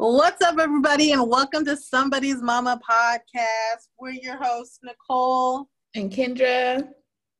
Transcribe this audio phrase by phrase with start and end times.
[0.00, 3.88] What's up, everybody, and welcome to Somebody's Mama podcast.
[3.98, 6.86] We're your hosts, Nicole and Kendra.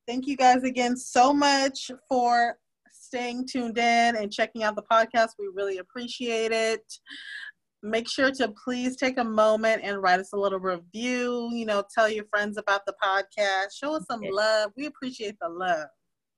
[0.08, 2.58] Thank you guys again so much for
[2.90, 5.28] staying tuned in and checking out the podcast.
[5.38, 6.82] We really appreciate it.
[7.84, 11.50] Make sure to please take a moment and write us a little review.
[11.52, 13.66] You know, tell your friends about the podcast.
[13.80, 14.72] Show us some love.
[14.76, 15.86] We appreciate the love.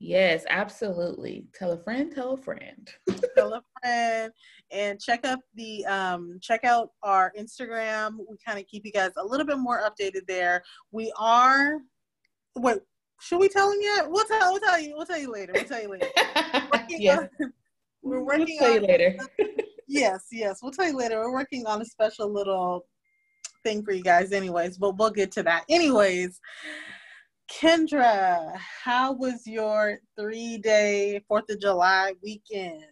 [0.02, 1.44] Yes, absolutely.
[1.54, 2.90] Tell a friend, tell a friend.
[3.36, 4.32] tell a friend
[4.72, 8.16] and check up the um check out our Instagram.
[8.16, 10.62] We kind of keep you guys a little bit more updated there.
[10.90, 11.80] We are
[12.56, 12.78] wait,
[13.20, 14.10] should we tell them yet?
[14.10, 15.52] We'll tell we'll tell you we'll tell you later.
[15.54, 16.08] We'll tell you later.
[16.88, 17.28] yes.
[17.38, 17.52] On,
[18.02, 19.18] we're working we'll on later.
[19.86, 20.60] yes, yes.
[20.62, 21.18] We'll tell you later.
[21.18, 22.86] We're working on a special little
[23.64, 25.64] thing for you guys anyways, but we'll get to that.
[25.68, 26.40] Anyways,
[27.50, 32.84] Kendra, how was your three day Fourth of July weekend?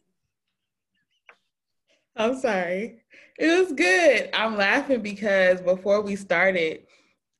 [2.16, 3.02] I'm sorry.
[3.38, 4.30] It was good.
[4.34, 6.80] I'm laughing because before we started,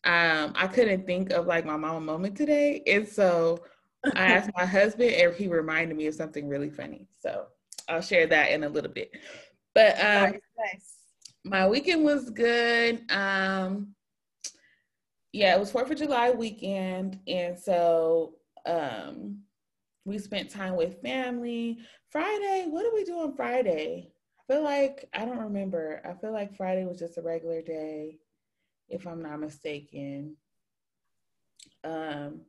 [0.04, 2.82] um, I couldn't think of like my mama moment today.
[2.86, 3.58] And so
[4.14, 7.08] I asked my husband and he reminded me of something really funny.
[7.20, 7.46] So
[7.88, 9.10] I'll share that in a little bit.
[9.74, 10.98] But um nice,
[11.44, 13.02] my weekend was good.
[13.10, 13.94] Um
[15.32, 18.34] yeah, it was Fourth of July weekend, and so
[18.66, 19.40] um,
[20.04, 21.78] we spent time with family.
[22.10, 24.10] Friday, what did we do on Friday?
[24.38, 26.00] I feel like I don't remember.
[26.04, 28.18] I feel like Friday was just a regular day,
[28.88, 30.36] if I'm not mistaken.
[31.84, 32.40] Um,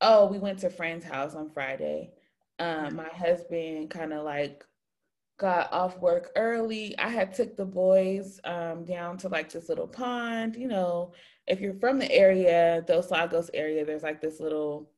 [0.00, 2.12] oh, we went to friend's house on Friday.
[2.58, 4.64] Um, my husband kind of like
[5.38, 6.98] got off work early.
[6.98, 11.12] I had took the boys um, down to like this little pond, you know,
[11.46, 14.90] if you're from the area, Dos Lagos area, there's like this little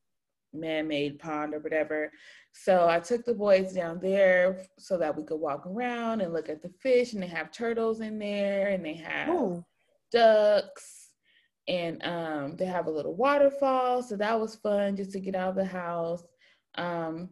[0.53, 2.11] man-made pond or whatever.
[2.51, 6.49] So I took the boys down there so that we could walk around and look
[6.49, 7.13] at the fish.
[7.13, 9.63] And they have turtles in there, and they have Ooh.
[10.11, 11.09] ducks,
[11.67, 14.01] and um, they have a little waterfall.
[14.01, 16.23] So that was fun just to get out of the house.
[16.75, 17.29] Um,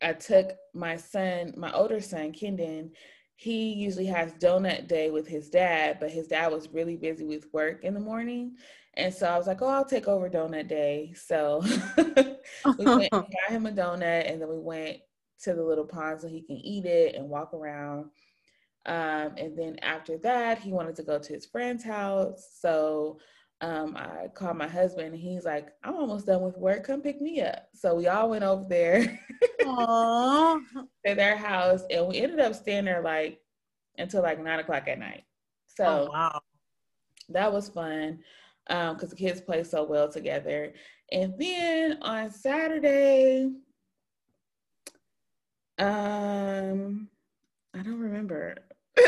[0.00, 2.90] I took my son, my older son, Kendon,
[3.36, 7.52] he usually has donut day with his dad, but his dad was really busy with
[7.52, 8.56] work in the morning.
[8.96, 11.12] And so I was like, oh, I'll take over donut day.
[11.16, 11.62] So
[12.78, 14.98] we went and got him a donut and then we went
[15.42, 18.10] to the little pond so he can eat it and walk around.
[18.86, 22.50] Um, and then after that, he wanted to go to his friend's house.
[22.60, 23.18] So
[23.60, 26.86] um, I called my husband and he's like, I'm almost done with work.
[26.86, 27.66] Come pick me up.
[27.74, 29.20] So we all went over there
[31.06, 33.40] to their house and we ended up staying there like
[33.98, 35.24] until like nine o'clock at night.
[35.66, 36.40] So oh, wow.
[37.30, 38.20] that was fun
[38.66, 40.72] because um, the kids play so well together.
[41.12, 43.50] And then on Saturday,
[45.78, 47.08] um,
[47.74, 48.56] I don't remember.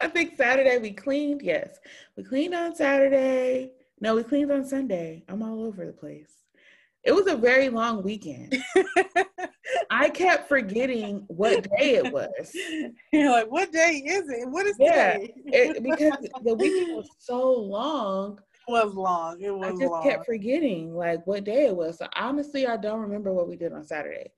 [0.00, 1.42] I think Saturday we cleaned.
[1.42, 1.78] Yes,
[2.16, 3.72] we cleaned on Saturday.
[4.00, 5.24] No, we cleaned on Sunday.
[5.28, 6.30] I'm all over the place.
[7.02, 8.56] It was a very long weekend.
[9.90, 12.54] I kept forgetting what day it was.
[13.12, 14.48] You're like, what day is it?
[14.48, 18.38] What is yeah, it, because the weekend was so long.
[18.66, 19.40] It was long.
[19.40, 20.02] It was I just long.
[20.02, 21.98] kept forgetting like what day it was.
[21.98, 24.30] So honestly, I don't remember what we did on Saturday.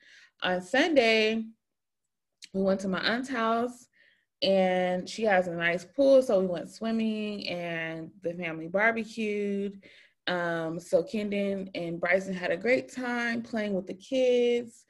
[0.42, 1.44] On Sunday,
[2.52, 3.86] we went to my aunt's house
[4.42, 6.22] and she has a nice pool.
[6.22, 9.82] So we went swimming and the family barbecued.
[10.26, 14.84] Um, so Kendon and Bryson had a great time playing with the kids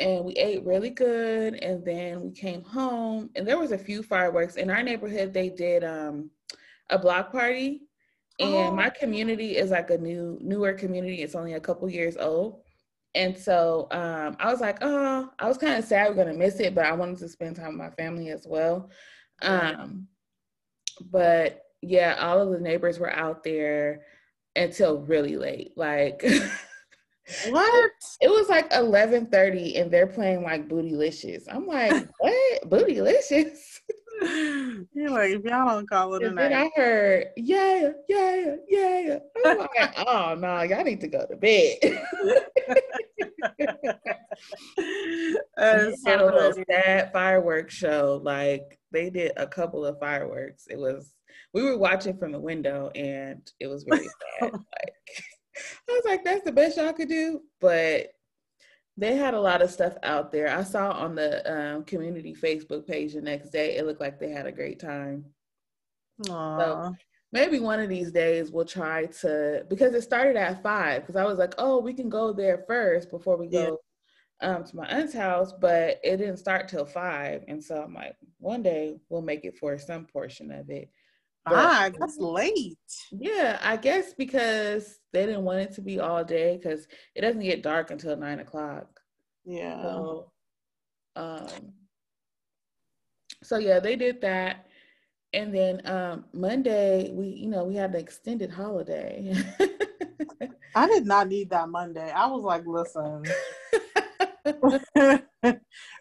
[0.00, 1.54] and we ate really good.
[1.54, 5.32] And then we came home and there was a few fireworks in our neighborhood.
[5.32, 6.30] They did um,
[6.88, 7.82] a block party
[8.40, 8.74] and oh.
[8.74, 11.22] my community is like a new, newer community.
[11.22, 12.62] It's only a couple years old.
[13.14, 16.58] And so um, I was like, oh, I was kind of sad we're gonna miss
[16.60, 18.88] it, but I wanted to spend time with my family as well.
[19.42, 20.06] Um,
[21.10, 24.02] but yeah, all of the neighbors were out there
[24.56, 25.72] until really late.
[25.76, 26.24] Like
[27.48, 27.92] what?
[28.20, 31.44] It was like eleven thirty, and they're playing like Bootylicious.
[31.50, 32.70] I'm like, what?
[32.70, 33.80] Bootylicious?
[34.22, 36.50] You're like, if y'all don't call it a night.
[36.50, 39.18] Then I heard, yeah, yeah, yeah.
[39.44, 41.76] I'm like, oh no, y'all need to go to bed.
[45.56, 48.20] uh, had a little sad fireworks show.
[48.22, 50.66] Like they did a couple of fireworks.
[50.68, 51.14] It was
[51.54, 54.08] we were watching from the window and it was really
[54.40, 54.52] sad.
[54.52, 54.94] like
[55.88, 57.42] I was like, that's the best y'all could do.
[57.60, 58.08] But
[58.96, 60.48] they had a lot of stuff out there.
[60.48, 63.76] I saw on the um, community Facebook page the next day.
[63.76, 65.24] It looked like they had a great time.
[66.26, 66.60] Aww.
[66.60, 66.96] So
[67.32, 71.02] maybe one of these days we'll try to because it started at five.
[71.02, 73.78] Because I was like, oh, we can go there first before we go
[74.42, 77.44] um, to my aunt's house, but it didn't start till five.
[77.48, 80.90] And so I'm like, one day we'll make it for some portion of it.
[81.44, 82.78] But, ah, that's late.
[83.10, 87.42] Yeah, I guess because they didn't want it to be all day because it doesn't
[87.42, 89.00] get dark until nine o'clock.
[89.44, 89.80] Yeah.
[89.82, 90.32] So,
[91.16, 91.48] um,
[93.42, 94.66] so yeah, they did that.
[95.32, 99.32] And then um Monday we, you know, we had an extended holiday.
[100.74, 102.10] I did not need that Monday.
[102.10, 103.22] I was like, listen.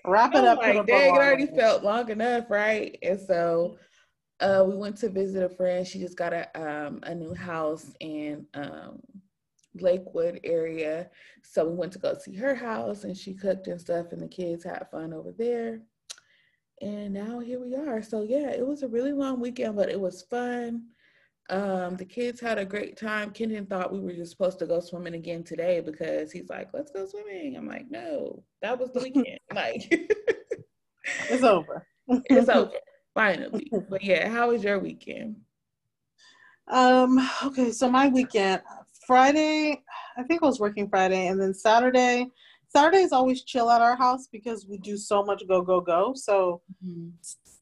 [0.06, 0.60] Wrap it up.
[0.60, 2.98] Like, dang, it already felt long enough, right?
[3.02, 3.78] And so
[4.40, 5.86] uh, we went to visit a friend.
[5.86, 9.02] She just got a um, a new house in um,
[9.80, 11.10] Lakewood area,
[11.44, 14.28] so we went to go see her house, and she cooked and stuff, and the
[14.28, 15.82] kids had fun over there.
[16.82, 18.02] And now here we are.
[18.02, 20.84] So yeah, it was a really long weekend, but it was fun.
[21.50, 23.32] Um, the kids had a great time.
[23.32, 26.92] Kendon thought we were just supposed to go swimming again today because he's like, let's
[26.92, 27.58] go swimming.
[27.58, 29.40] I'm like, no, that was the weekend.
[29.54, 29.88] like,
[31.30, 31.86] it's over.
[32.08, 32.72] it's over,
[33.20, 33.72] finally.
[33.90, 35.36] But yeah, how was your weekend?
[36.70, 38.62] Um, okay, so my weekend,
[39.06, 39.82] Friday,
[40.18, 42.28] I think I was working Friday, and then Saturday,
[42.70, 46.14] Saturday is always chill at our house because we do so much go, go, go.
[46.16, 47.10] So mm-hmm.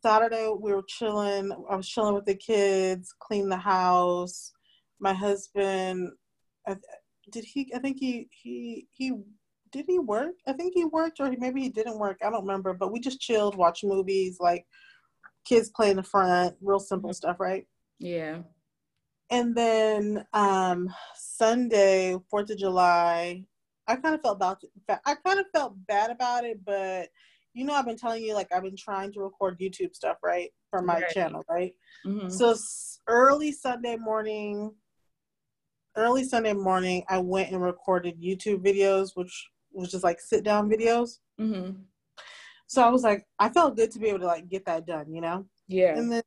[0.03, 1.51] Saturday we were chilling.
[1.69, 4.51] I was chilling with the kids, clean the house.
[4.99, 6.11] My husband,
[7.31, 7.71] did he?
[7.73, 9.13] I think he he he
[9.71, 10.35] did he work?
[10.45, 12.17] I think he worked, or maybe he didn't work.
[12.21, 12.73] I don't remember.
[12.73, 14.65] But we just chilled, watched movies, like
[15.47, 17.15] kids play in the front, real simple mm-hmm.
[17.15, 17.65] stuff, right?
[17.99, 18.39] Yeah.
[19.29, 23.43] And then um Sunday, Fourth of July,
[23.87, 24.61] I kind of felt about
[25.05, 27.09] I kind of felt bad about it, but
[27.57, 30.51] you know, I've been telling you, like, I've been trying to record YouTube stuff, right,
[30.69, 31.09] for my right.
[31.09, 31.73] channel, right?
[32.05, 32.29] Mm-hmm.
[32.29, 32.55] So
[33.07, 34.71] early Sunday morning,
[35.95, 40.69] early Sunday morning, I went and recorded YouTube videos, which was just like sit down
[40.69, 41.17] videos.
[41.41, 41.79] Mm-hmm.
[42.67, 45.13] So I was like, I felt good to be able to like get that done,
[45.13, 45.45] you know?
[45.67, 45.97] Yeah.
[45.97, 46.23] And then,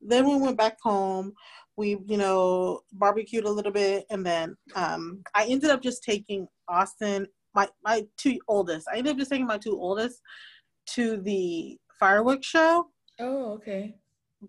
[0.00, 1.32] then we went back home.
[1.76, 6.46] We, you know, barbecued a little bit, and then um, I ended up just taking
[6.68, 8.86] Austin, my my two oldest.
[8.92, 10.20] I ended up just taking my two oldest
[10.94, 12.88] to the fireworks show.
[13.18, 13.94] Oh, okay.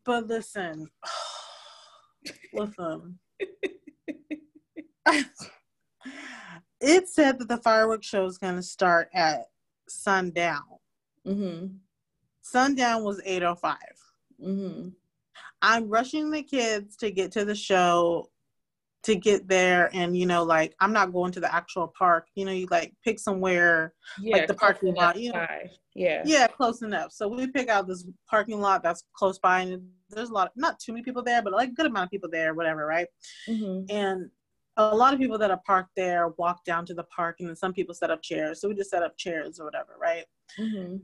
[0.06, 0.90] But listen,
[2.54, 3.20] listen.
[6.82, 9.46] it said that the fireworks show is going to start at
[9.88, 10.64] sundown.
[11.28, 11.68] Mm-hmm.
[12.42, 13.76] Sundown was 8.05.
[14.44, 14.90] Mm-hmm.
[15.62, 18.28] I'm rushing the kids to get to the show
[19.04, 22.46] to get there and you know like i'm not going to the actual park you
[22.46, 25.46] know you like pick somewhere yeah, like the parking lot you know
[25.96, 29.82] yeah yeah close enough so we pick out this parking lot that's close by and
[30.10, 32.12] there's a lot of, not too many people there but like a good amount of
[32.12, 33.08] people there whatever right
[33.50, 33.84] mm-hmm.
[33.90, 34.30] and
[34.78, 37.56] a lot of people that are parked there walk down to the park and then
[37.56, 40.26] some people set up chairs so we just set up chairs or whatever right
[40.60, 40.98] mm-hmm.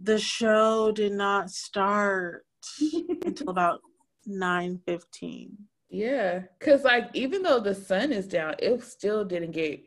[0.00, 2.44] the show did not start
[3.24, 3.80] until about
[4.26, 5.56] 9 15
[5.90, 9.80] yeah, because like even though the sun is down, it still didn't get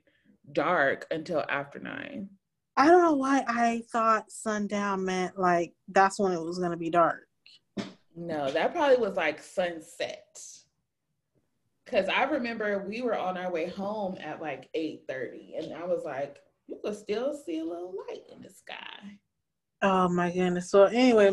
[0.51, 2.29] dark until after nine.
[2.75, 6.89] I don't know why I thought sundown meant like that's when it was gonna be
[6.89, 7.27] dark.
[8.15, 10.39] No, that probably was like sunset.
[11.85, 15.85] Cause I remember we were on our way home at like eight thirty, and I
[15.85, 16.37] was like,
[16.71, 19.17] you could still see a little light in the sky.
[19.81, 20.71] Oh my goodness!
[20.71, 21.31] So anyway,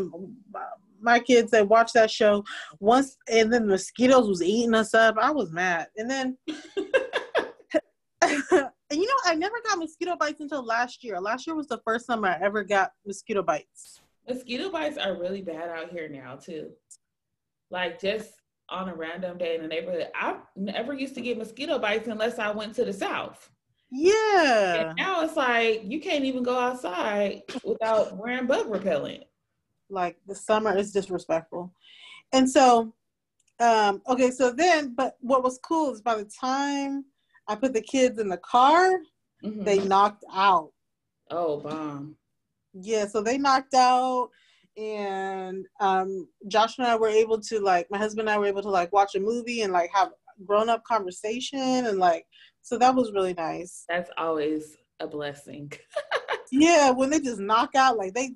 [1.01, 2.45] my kids that watched that show
[2.81, 5.17] once, and then mosquitoes was eating us up.
[5.21, 6.37] I was mad, and then.
[6.47, 6.57] and
[8.91, 11.21] you know, I never got mosquito bites until last year.
[11.21, 14.01] Last year was the first time I ever got mosquito bites.
[14.29, 16.71] Mosquito bites are really bad out here now too.
[17.71, 18.33] Like just
[18.71, 22.39] on a random day in the neighborhood, I never used to get mosquito bites unless
[22.39, 23.51] I went to the south.
[23.91, 24.89] Yeah.
[24.89, 29.25] And now it's like you can't even go outside without wearing bug repellent.
[29.91, 31.73] Like the summer is disrespectful.
[32.33, 32.93] And so,
[33.61, 37.05] um, okay, so then, but what was cool is by the time
[37.49, 38.91] I put the kids in the car,
[39.43, 39.65] mm-hmm.
[39.65, 40.73] they knocked out.
[41.31, 42.17] Oh, bomb.
[42.75, 44.29] Yeah, so they knocked out
[44.79, 48.63] and um Josh and I were able to like my husband and I were able
[48.63, 50.11] to like watch a movie and like have
[50.47, 52.25] grown up conversation and like
[52.69, 53.85] so that was really nice.
[53.89, 55.73] That's always a blessing.
[56.53, 58.35] yeah, when they just knock out like they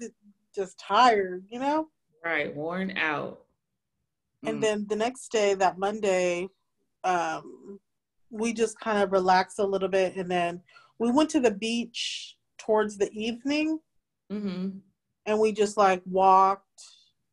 [0.54, 1.88] just tired, you know?
[2.24, 3.40] Right, worn out.
[4.46, 4.60] And mm.
[4.62, 6.48] then the next day, that Monday,
[7.04, 7.78] um,
[8.30, 10.62] we just kind of relaxed a little bit, and then
[10.98, 13.80] we went to the beach towards the evening,
[14.32, 14.70] mm-hmm.
[15.26, 16.82] and we just like walked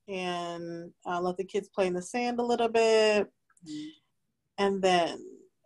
[0.10, 3.26] and uh, let the kids play in the sand a little bit,
[3.66, 3.88] mm-hmm.
[4.58, 5.18] and then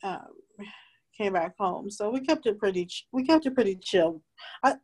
[0.03, 0.27] um,
[1.17, 1.89] came back home.
[1.89, 2.87] So we kept it pretty.
[3.11, 4.21] We kept it pretty chill.
[4.63, 4.75] I,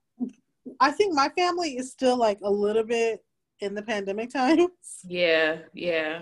[0.80, 3.24] I think my family is still like a little bit
[3.62, 4.70] in the pandemic times.
[5.08, 6.22] Yeah, yeah.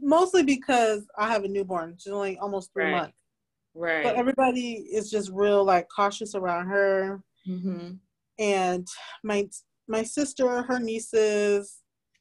[0.00, 1.96] Mostly because I have a newborn.
[1.98, 2.92] She's only almost three Right.
[2.92, 3.14] months.
[3.74, 4.02] Right.
[4.02, 7.22] But everybody is just real like cautious around her.
[7.48, 7.92] mm-hmm.
[8.40, 8.86] And
[9.24, 9.48] my
[9.88, 11.78] my sister, her nieces,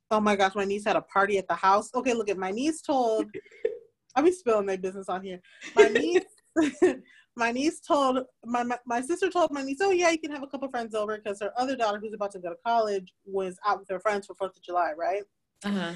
[0.09, 1.89] oh my gosh, my niece had a party at the house.
[1.93, 3.25] Okay, look at my niece told
[4.15, 5.39] I'll be spilling their business on here.
[5.75, 6.23] My niece
[7.35, 10.43] my niece told my, my my sister told my niece, oh yeah, you can have
[10.43, 13.57] a couple friends over because her other daughter who's about to go to college was
[13.65, 15.23] out with her friends for Fourth of July, right?
[15.63, 15.93] Uh-huh.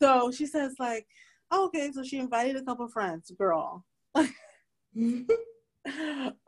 [0.00, 1.06] So she says like,
[1.50, 3.84] oh, okay, so she invited a couple friends, girl.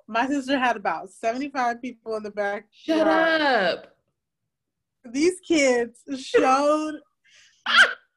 [0.06, 2.66] My sister had about 75 people in the back.
[2.72, 3.96] Shut up.
[5.04, 6.96] These kids showed.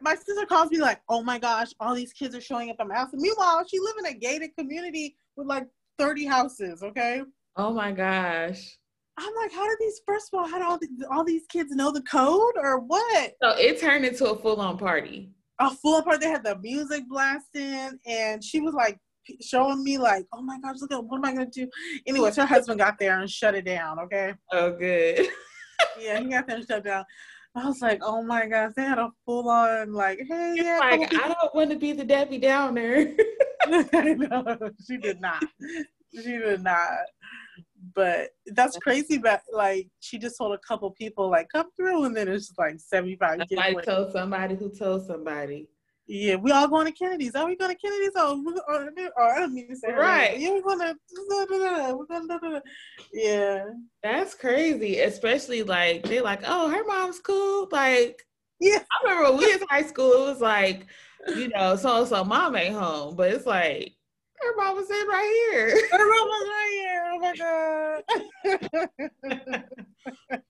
[0.00, 2.86] My sister calls me like, oh my gosh, all these kids are showing up at
[2.86, 3.12] my house.
[3.12, 5.66] And meanwhile, she live in a gated community with like
[5.98, 7.22] 30 houses, okay?
[7.56, 8.76] Oh my gosh.
[9.18, 11.72] I'm like, how did these, first of all, how did all, these, all these kids
[11.74, 13.32] know the code or what?
[13.42, 15.32] So it turned into a full on party.
[15.58, 16.24] a full on party.
[16.24, 18.96] They had the music blasting, and she was like
[19.42, 21.68] showing me like, "Oh my gosh, look at what am I gonna do?"
[22.06, 23.98] Anyways, her husband got there and shut it down.
[23.98, 25.26] Okay, Oh, good.
[26.00, 27.04] yeah, he got there and shut it down.
[27.58, 31.12] I was like, "Oh my gosh, they had a full on like, hey, yeah." like,
[31.14, 33.14] I don't want to be the Debbie Downer.
[33.68, 35.42] no, she did not.
[36.14, 36.98] She did not.
[37.94, 39.18] But that's crazy.
[39.18, 42.58] But like, she just told a couple people like, "Come through," and then it's just
[42.58, 43.40] like seventy five.
[43.48, 45.68] Somebody told somebody who told somebody.
[46.10, 47.34] Yeah, we all going to Kennedy's.
[47.34, 48.12] Are we going to Kennedy's?
[48.16, 50.38] Oh, or, or oh, oh, I don't mean to say Right.
[50.38, 50.96] Yeah, we're going to.
[51.28, 52.62] We're going to.
[53.12, 53.66] Yeah,
[54.02, 57.68] That's crazy, especially like they're like, oh, her mom's cool.
[57.70, 58.24] Like
[58.58, 58.78] yeah.
[58.78, 60.86] I remember when we was in high school, it was like,
[61.36, 63.92] you know, so and so mom ain't home, but it's like
[64.40, 65.88] her mom was in right here.
[65.90, 67.04] Her mom was right here.
[67.12, 68.62] Oh my
[69.50, 69.62] god.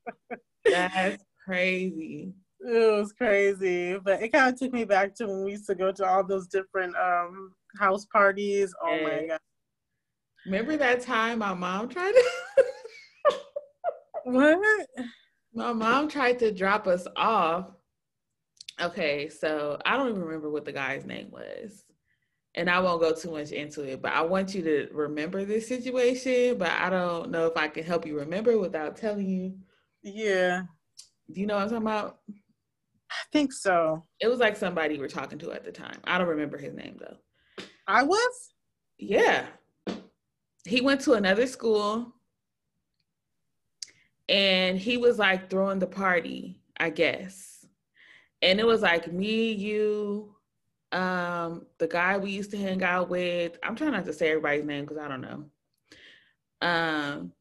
[0.65, 2.33] That's crazy.
[2.61, 5.75] It was crazy, but it kind of took me back to when we used to
[5.75, 8.75] go to all those different um house parties.
[8.83, 9.41] Oh my god.
[10.47, 12.25] Remember that time my mom tried to
[14.25, 14.87] What?
[15.55, 17.73] my mom tried to drop us off.
[18.81, 21.85] Okay, so I don't even remember what the guy's name was.
[22.55, 25.69] And I won't go too much into it, but I want you to remember this
[25.69, 29.59] situation, but I don't know if I can help you remember without telling you.
[30.03, 30.63] Yeah,
[31.33, 32.21] Do you know what I'm talking about?
[33.11, 34.05] I think so.
[34.21, 35.99] It was like somebody you were talking to at the time.
[36.05, 37.17] I don't remember his name though.
[37.87, 38.51] I was.
[38.99, 39.47] Yeah.
[40.65, 42.13] He went to another school
[44.29, 47.65] and he was like throwing the party, I guess.
[48.43, 50.35] And it was like me, you,
[50.93, 53.59] um, the guy we used to hang out with.
[53.63, 55.45] I'm trying not to say everybody's name because I don't know.
[56.61, 57.33] Um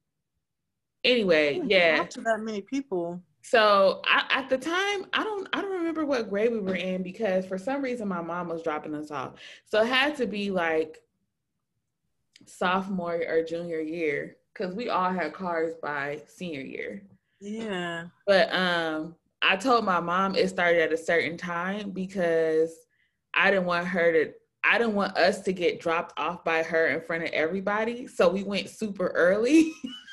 [1.04, 1.98] anyway, yeah.
[1.98, 3.22] talk to that many people.
[3.50, 7.02] So I, at the time, I don't I don't remember what grade we were in
[7.02, 9.36] because for some reason my mom was dropping us off.
[9.64, 11.00] So it had to be like
[12.46, 17.04] sophomore or junior year because we all had cars by senior year.
[17.40, 18.08] Yeah.
[18.26, 22.76] But um, I told my mom it started at a certain time because
[23.34, 24.34] I didn't want her to.
[24.66, 28.08] I didn't want us to get dropped off by her in front of everybody.
[28.08, 29.72] So we went super early.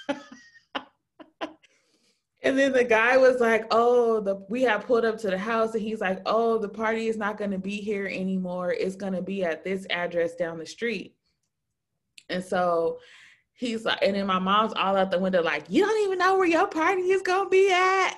[2.44, 5.72] and then the guy was like, "Oh, the we have pulled up to the house,"
[5.74, 8.72] and he's like, "Oh, the party is not going to be here anymore.
[8.72, 11.16] It's going to be at this address down the street."
[12.28, 12.98] And so
[13.54, 16.36] he's like, and then my mom's all out the window, like, "You don't even know
[16.36, 18.16] where your party is going to be at."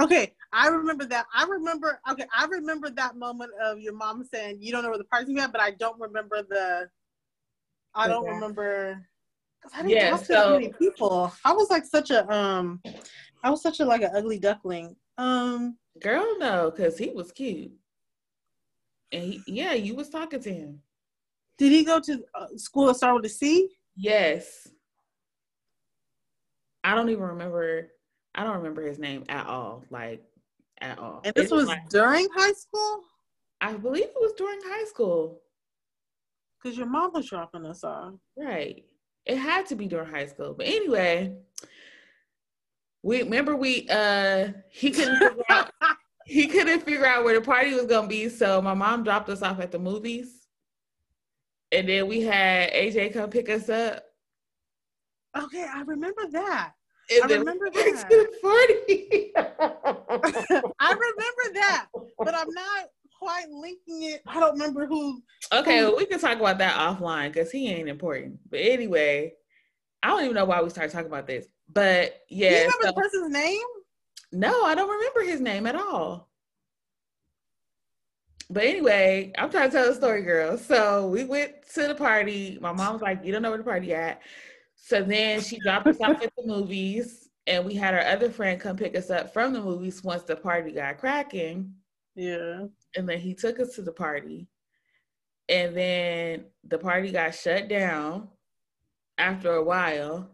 [0.00, 1.26] Okay, I remember that.
[1.34, 2.00] I remember.
[2.10, 5.38] Okay, I remember that moment of your mom saying you don't know where the party's
[5.38, 6.88] at, but I don't remember the.
[7.94, 8.34] I don't Okay.
[8.34, 9.06] remember.
[9.72, 11.32] I didn't Yeah, talk to so- many people.
[11.44, 12.82] I was like such a um,
[13.44, 14.96] I was such a like an ugly duckling.
[15.18, 17.70] Um, Girl, no, because he was cute.
[19.12, 20.80] And he, yeah, you was talking to him.
[21.58, 23.68] did he go to uh, school that started with a C?
[23.96, 24.66] Yes.
[26.82, 27.90] I don't even remember.
[28.34, 29.84] I don't remember his name at all.
[29.90, 30.22] Like
[30.80, 31.20] at all.
[31.24, 33.00] And this It's was like- during high school
[33.60, 35.40] I believe it was during high school.
[36.62, 38.14] because your mom was dropping us off.
[38.36, 38.84] Right.
[39.26, 40.54] It had to be during high school.
[40.54, 41.36] But anyway,
[43.04, 45.70] we remember we uh he couldn't figure out
[46.26, 49.42] he couldn't figure out where the party was gonna be, so my mom dropped us
[49.42, 50.48] off at the movies.
[51.70, 54.02] And then we had AJ come pick us up.
[55.36, 56.72] okay, I remember that.
[57.10, 58.08] And I remember that.
[58.40, 59.32] party.
[60.80, 62.86] I remember that, but I'm not
[63.18, 64.22] quite linking it.
[64.26, 65.22] I don't remember who.
[65.52, 68.38] okay, well, we can talk about that offline because he ain't important.
[68.50, 69.34] But anyway,
[70.02, 72.48] I don't even know why we started talking about this, but yeah.
[72.48, 73.66] Do you remember so, the person's name?
[74.32, 76.28] No, I don't remember his name at all.
[78.50, 80.58] But anyway, I'm trying to tell the story, girl.
[80.58, 82.58] So we went to the party.
[82.60, 84.22] My mom was like, "You don't know where the party at."
[84.76, 88.60] So then she dropped us off at the movies, and we had our other friend
[88.60, 91.72] come pick us up from the movies once the party got cracking.
[92.14, 92.66] Yeah.
[92.96, 94.46] And then he took us to the party,
[95.48, 98.28] and then the party got shut down
[99.16, 100.30] after a while.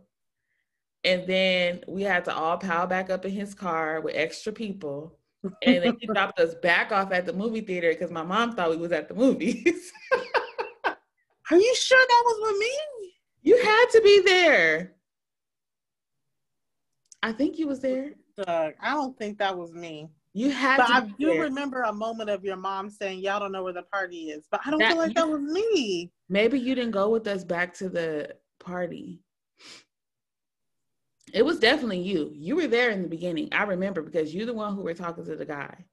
[1.05, 5.19] And then we had to all pile back up in his car with extra people.
[5.63, 8.71] And then he dropped us back off at the movie theater because my mom thought
[8.71, 9.93] we was at the movies.
[11.51, 13.13] Are you sure that was with me?
[13.43, 14.93] You had to be there.
[17.23, 18.13] I think you was there.
[18.37, 20.11] Doug, I don't think that was me.
[20.33, 21.43] You had but I do there.
[21.43, 24.47] remember a moment of your mom saying, Y'all don't know where the party is.
[24.51, 26.13] But I don't that, feel like that was me.
[26.29, 29.21] Maybe you didn't go with us back to the party.
[31.33, 32.33] It was definitely you.
[32.35, 33.49] You were there in the beginning.
[33.53, 35.85] I remember because you're the one who were talking to the guy.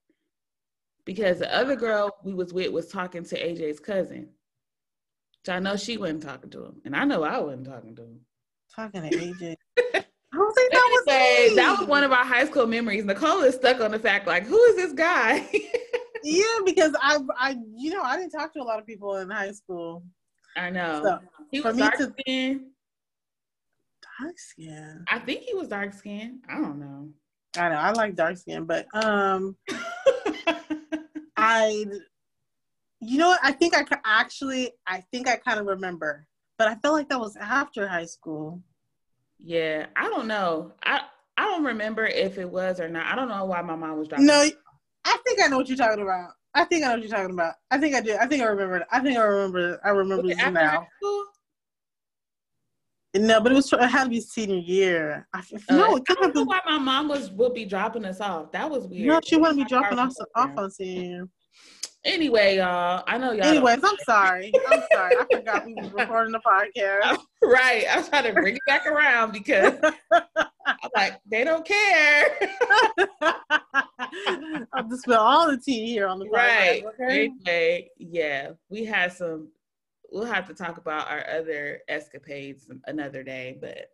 [1.06, 4.30] Because the other girl we was with was talking to AJ's cousin.
[5.46, 6.82] So I know she wasn't talking to him.
[6.84, 8.20] And I know I wasn't talking to him.
[8.76, 9.56] Talking to AJ.
[9.78, 11.56] I don't think that anyway, was me.
[11.56, 13.06] That was one of our high school memories.
[13.06, 15.48] Nicole is stuck on the fact, like, who is this guy?
[16.24, 19.30] yeah, because I I you know, I didn't talk to a lot of people in
[19.30, 20.04] high school.
[20.58, 21.02] I know.
[21.04, 22.14] So, he was dark to.
[24.20, 25.06] Dark skin.
[25.08, 26.40] I think he was dark skin.
[26.50, 27.10] I don't know.
[27.58, 27.76] I know.
[27.76, 29.56] I like dark skin, but um,
[31.38, 31.86] I,
[33.00, 33.40] you know what?
[33.44, 36.26] I think I could actually, I think I kind of remember,
[36.58, 38.62] but I felt like that was after high school.
[39.40, 40.74] Yeah, I don't know.
[40.84, 41.02] I
[41.38, 43.06] I don't remember if it was or not.
[43.06, 44.26] I don't know why my mom was driving.
[44.26, 44.44] No,
[45.06, 46.32] I think I know what you're talking about.
[46.56, 47.54] I think I know what you're talking about.
[47.70, 48.18] I think I did.
[48.18, 48.84] I think I remember.
[48.92, 49.80] I think I remember.
[49.86, 50.88] I remember this now.
[53.16, 53.72] No, but it was.
[53.72, 55.28] It had to be senior year.
[55.34, 58.20] I, uh, no, it I don't know why my mom was would be dropping us
[58.20, 58.52] off.
[58.52, 59.08] That was weird.
[59.08, 61.28] No, she wouldn't be dropping us off on senior.
[62.08, 63.46] Anyway, y'all, I know y'all.
[63.46, 64.52] Anyways, I'm sorry.
[64.70, 65.16] I'm sorry.
[65.20, 67.18] I forgot we were recording the podcast.
[67.44, 67.86] right.
[67.90, 69.74] I was trying to bring it back around because
[70.12, 72.50] I'm like, they don't care.
[74.74, 76.32] I'll just spill all the tea here on the podcast.
[76.32, 76.84] Right.
[76.86, 77.26] Okay?
[77.26, 79.50] Anyway, yeah, we had some.
[80.12, 83.90] We'll have to talk about our other escapades another day, but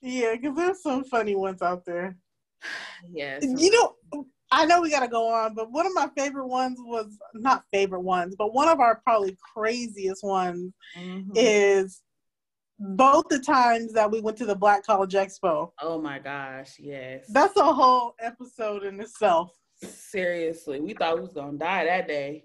[0.00, 2.16] yeah, because there's some funny ones out there.
[3.10, 3.42] Yes.
[3.42, 6.78] You know, I know we got to go on, but one of my favorite ones
[6.80, 11.30] was not favorite ones, but one of our probably craziest ones mm-hmm.
[11.34, 12.02] is
[12.78, 15.70] both the times that we went to the Black College Expo.
[15.80, 17.26] Oh my gosh, yes.
[17.28, 19.50] That's a whole episode in itself.
[19.82, 22.44] Seriously, we thought we was gonna die that day.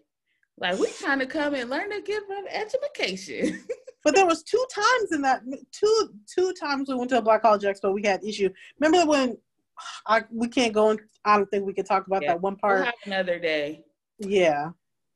[0.58, 3.64] Like we trying to come and learn to give an education.
[4.04, 5.42] but there was two times in that
[5.72, 7.94] two two times we went to a Black College Expo.
[7.94, 8.50] We had issue.
[8.80, 9.38] Remember when
[10.08, 11.00] I we can't go in.
[11.26, 12.34] I don't think we can talk about yeah.
[12.34, 12.82] that one part.
[12.82, 13.84] We'll another day.
[14.20, 14.70] Yeah.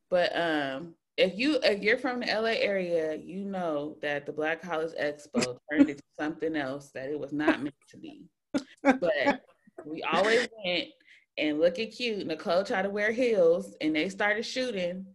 [0.09, 4.61] But um, if you if you're from the LA area, you know that the Black
[4.61, 8.25] College Expo turned into something else that it was not meant to be.
[8.83, 9.41] But
[9.85, 10.87] we always went
[11.37, 12.25] and look at cute.
[12.25, 15.05] Nicole tried to wear heels, and they started shooting.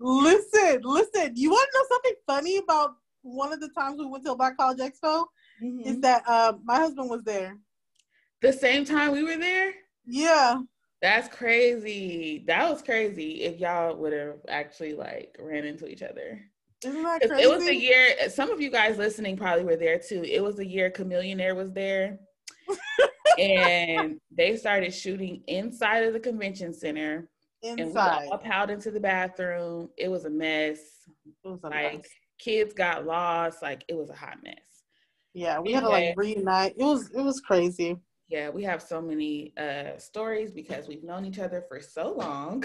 [0.00, 1.32] Listen, listen.
[1.36, 4.36] You want to know something funny about one of the times we went to a
[4.36, 5.26] Black College Expo?
[5.62, 5.88] Mm-hmm.
[5.88, 7.58] Is that uh, my husband was there.
[8.42, 9.74] The same time we were there?
[10.06, 10.62] Yeah.
[11.02, 12.44] That's crazy.
[12.46, 16.40] That was crazy if y'all would have actually like ran into each other.
[16.84, 17.42] Isn't that crazy?
[17.42, 20.22] It was a year, some of you guys listening probably were there too.
[20.24, 22.18] It was a year Chamillionaire was there.
[23.38, 27.28] And they started shooting inside of the convention center
[27.62, 27.78] inside.
[27.78, 29.90] And we all into the bathroom.
[29.96, 30.80] It was a mess.
[31.44, 32.06] It was like mess.
[32.38, 33.62] kids got lost.
[33.62, 34.54] Like it was a hot mess.
[35.34, 36.74] Yeah, we had to like reunite.
[36.76, 37.96] It was it was crazy.
[38.28, 42.64] Yeah, we have so many uh stories because we've known each other for so long.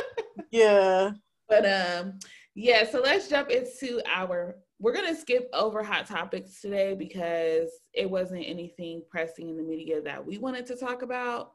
[0.50, 1.12] yeah.
[1.48, 2.18] But um
[2.54, 8.10] yeah, so let's jump into our we're gonna skip over hot topics today because it
[8.10, 11.52] wasn't anything pressing in the media that we wanted to talk about.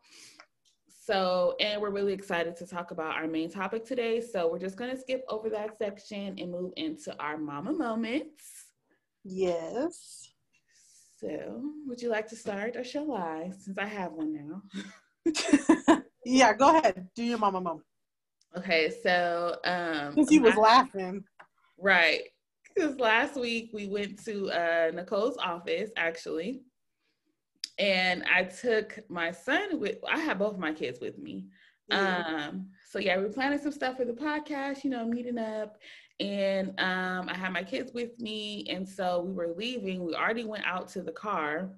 [0.87, 4.21] So, and we're really excited to talk about our main topic today.
[4.21, 8.43] So, we're just going to skip over that section and move into our mama moments.
[9.23, 10.29] Yes.
[11.17, 16.03] So, would you like to start or shall I, since I have one now?
[16.25, 17.07] yeah, go ahead.
[17.15, 17.85] Do your mama moment.
[18.57, 21.23] Okay, so um he was laughing.
[21.77, 22.23] Right.
[22.77, 26.61] Because last week we went to uh Nicole's office actually
[27.79, 29.97] and I took my son with.
[30.09, 31.45] I had both my kids with me.
[31.91, 35.77] Um, so yeah, we're planning some stuff for the podcast, you know, meeting up.
[36.19, 38.65] And um, I had my kids with me.
[38.69, 40.03] And so we were leaving.
[40.03, 41.69] We already went out to the car.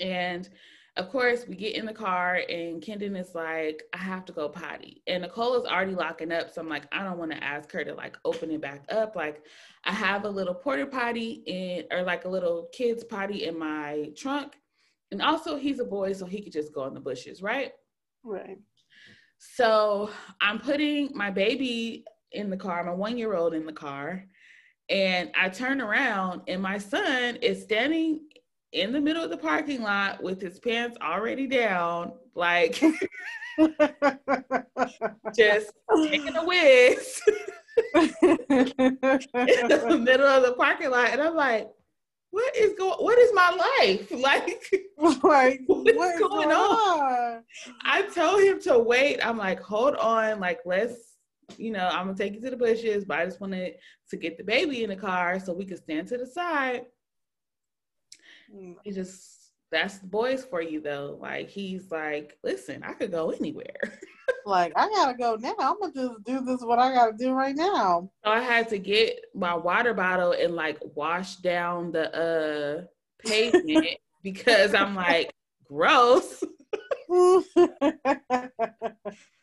[0.00, 0.48] And
[0.96, 4.48] of course, we get in the car and Kendon is like, I have to go
[4.48, 5.02] potty.
[5.08, 6.52] And Nicole is already locking up.
[6.52, 9.16] So I'm like, I don't want to ask her to like open it back up.
[9.16, 9.42] Like,
[9.84, 14.10] I have a little porta potty in, or like a little kid's potty in my
[14.16, 14.54] trunk.
[15.10, 17.72] And also, he's a boy, so he could just go in the bushes, right?
[18.22, 18.58] Right.
[19.38, 24.24] So I'm putting my baby in the car, my one year old in the car.
[24.88, 28.20] And I turn around, and my son is standing
[28.74, 32.72] in the middle of the parking lot with his pants already down, like
[35.34, 35.72] just
[36.08, 37.22] taking a whiz
[37.94, 41.10] in the middle of the parking lot.
[41.10, 41.70] And I'm like,
[42.30, 44.60] what is going what is my life like
[45.22, 47.00] like what is, going, going on?
[47.00, 47.44] on?
[47.84, 51.14] i told him to wait i'm like hold on like let's
[51.58, 53.74] you know i'm gonna take you to the bushes but i just wanted
[54.10, 56.86] to get the baby in the car so we could stand to the side.
[58.82, 63.30] He just that's the boys for you though like he's like listen i could go
[63.30, 63.98] anywhere
[64.46, 65.54] like I gotta go now.
[65.58, 68.10] I'm gonna just do this what I gotta do right now.
[68.24, 72.84] So I had to get my water bottle and like wash down the uh
[73.26, 75.30] pavement because I'm like
[75.66, 76.40] gross.
[77.10, 77.44] so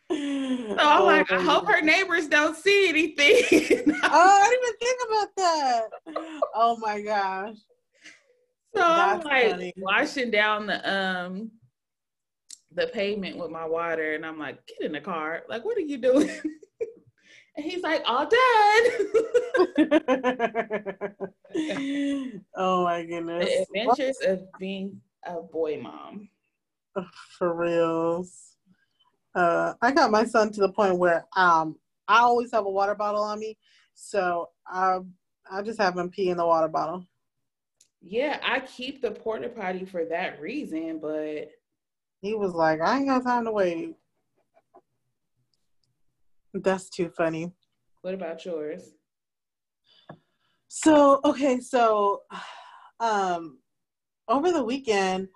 [0.10, 3.43] I'm like, I hope her neighbors don't see anything.
[4.04, 5.84] oh, I didn't even think about that.
[6.56, 7.58] Oh my gosh.
[8.74, 9.74] So That's I'm like funny.
[9.78, 11.52] washing down the um
[12.74, 15.44] the pavement with my water and I'm like, get in the car.
[15.50, 16.30] Like, what are you doing?
[17.58, 18.32] and he's like, all done.
[22.56, 23.46] oh my goodness.
[23.46, 24.30] The adventures what?
[24.30, 26.30] of being a boy mom.
[27.38, 28.56] For reals.
[29.36, 31.76] Uh, I got my son to the point where um
[32.08, 33.58] I always have a water bottle on me.
[33.96, 35.00] So I
[35.50, 37.06] I just have him pee in the water bottle.
[38.02, 41.52] Yeah, I keep the porta potty for that reason, but
[42.22, 43.96] he was like, I ain't got time to wait.
[46.54, 47.52] That's too funny.
[48.02, 48.92] What about yours?
[50.68, 52.22] So, okay, so
[53.00, 53.60] um
[54.28, 55.28] over the weekend,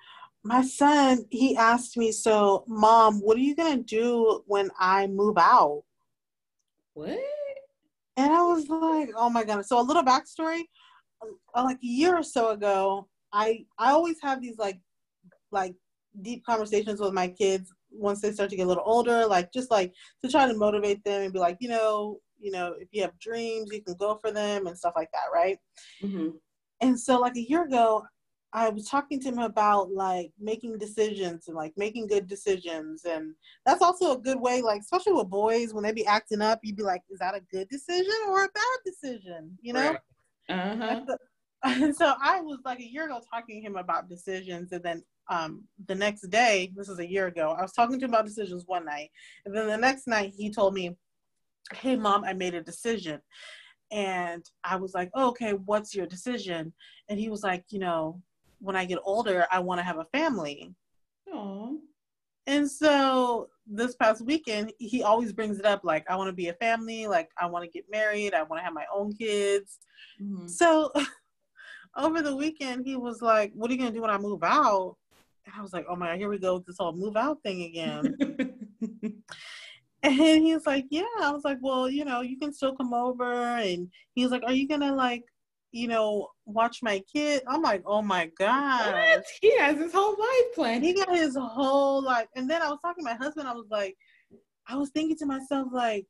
[0.43, 5.37] my son, he asked me, so mom, what are you gonna do when I move
[5.37, 5.83] out?
[6.93, 7.19] What?
[8.17, 9.65] And I was like, oh my god.
[9.65, 10.63] So a little backstory.
[11.55, 14.79] Like a year or so ago, I I always have these like
[15.51, 15.75] like
[16.21, 19.71] deep conversations with my kids once they start to get a little older, like just
[19.71, 23.01] like to try to motivate them and be like, you know, you know, if you
[23.01, 25.57] have dreams, you can go for them and stuff like that, right?
[26.03, 26.29] Mm-hmm.
[26.81, 28.05] And so, like a year ago,
[28.53, 33.33] I was talking to him about like making decisions and like making good decisions, and
[33.65, 36.77] that's also a good way, like especially with boys when they be acting up, you'd
[36.77, 39.57] be like, is that a good decision or a bad decision?
[39.61, 39.91] You know.
[39.91, 39.99] Right.
[40.49, 41.01] Uh-huh.
[41.97, 45.63] So I was like a year ago talking to him about decisions, and then um,
[45.87, 48.63] the next day, this is a year ago, I was talking to him about decisions
[48.67, 49.09] one night.
[49.45, 50.95] And then the next night, he told me,
[51.73, 53.19] Hey, mom, I made a decision.
[53.91, 56.73] And I was like, oh, Okay, what's your decision?
[57.09, 58.21] And he was like, You know,
[58.59, 60.73] when I get older, I want to have a family.
[61.33, 61.77] Aww.
[62.47, 66.49] And so this past weekend, he always brings it up like, I want to be
[66.49, 69.79] a family, like, I want to get married, I want to have my own kids.
[70.21, 70.47] Mm-hmm.
[70.47, 70.91] So
[71.97, 74.43] over the weekend, he was like, What are you going to do when I move
[74.43, 74.97] out?
[75.45, 77.41] And I was like, oh my God, here we go with this whole move out
[77.43, 78.15] thing again.
[80.03, 81.03] and he was like, yeah.
[81.21, 83.31] I was like, well, you know, you can still come over.
[83.31, 85.23] And he was like, are you gonna like,
[85.75, 87.43] you know, watch my kid?
[87.47, 89.23] I'm like, oh my God.
[89.41, 90.83] He has his whole life planned.
[90.83, 92.27] He got his whole life.
[92.35, 93.47] And then I was talking to my husband.
[93.47, 93.95] I was like,
[94.67, 96.05] I was thinking to myself, like,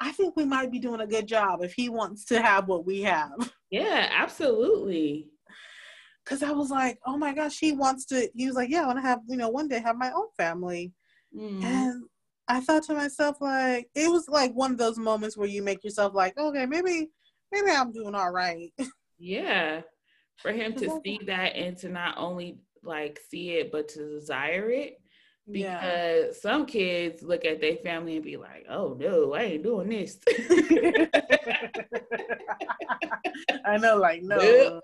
[0.00, 2.84] I think we might be doing a good job if he wants to have what
[2.84, 3.32] we have.
[3.70, 5.32] Yeah, absolutely
[6.24, 8.28] because I was like, oh my gosh, he wants to.
[8.34, 10.28] He was like, yeah, I want to have, you know, one day have my own
[10.36, 10.92] family.
[11.36, 11.62] Mm.
[11.62, 12.04] And
[12.48, 15.84] I thought to myself, like, it was like one of those moments where you make
[15.84, 17.10] yourself like, okay, maybe,
[17.52, 18.72] maybe I'm doing all right.
[19.16, 19.82] Yeah.
[20.38, 24.68] For him to see that and to not only like see it, but to desire
[24.70, 25.00] it.
[25.50, 26.40] Because yeah.
[26.40, 30.18] some kids look at their family and be like, oh no, I ain't doing this.
[33.66, 34.80] I know, like, no.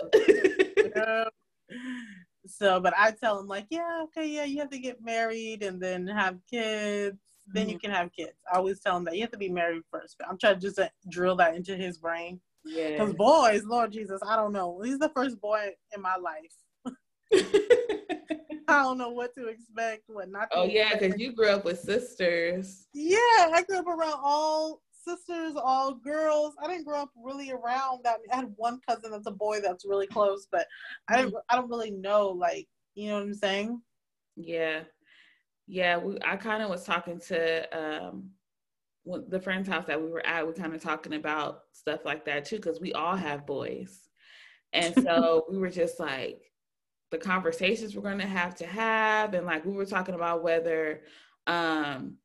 [2.46, 5.80] so, but I tell them like, yeah, okay, yeah, you have to get married and
[5.80, 7.18] then have kids.
[7.46, 7.72] Then mm-hmm.
[7.72, 8.34] you can have kids.
[8.52, 10.16] I always tell him that you have to be married first.
[10.28, 12.40] I'm trying to just uh, drill that into his brain.
[12.64, 12.90] Yeah.
[12.90, 14.80] Because boys, Lord Jesus, I don't know.
[14.82, 16.94] He's the first boy in my life.
[18.68, 20.48] I don't know what to expect, what not.
[20.52, 22.86] oh yeah, because you grew up with sisters.
[22.94, 26.54] Yeah, I grew up around all sisters, all girls.
[26.62, 28.20] I didn't grow up really around that.
[28.32, 30.66] I had one cousin that's a boy that's really close, but
[31.08, 31.34] I didn't.
[31.48, 33.80] I don't really know, like, you know what I'm saying?
[34.36, 34.82] Yeah,
[35.66, 35.98] yeah.
[35.98, 38.30] We, I kind of was talking to um,
[39.04, 40.46] the friend's house that we were at.
[40.46, 44.08] We kind of talking about stuff like that too, because we all have boys,
[44.72, 46.42] and so we were just like
[47.10, 51.02] the conversations we're going to have to have, and like we were talking about whether
[51.46, 52.16] um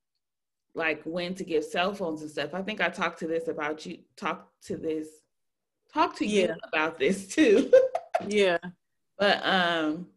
[0.76, 2.54] like when to give cell phones and stuff.
[2.54, 5.08] I think I talked to this about you, talk to this,
[5.94, 6.48] talk to yeah.
[6.48, 7.72] you about this too.
[8.28, 8.58] yeah.
[9.18, 10.08] But um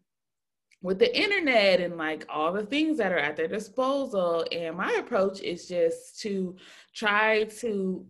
[0.81, 4.91] with the internet and like all the things that are at their disposal, and my
[4.93, 6.55] approach is just to
[6.93, 8.05] try to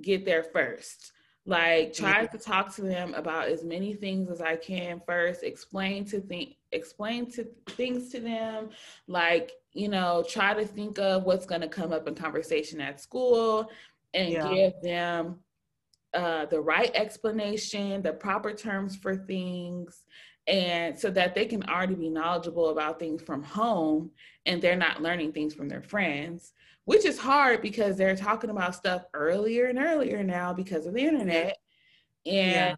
[0.00, 1.12] get there first.
[1.46, 6.04] Like try to talk to them about as many things as I can first, explain
[6.06, 8.70] to think explain to things to them,
[9.08, 13.00] like you know, try to think of what's going to come up in conversation at
[13.00, 13.70] school
[14.14, 14.52] and yeah.
[14.52, 15.38] give them
[16.12, 20.04] uh, the right explanation, the proper terms for things,
[20.46, 24.10] and so that they can already be knowledgeable about things from home
[24.46, 26.52] and they're not learning things from their friends,
[26.84, 31.02] which is hard because they're talking about stuff earlier and earlier now because of the
[31.02, 31.58] internet.
[32.26, 32.74] And yeah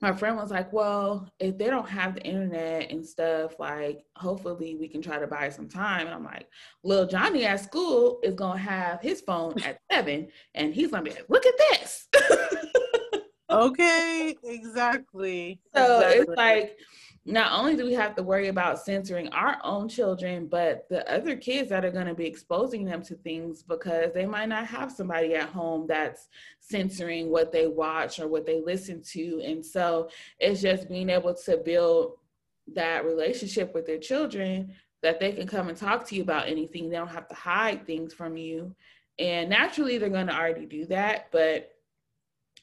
[0.00, 4.76] my friend was like, Well, if they don't have the internet and stuff, like, hopefully
[4.76, 6.06] we can try to buy some time.
[6.06, 6.48] And I'm like,
[6.84, 11.16] Little Johnny at school is to have his phone at seven, and he's to be
[11.16, 12.08] like, Look at this.
[13.50, 15.60] okay, exactly.
[15.74, 16.20] So exactly.
[16.20, 16.78] it's like,
[17.28, 21.36] not only do we have to worry about censoring our own children, but the other
[21.36, 24.90] kids that are going to be exposing them to things because they might not have
[24.90, 26.28] somebody at home that's
[26.60, 29.42] censoring what they watch or what they listen to.
[29.44, 30.08] And so
[30.38, 32.14] it's just being able to build
[32.74, 36.88] that relationship with their children that they can come and talk to you about anything.
[36.88, 38.74] They don't have to hide things from you.
[39.18, 41.26] And naturally, they're going to already do that.
[41.30, 41.74] But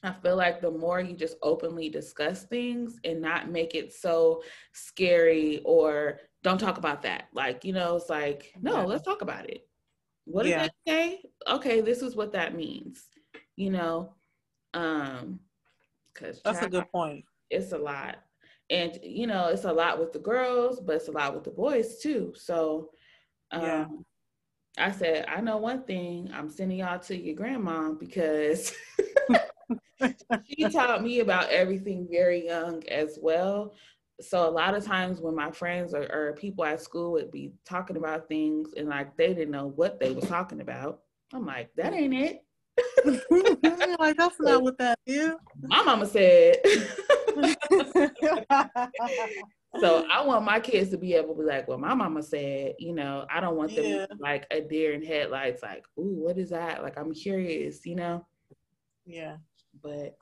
[0.02, 4.42] I feel like the more you just openly discuss things and not make it so
[4.72, 7.28] scary or don't talk about that.
[7.32, 9.66] Like, you know, it's like, no, let's talk about it.
[10.26, 10.68] What did yeah.
[10.84, 11.22] they say?
[11.48, 13.06] Okay, this is what that means.
[13.56, 14.14] You know,
[14.74, 15.40] um,
[16.12, 17.24] because that's child, a good point.
[17.48, 18.18] It's a lot,
[18.68, 21.50] and you know, it's a lot with the girls, but it's a lot with the
[21.50, 22.34] boys too.
[22.36, 22.90] So,
[23.50, 23.86] um, yeah.
[24.78, 26.30] I said, I know one thing.
[26.34, 28.74] I'm sending y'all to your grandma because
[30.48, 33.74] she taught me about everything very young as well.
[34.20, 37.52] So a lot of times when my friends or, or people at school would be
[37.64, 41.00] talking about things and like they didn't know what they was talking about,
[41.34, 42.42] I'm like, that ain't it.
[43.98, 45.34] like that's not what that is.
[45.62, 46.56] My mama said.
[49.80, 52.74] so I want my kids to be able to be like, well, my mama said,
[52.78, 54.06] you know, I don't want them yeah.
[54.18, 56.82] like a deer in headlights, like, ooh, what is that?
[56.82, 58.26] Like I'm curious, you know?
[59.04, 59.36] Yeah
[59.82, 60.16] but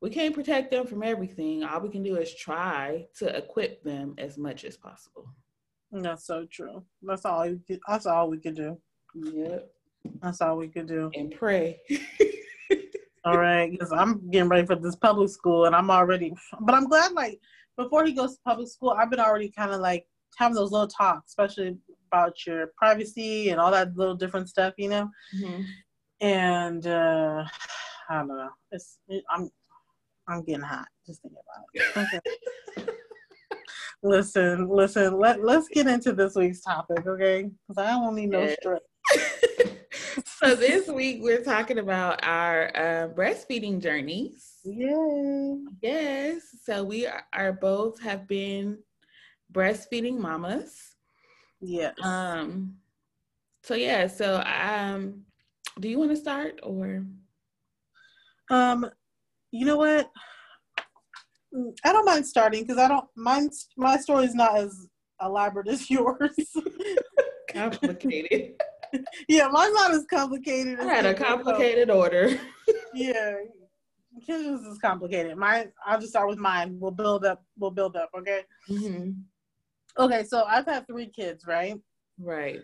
[0.00, 1.64] we can't protect them from everything.
[1.64, 5.28] All we can do is try to equip them as much as possible.
[5.90, 6.84] That's so true.
[7.02, 7.48] That's all.
[7.88, 8.78] that's all we can do.
[9.14, 9.70] Yep.
[10.22, 11.10] That's all we can do.
[11.14, 11.80] And pray.
[13.24, 16.32] all right, because I'm getting ready for this public school, and I'm already.
[16.60, 17.40] But I'm glad, like,
[17.76, 20.06] before he goes to public school, I've been already kind of like
[20.36, 21.76] having those little talks, especially
[22.10, 25.10] about your privacy and all that little different stuff, you know.
[25.36, 25.62] Mm-hmm.
[26.20, 27.44] And uh
[28.08, 28.50] I don't know.
[28.72, 29.50] It's it, I'm
[30.26, 31.38] I'm getting hot just thinking
[31.96, 32.22] about it.
[32.76, 32.92] Okay.
[34.02, 35.18] listen, listen.
[35.18, 37.50] Let Let's get into this week's topic, okay?
[37.66, 38.80] Because I don't need no stress.
[40.24, 44.58] so this week we're talking about our uh, breastfeeding journeys.
[44.64, 45.56] Yay!
[45.82, 46.42] Yes.
[46.62, 48.78] So we are, are both have been
[49.52, 50.76] breastfeeding mamas.
[51.60, 51.94] Yes.
[52.02, 52.74] Um.
[53.64, 54.06] So yeah.
[54.06, 55.22] So um,
[55.80, 57.04] do you want to start or?
[58.50, 58.88] Um,
[59.50, 60.10] you know what?
[61.84, 63.50] I don't mind starting because I don't mine.
[63.76, 64.88] My story is not as
[65.20, 66.36] elaborate as yours.
[67.50, 68.54] complicated.
[69.28, 70.80] yeah, mine's not as complicated.
[70.80, 72.38] I had a complicated order.
[72.94, 73.34] yeah,
[74.28, 75.36] Kendra's is complicated.
[75.36, 75.72] Mine.
[75.86, 76.76] I'll just start with mine.
[76.78, 77.42] We'll build up.
[77.58, 78.10] We'll build up.
[78.18, 78.42] Okay.
[78.70, 79.10] Mm-hmm.
[79.98, 80.24] Okay.
[80.24, 81.76] So I've had three kids, right?
[82.18, 82.60] Right.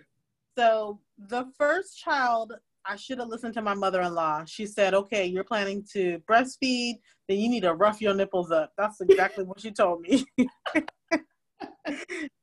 [0.56, 2.52] So the first child
[2.86, 4.44] I should have listened to my mother in law.
[4.44, 6.94] She said, okay, you're planning to breastfeed,
[7.28, 8.72] then you need to rough your nipples up.
[8.76, 10.24] That's exactly what she told me.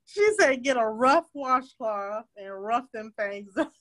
[0.06, 3.71] she said, get a rough washcloth and rough them things up.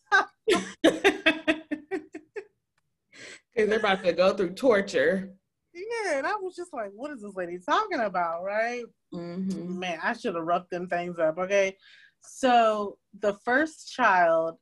[3.54, 5.32] Because they're about to go through torture.
[5.72, 8.84] Yeah, and I was just like, what is this lady talking about, right?
[9.14, 9.78] Mm-hmm.
[9.78, 11.38] Man, I should have roughed them things up.
[11.38, 11.76] Okay.
[12.22, 14.56] So the first child,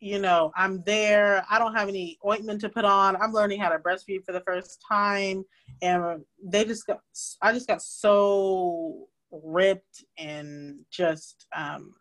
[0.00, 1.44] you know, I'm there.
[1.50, 3.16] I don't have any ointment to put on.
[3.16, 5.44] I'm learning how to breastfeed for the first time.
[5.82, 7.00] And they just got,
[7.40, 11.94] I just got so ripped and just, um,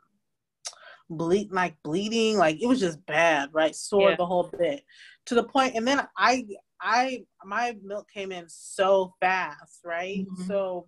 [1.10, 4.16] bleed like bleeding like it was just bad right sore yeah.
[4.16, 4.84] the whole bit
[5.26, 5.76] to the point.
[5.76, 6.46] and then i
[6.82, 10.44] i my milk came in so fast right mm-hmm.
[10.44, 10.88] so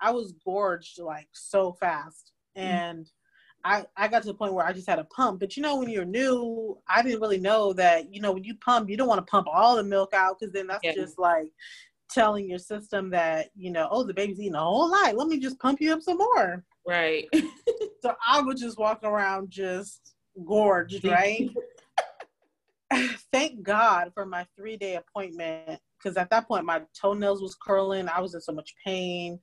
[0.00, 2.66] i was gorged like so fast mm-hmm.
[2.66, 3.10] and
[3.66, 5.40] I, I got to the point where I just had a pump.
[5.40, 8.54] But you know, when you're new, I didn't really know that, you know, when you
[8.58, 10.94] pump, you don't want to pump all the milk out because then that's yeah.
[10.94, 11.48] just like
[12.08, 15.16] telling your system that, you know, oh, the baby's eating a whole lot.
[15.16, 16.64] Let me just pump you up some more.
[16.86, 17.26] Right.
[18.02, 20.14] so I would just walk around just
[20.46, 21.50] gorged, right?
[23.32, 28.08] Thank God for my three day appointment because at that point my toenails was curling.
[28.08, 29.40] I was in so much pain.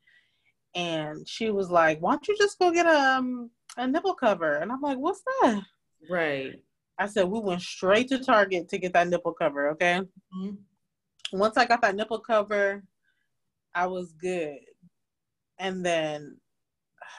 [0.76, 4.56] And she was like, Why don't you just go get a, um, a nipple cover?
[4.56, 5.62] And I'm like, What's that?
[6.10, 6.56] Right.
[7.00, 10.02] I said, We went straight to Target to get that nipple cover, okay?
[10.36, 11.38] Mm-hmm.
[11.38, 12.84] Once I got that nipple cover,
[13.74, 14.60] I was good.
[15.60, 16.38] And then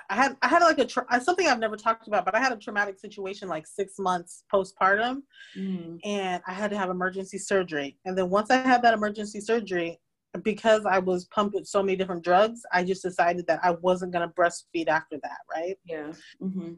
[0.08, 2.52] I had I had like a tra- something I've never talked about, but I had
[2.52, 5.22] a traumatic situation like six months postpartum,
[5.56, 5.98] mm.
[6.04, 7.96] and I had to have emergency surgery.
[8.04, 10.00] And then once I had that emergency surgery,
[10.42, 14.12] because I was pumped with so many different drugs, I just decided that I wasn't
[14.12, 15.76] gonna breastfeed after that, right?
[15.84, 16.12] Yeah.
[16.42, 16.74] Mm-hmm.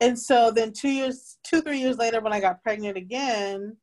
[0.00, 3.76] And so then two years, two three years later, when I got pregnant again,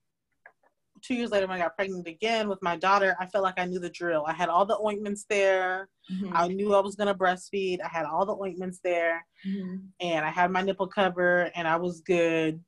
[1.01, 3.65] two years later when I got pregnant again with my daughter, I felt like I
[3.65, 4.25] knew the drill.
[4.27, 5.89] I had all the ointments there.
[6.11, 6.35] Mm-hmm.
[6.35, 7.79] I knew I was gonna breastfeed.
[7.83, 9.77] I had all the ointments there, mm-hmm.
[9.99, 12.59] and I had my nipple cover, and I was good.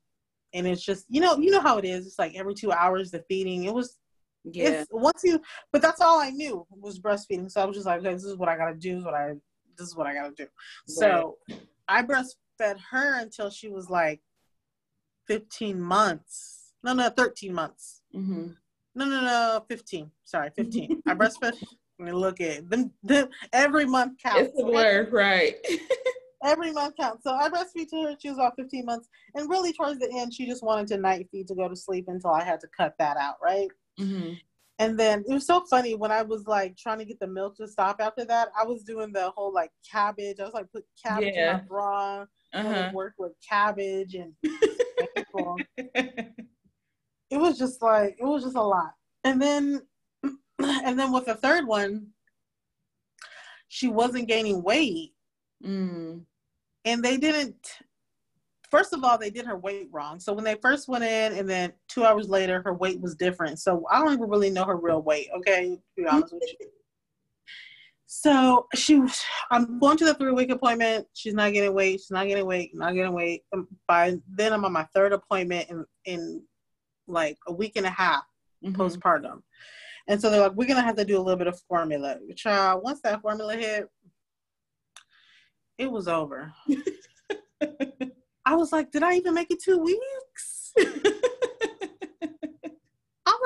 [0.52, 2.06] And it's just you know you know how it is.
[2.06, 3.64] It's like every two hours the feeding.
[3.64, 3.99] It was
[4.44, 4.68] yeah.
[4.68, 5.40] It's, once you,
[5.72, 7.50] but that's all I knew was breastfeeding.
[7.50, 8.98] So I was just like, okay, this is what I gotta do.
[8.98, 9.34] Is what I
[9.76, 10.44] this is what I gotta do.
[10.44, 10.50] Right.
[10.86, 11.38] So
[11.88, 14.20] I breastfed her until she was like
[15.28, 16.72] 15 months.
[16.82, 18.02] No, no, 13 months.
[18.14, 18.48] Mm-hmm.
[18.94, 20.10] No, no, no, 15.
[20.24, 21.02] Sorry, 15.
[21.06, 21.62] I breastfed.
[22.00, 23.28] I mean, look at them, them.
[23.52, 24.40] Every month counts.
[24.40, 25.54] It's a blur, right?
[26.44, 27.24] every month counts.
[27.24, 28.16] So I breastfeed to her.
[28.18, 31.28] She was about 15 months, and really towards the end, she just wanted to night
[31.30, 33.68] feed to go to sleep until I had to cut that out, right?
[34.00, 34.32] Mm-hmm.
[34.80, 37.56] And then it was so funny when I was like trying to get the milk
[37.58, 38.48] to stop after that.
[38.58, 40.40] I was doing the whole like cabbage.
[40.40, 41.50] I was like put cabbage yeah.
[41.50, 42.68] in my bra uh-huh.
[42.68, 44.32] and work with cabbage and
[47.30, 48.92] it was just like it was just a lot.
[49.24, 49.82] And then
[50.58, 52.06] and then with the third one,
[53.68, 55.12] she wasn't gaining weight.
[55.62, 56.22] Mm.
[56.86, 57.56] And they didn't
[58.70, 60.20] first of all, they did her weight wrong.
[60.20, 63.58] So when they first went in, and then two hours later, her weight was different.
[63.58, 65.28] So I don't even really know her real weight.
[65.38, 66.68] Okay, to be honest with you.
[68.06, 69.02] So she.
[69.50, 71.06] I'm going to the three week appointment.
[71.14, 72.00] She's not getting weight.
[72.00, 72.70] She's not getting weight.
[72.74, 73.42] Not getting weight.
[73.52, 76.42] Um, by then, I'm on my third appointment in in
[77.06, 78.22] like a week and a half
[78.64, 78.80] mm-hmm.
[78.80, 79.42] postpartum.
[80.08, 82.16] And so they're like, we're gonna have to do a little bit of formula.
[82.36, 83.88] Child, once that formula hit,
[85.78, 86.52] it was over.
[88.44, 90.72] I was like, did I even make it two weeks?
[90.78, 90.86] I'm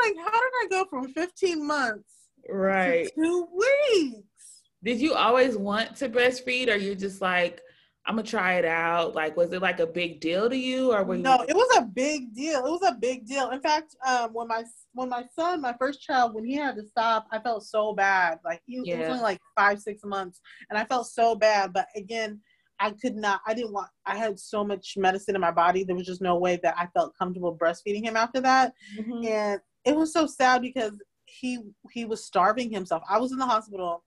[0.03, 2.15] like, how did I go from 15 months
[2.49, 4.63] right two weeks?
[4.83, 7.63] Did you always want to breastfeed or you just like
[8.07, 9.15] I'm gonna try it out.
[9.15, 11.23] Like, was it like a big deal to you, or were you?
[11.23, 12.67] No, it was a big deal.
[12.67, 13.51] It was a big deal.
[13.51, 16.87] In fact, um, when my when my son, my first child, when he had to
[16.87, 18.41] stop, I felt so bad.
[18.45, 18.99] Like he yeah.
[18.99, 21.73] was only like five, six months, and I felt so bad.
[21.73, 22.41] But again,
[22.81, 23.41] I could not.
[23.47, 23.89] I didn't want.
[24.05, 25.85] I had so much medicine in my body.
[25.85, 29.25] There was just no way that I felt comfortable breastfeeding him after that, mm-hmm.
[29.25, 31.61] and it was so sad because he
[31.91, 33.03] he was starving himself.
[33.09, 34.05] I was in the hospital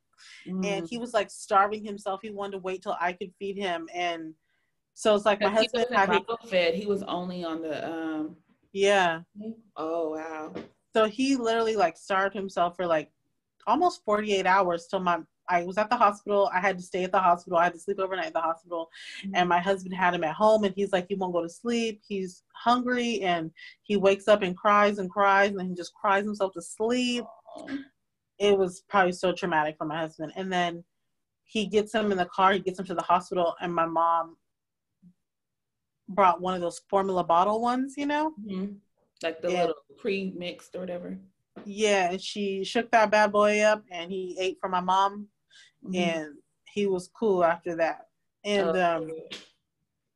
[0.48, 0.66] mm.
[0.66, 2.22] and he was like starving himself.
[2.22, 4.34] He wanted to wait till I could feed him, and
[4.94, 6.76] so it's like my husband had bottle fed.
[6.76, 8.36] He was only on the um.
[8.74, 9.22] Yeah.
[9.76, 10.54] Oh wow.
[10.96, 13.12] So he literally like starved himself for like
[13.68, 16.50] almost 48 hours till my I was at the hospital.
[16.54, 17.58] I had to stay at the hospital.
[17.58, 18.90] I had to sleep overnight at the hospital.
[19.24, 19.36] Mm-hmm.
[19.36, 22.02] And my husband had him at home and he's like, he won't go to sleep.
[22.08, 23.52] He's hungry and
[23.84, 27.24] he wakes up and cries and cries and then he just cries himself to sleep.
[28.40, 30.34] It was probably so traumatic for my husband.
[30.36, 30.84] And then
[31.46, 34.36] he gets him in the car, he gets him to the hospital, and my mom
[36.10, 38.34] brought one of those formula bottle ones, you know?
[38.46, 38.74] Mm-hmm.
[39.24, 41.18] Like the little pre mixed or whatever.
[41.66, 45.28] Yeah, and she shook that bad boy up and he ate from my mom
[45.88, 45.96] mm-hmm.
[45.96, 46.34] and
[46.74, 48.08] he was cool after that.
[48.44, 49.12] And oh, um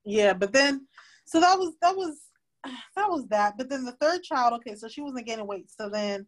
[0.06, 0.88] yeah, but then
[1.26, 2.20] so that was that was
[2.96, 3.58] that was that.
[3.58, 5.70] But then the third child, okay, so she wasn't gaining weight.
[5.70, 6.28] So then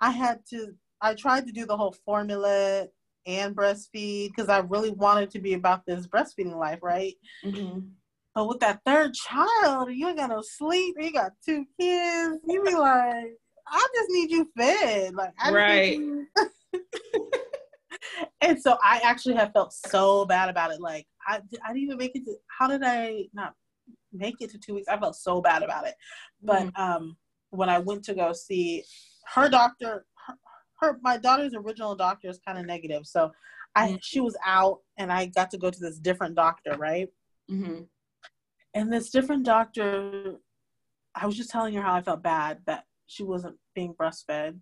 [0.00, 2.86] I had to I tried to do the whole formula
[3.26, 7.14] and breastfeed because I really wanted to be about this breastfeeding life, right?
[7.44, 7.80] Mm-hmm.
[8.34, 10.96] But with that third child, you ain't got no sleep.
[10.98, 12.38] You got two kids.
[12.46, 13.36] You be like,
[13.68, 15.14] I just need you fed.
[15.14, 16.00] Like, I right.
[18.40, 20.80] and so I actually have felt so bad about it.
[20.80, 23.54] Like, I, I didn't even make it to, how did I not
[24.12, 24.88] make it to two weeks?
[24.88, 25.94] I felt so bad about it.
[26.42, 26.82] But mm-hmm.
[26.82, 27.16] um,
[27.50, 28.84] when I went to go see
[29.34, 30.34] her doctor, her,
[30.80, 33.06] her my daughter's original doctor is kind of negative.
[33.06, 33.32] So
[33.74, 33.96] I, mm-hmm.
[34.02, 37.08] she was out and I got to go to this different doctor, right?
[37.50, 37.82] Mm-hmm.
[38.74, 40.36] And this different doctor,
[41.14, 44.60] I was just telling her how I felt bad that she wasn't being breastfed.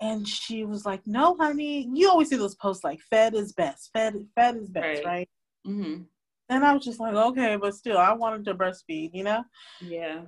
[0.00, 3.90] And she was like, "No, honey, you always see those posts like fed is best,
[3.92, 5.28] fed fed is best, right?" right?
[5.66, 6.02] Mm-hmm.
[6.48, 9.44] And I was just like, "Okay, but still, I wanted to breastfeed, you know?"
[9.80, 10.22] Yeah.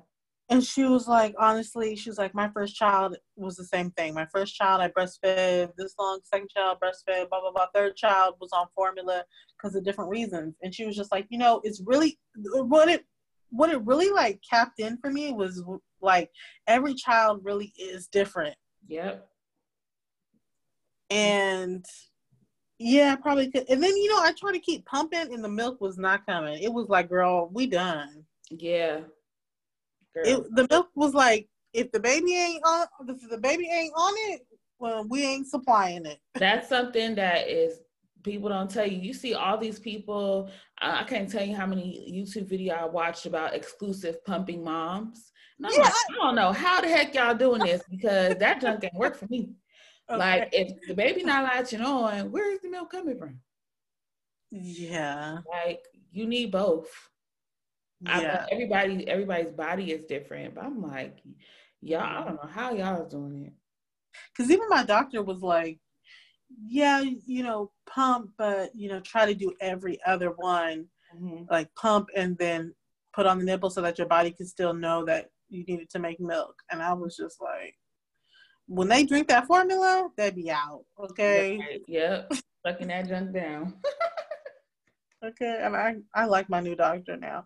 [0.53, 4.13] And she was like, honestly, she was like, my first child was the same thing.
[4.13, 6.21] My first child, I breastfed this long.
[6.25, 7.67] Second child, breastfed, blah blah blah.
[7.75, 9.25] Third child was on formula
[9.57, 10.55] because of different reasons.
[10.63, 13.07] And she was just like, you know, it's really what it
[13.49, 15.65] what it really like capped in for me was
[16.03, 16.31] like
[16.67, 18.57] every child really is different.
[18.89, 19.27] Yep.
[21.13, 21.85] And
[22.79, 23.69] yeah, probably could.
[23.69, 26.63] And then you know, I tried to keep pumping, and the milk was not coming.
[26.63, 28.25] It was like, girl, we done.
[28.51, 29.01] Yeah.
[30.15, 34.13] It, the milk was like, if the baby ain't on, if the baby ain't on
[34.33, 34.43] it,
[34.79, 36.19] well, we ain't supplying it.
[36.35, 37.79] That's something that is
[38.23, 38.99] people don't tell you.
[38.99, 40.51] You see all these people.
[40.79, 45.33] I can't tell you how many YouTube video I watched about exclusive pumping moms.
[45.59, 45.69] Yeah.
[45.69, 49.17] like, I don't know how the heck y'all doing this because that junk ain't work
[49.17, 49.51] for me.
[50.13, 50.19] Okay.
[50.19, 53.41] Like if the baby not latching on, where is the milk coming from?
[54.51, 55.39] Yeah.
[55.51, 56.91] Like you need both.
[58.03, 58.45] Yeah.
[58.47, 61.19] I, everybody, everybody's body is different, but I'm like,
[61.81, 63.53] y'all, I don't know how y'all is doing it.
[64.37, 65.79] Cause even my doctor was like,
[66.67, 70.87] yeah, you know, pump, but you know, try to do every other one,
[71.17, 71.45] mm-hmm.
[71.51, 72.75] like pump and then
[73.15, 75.99] put on the nipple so that your body can still know that you needed to
[75.99, 76.55] make milk.
[76.71, 77.75] And I was just like,
[78.73, 80.85] when they drink that formula, they be out.
[80.99, 81.59] Okay.
[81.59, 81.83] Right.
[81.87, 82.33] Yep.
[82.67, 83.75] Sucking that junk down.
[85.25, 85.61] okay.
[85.63, 87.45] And I, I like my new doctor now.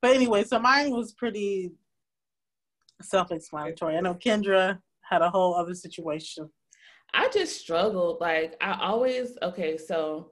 [0.00, 1.72] But anyway, so mine was pretty
[3.02, 3.96] self-explanatory.
[3.96, 6.48] I know Kendra had a whole other situation.
[7.12, 8.20] I just struggled.
[8.20, 10.30] Like I always okay, so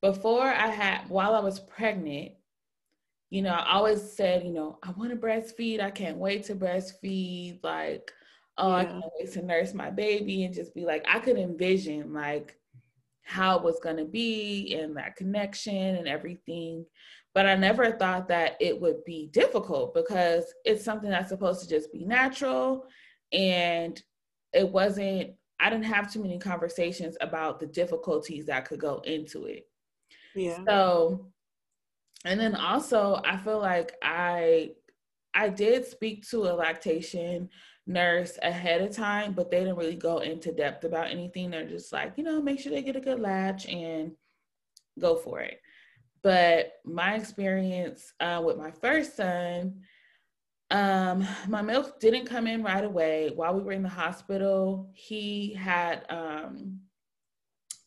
[0.00, 2.32] before I had while I was pregnant,
[3.30, 5.82] you know, I always said, you know, I want to breastfeed.
[5.82, 7.62] I can't wait to breastfeed.
[7.62, 8.10] Like,
[8.58, 8.76] oh, yeah.
[8.76, 12.58] I can't wait to nurse my baby and just be like, I could envision like
[13.22, 16.84] how it was gonna be and that connection and everything.
[17.34, 21.68] But I never thought that it would be difficult because it's something that's supposed to
[21.68, 22.86] just be natural.
[23.32, 24.02] And
[24.52, 29.44] it wasn't, I didn't have too many conversations about the difficulties that could go into
[29.44, 29.68] it.
[30.34, 30.58] Yeah.
[30.66, 31.28] So,
[32.24, 34.70] and then also, I feel like I,
[35.34, 37.50] I did speak to a lactation
[37.88, 41.50] nurse ahead of time, but they didn't really go into depth about anything.
[41.50, 44.12] They're just like, you know, make sure they get a good latch and
[45.00, 45.60] go for it.
[46.22, 49.80] But my experience uh, with my first son,
[50.70, 53.30] um, my milk didn't come in right away.
[53.34, 56.80] While we were in the hospital, he had, um,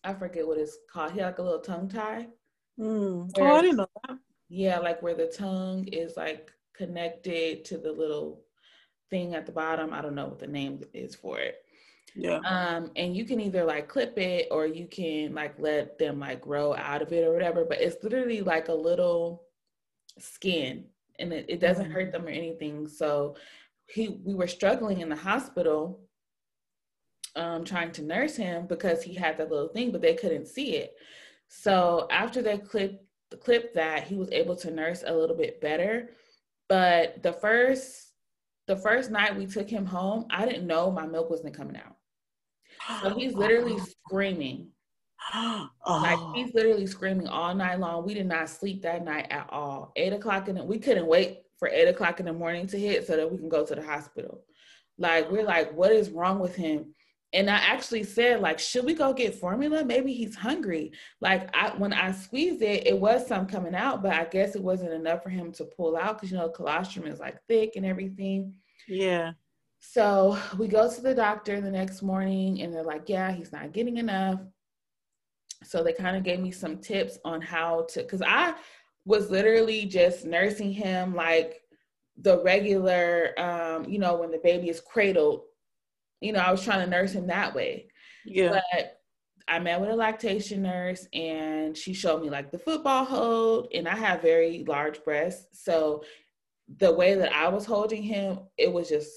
[0.03, 1.11] I forget what it's called.
[1.11, 2.27] He had like a little tongue tie.
[2.79, 3.37] Mm.
[3.37, 4.17] Where, oh, I didn't know that.
[4.49, 8.41] Yeah, like where the tongue is like connected to the little
[9.11, 9.93] thing at the bottom.
[9.93, 11.63] I don't know what the name is for it.
[12.15, 12.39] Yeah.
[12.39, 16.41] Um, and you can either like clip it or you can like let them like
[16.41, 19.43] grow out of it or whatever, but it's literally like a little
[20.17, 20.85] skin
[21.19, 21.93] and it, it doesn't mm-hmm.
[21.93, 22.87] hurt them or anything.
[22.87, 23.35] So
[23.87, 26.01] he we were struggling in the hospital
[27.35, 30.75] um trying to nurse him because he had that little thing, but they couldn't see
[30.75, 30.95] it.
[31.47, 33.05] So after they clipped
[33.39, 36.09] clipped that, he was able to nurse a little bit better.
[36.67, 38.10] But the first
[38.67, 41.95] the first night we took him home, I didn't know my milk wasn't coming out.
[43.01, 44.69] So he's literally screaming.
[45.87, 48.05] Like he's literally screaming all night long.
[48.05, 49.91] We did not sleep that night at all.
[49.95, 53.05] Eight o'clock in the we couldn't wait for eight o'clock in the morning to hit
[53.05, 54.43] so that we can go to the hospital.
[54.97, 56.93] Like we're like, what is wrong with him?
[57.33, 59.85] And I actually said, like, should we go get formula?
[59.85, 60.91] Maybe he's hungry.
[61.21, 64.61] Like I when I squeezed it, it was some coming out, but I guess it
[64.61, 67.85] wasn't enough for him to pull out because you know colostrum is like thick and
[67.85, 68.53] everything.
[68.87, 69.31] Yeah.
[69.79, 73.73] So we go to the doctor the next morning and they're like, yeah, he's not
[73.73, 74.39] getting enough.
[75.63, 78.53] So they kind of gave me some tips on how to, because I
[79.05, 81.61] was literally just nursing him like
[82.15, 85.41] the regular, um, you know, when the baby is cradled
[86.21, 87.87] you know, I was trying to nurse him that way.
[88.25, 88.59] Yeah.
[88.73, 89.01] But
[89.47, 93.87] I met with a lactation nurse and she showed me like the football hold and
[93.87, 95.63] I have very large breasts.
[95.63, 96.03] So
[96.77, 99.11] the way that I was holding him, it was just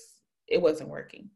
[0.49, 1.31] it wasn't working.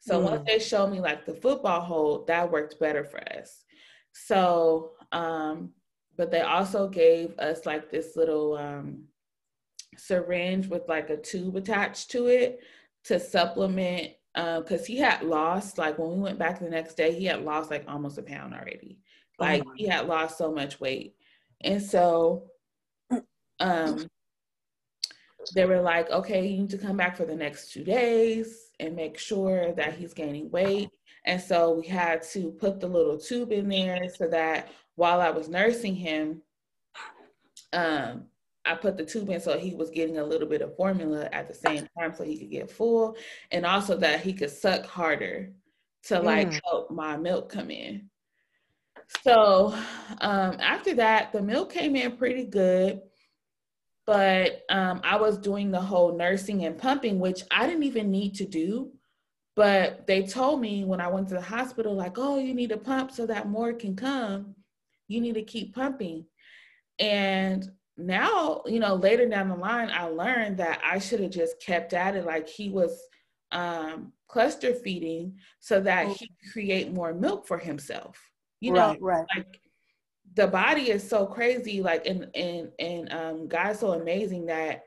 [0.00, 0.24] So mm.
[0.24, 3.64] once they showed me like the football hold, that worked better for us.
[4.12, 5.72] So um
[6.16, 9.04] but they also gave us like this little um
[9.96, 12.60] syringe with like a tube attached to it
[13.04, 17.12] to supplement because uh, he had lost like when we went back the next day
[17.12, 18.98] he had lost like almost a pound already.
[19.38, 21.14] Oh like oh he had lost so much weight.
[21.62, 22.50] And so
[23.60, 24.06] um
[25.54, 28.94] they were like okay you need to come back for the next two days and
[28.94, 30.90] make sure that he's gaining weight.
[31.24, 34.68] And so we had to put the little tube in there so that
[34.98, 36.42] while i was nursing him
[37.72, 38.24] um
[38.68, 41.48] I put the tube in so he was getting a little bit of formula at
[41.48, 43.16] the same time so he could get full
[43.50, 45.52] and also that he could suck harder
[46.04, 46.60] to like mm.
[46.64, 48.08] help my milk come in.
[49.22, 49.74] So
[50.20, 53.00] um, after that, the milk came in pretty good,
[54.06, 58.34] but um, I was doing the whole nursing and pumping, which I didn't even need
[58.36, 58.92] to do.
[59.56, 62.76] But they told me when I went to the hospital, like, oh, you need to
[62.76, 64.54] pump so that more can come.
[65.08, 66.26] You need to keep pumping.
[66.98, 71.60] And now, you know, later down the line, I learned that I should have just
[71.60, 73.02] kept at it like he was
[73.50, 78.16] um, cluster feeding so that he could create more milk for himself.
[78.60, 79.26] You know, right, right.
[79.36, 79.60] like
[80.34, 84.84] the body is so crazy, like and and and um God's so amazing that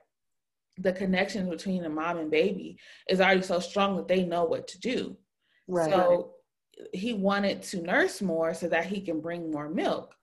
[0.77, 2.77] the connection between the mom and baby
[3.09, 5.17] is already so strong that they know what to do.
[5.67, 5.89] Right.
[5.89, 6.33] So
[6.93, 10.15] he wanted to nurse more so that he can bring more milk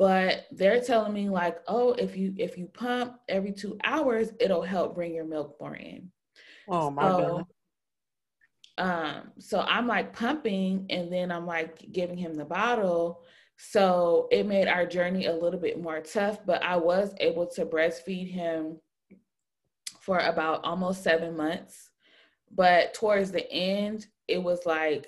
[0.00, 4.62] but they're telling me like oh if you if you pump every two hours it'll
[4.62, 6.10] help bring your milk more in.
[6.66, 7.46] Oh my so,
[8.78, 13.22] um so i'm like pumping and then i'm like giving him the bottle.
[13.58, 17.66] So it made our journey a little bit more tough but i was able to
[17.66, 18.80] breastfeed him
[20.00, 21.90] for about almost seven months.
[22.50, 25.06] But towards the end it was like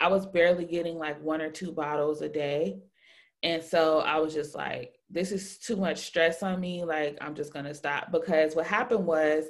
[0.00, 2.80] i was barely getting like one or two bottles a day
[3.42, 6.84] and so I was just like, this is too much stress on me.
[6.84, 8.10] Like, I'm just going to stop.
[8.10, 9.46] Because what happened was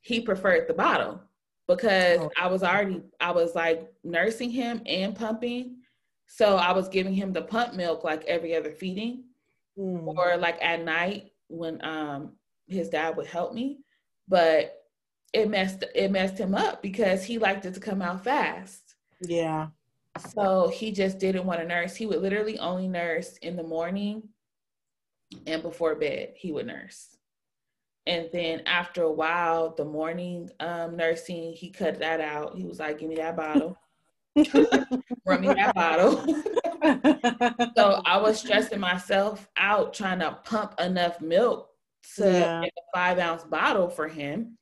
[0.00, 1.22] he preferred the bottle
[1.68, 2.30] because oh.
[2.40, 5.76] I was already, I was like nursing him and pumping.
[6.26, 9.24] So I was giving him the pump milk like every other feeding
[9.78, 10.06] mm.
[10.06, 12.32] or like at night when um
[12.66, 13.80] his dad would help me.
[14.26, 14.74] But
[15.34, 18.94] it messed it messed him up because he liked it to come out fast.
[19.20, 19.68] Yeah.
[20.18, 21.96] So he just didn't want to nurse.
[21.96, 24.28] He would literally only nurse in the morning
[25.46, 27.16] and before bed, he would nurse.
[28.06, 32.56] And then after a while, the morning um, nursing, he cut that out.
[32.56, 33.76] He was like, Give me that bottle.
[35.26, 36.24] Run me that bottle.
[37.76, 41.70] so I was stressing myself out trying to pump enough milk
[42.16, 42.60] to yeah.
[42.60, 44.58] make a five ounce bottle for him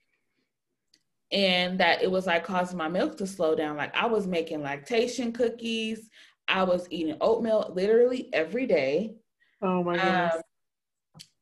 [1.33, 3.77] and that it was like causing my milk to slow down.
[3.77, 6.11] Like I was making lactation cookies,
[6.47, 9.15] I was eating oatmeal literally every day.
[9.63, 10.35] Oh my goodness.
[10.35, 10.41] Um,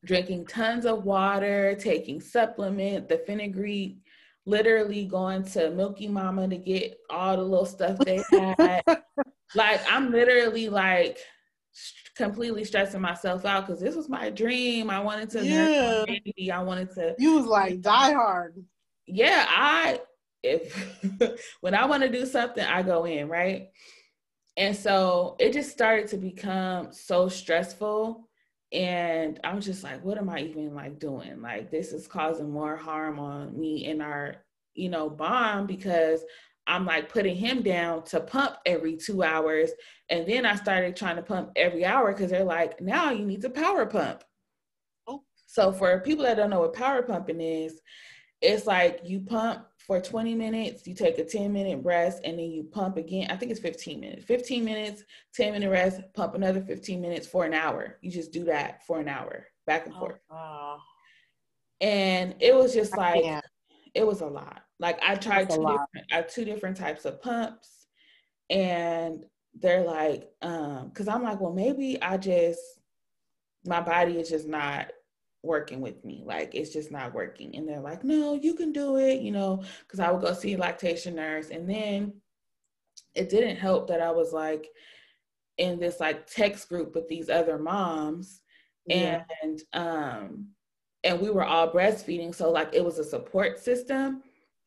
[0.05, 3.97] drinking tons of water, taking supplement, the fenugreek,
[4.45, 8.83] literally going to Milky Mama to get all the little stuff they had.
[9.53, 11.19] like I'm literally like
[12.15, 14.89] completely stressing myself out because this was my dream.
[14.89, 16.55] I wanted to yeah.
[16.55, 17.15] I wanted to.
[17.19, 18.55] You was like die hard
[19.11, 19.99] yeah, I
[20.43, 20.99] if
[21.61, 23.69] when I want to do something, I go in, right?
[24.57, 28.27] And so it just started to become so stressful.
[28.73, 31.41] And I was just like, what am I even like doing?
[31.41, 34.37] Like, this is causing more harm on me in our,
[34.73, 36.23] you know, bond because
[36.67, 39.71] I'm like putting him down to pump every two hours.
[40.09, 43.41] And then I started trying to pump every hour because they're like, now you need
[43.41, 44.23] to power pump.
[45.07, 45.23] Oh.
[45.47, 47.81] So for people that don't know what power pumping is,
[48.41, 52.51] it's like you pump for 20 minutes, you take a 10 minute rest, and then
[52.51, 53.29] you pump again.
[53.29, 54.25] I think it's 15 minutes.
[54.25, 55.03] 15 minutes,
[55.35, 57.97] 10 minute rest, pump another 15 minutes for an hour.
[58.01, 60.19] You just do that for an hour, back and oh, forth.
[60.31, 60.77] Oh,
[61.81, 63.23] And it was just like
[63.93, 64.61] it was a lot.
[64.79, 67.87] Like I tried two different, I two different types of pumps,
[68.49, 69.23] and
[69.59, 72.61] they're like, um, because I'm like, well, maybe I just
[73.65, 74.91] my body is just not
[75.43, 76.23] working with me.
[76.25, 77.55] Like it's just not working.
[77.55, 80.53] And they're like, no, you can do it, you know, because I would go see
[80.53, 81.49] a lactation nurse.
[81.49, 82.13] And then
[83.15, 84.67] it didn't help that I was like
[85.57, 88.41] in this like text group with these other moms.
[88.85, 89.23] Yeah.
[89.41, 90.47] And um
[91.03, 92.33] and we were all breastfeeding.
[92.35, 94.21] So like it was a support system,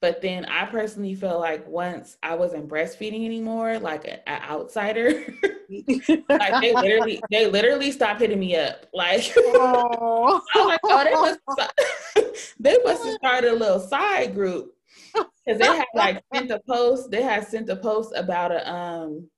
[0.04, 5.24] But then I personally feel like once I wasn't breastfeeding anymore, like an outsider,
[5.70, 8.84] like they literally they literally stopped hitting me up.
[8.92, 10.42] Like oh.
[10.56, 14.74] I'm like, oh, they must they must have started a little side group
[15.14, 17.10] because they had like sent a post.
[17.10, 19.30] They had sent a post about a um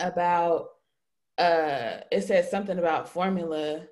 [0.00, 0.70] about
[1.38, 3.82] uh it said something about formula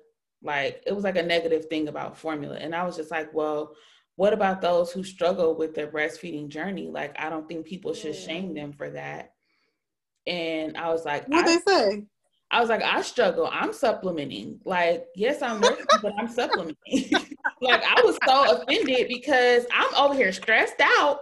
[0.43, 3.73] like it was like a negative thing about formula and i was just like well
[4.21, 6.87] what about those who struggle with their breastfeeding journey?
[6.91, 9.33] Like i don't think people should shame them for that.
[10.27, 12.03] And i was like what they say?
[12.51, 13.49] I was like i struggle.
[13.51, 14.59] I'm supplementing.
[14.63, 16.77] Like yes i'm working but i'm supplementing.
[17.61, 21.19] Like i was so offended because i'm over here stressed out.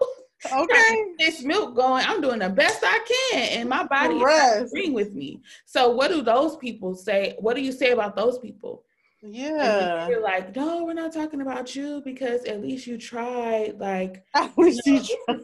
[0.54, 1.06] Okay.
[1.20, 2.04] This milk going.
[2.06, 3.00] I'm doing the best i
[3.32, 5.40] can and my body is agreeing with me.
[5.66, 7.38] So what do those people say?
[7.40, 8.84] What do you say about those people
[9.22, 14.24] yeah you're like no we're not talking about you because at least you tried like
[14.34, 15.40] at least you, know, you tried.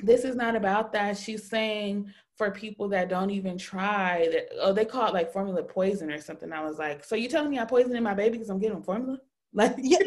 [0.00, 4.72] this is not about that she's saying for people that don't even try that oh
[4.72, 7.58] they call it like formula poison or something i was like so you telling me
[7.58, 9.18] i poisoned my baby because i'm getting formula
[9.52, 9.98] like yeah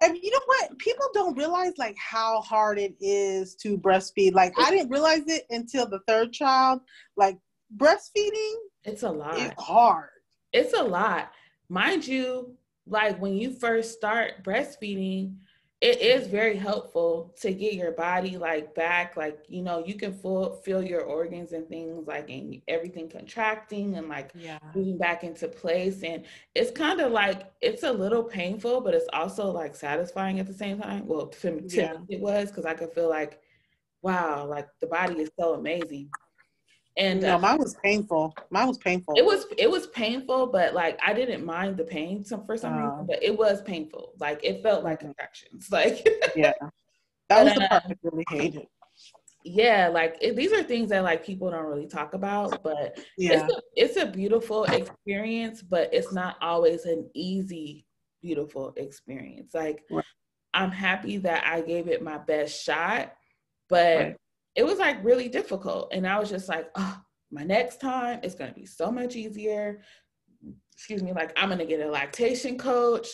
[0.00, 0.78] and you know what?
[0.78, 4.32] People don't realize like how hard it is to breastfeed.
[4.32, 6.80] Like I didn't realize it until the third child.
[7.16, 7.38] Like
[7.76, 8.54] breastfeeding,
[8.84, 9.38] it's a lot.
[9.38, 10.10] It's hard.
[10.52, 11.32] It's a lot.
[11.68, 12.56] Mind you,
[12.86, 15.34] like when you first start breastfeeding,
[15.80, 20.12] it is very helpful to get your body like back like you know you can
[20.12, 24.58] feel feel your organs and things like and everything contracting and like yeah.
[24.74, 26.24] moving back into place and
[26.56, 30.52] it's kind of like it's a little painful but it's also like satisfying at the
[30.52, 31.94] same time well to, to yeah.
[32.08, 33.40] it was because i could feel like
[34.02, 36.10] wow like the body is so amazing
[36.98, 38.34] and no, uh, mine was painful.
[38.50, 39.14] Mine was painful.
[39.16, 42.74] It was it was painful, but like I didn't mind the pain some for some
[42.74, 44.14] uh, reason, but it was painful.
[44.18, 45.68] Like it felt like contractions.
[45.78, 46.52] Like yeah,
[47.28, 48.66] that was the part I really hated.
[49.44, 53.44] Yeah, like it, these are things that like people don't really talk about, but yeah,
[53.44, 57.86] it's a, it's a beautiful experience, but it's not always an easy
[58.20, 59.54] beautiful experience.
[59.54, 60.04] Like right.
[60.52, 63.14] I'm happy that I gave it my best shot,
[63.68, 63.96] but.
[63.96, 64.16] Right
[64.58, 65.88] it was like really difficult.
[65.92, 67.00] And I was just like, oh,
[67.30, 69.82] my next time it's going to be so much easier.
[70.72, 73.06] Excuse me, like I'm going to get a lactation coach.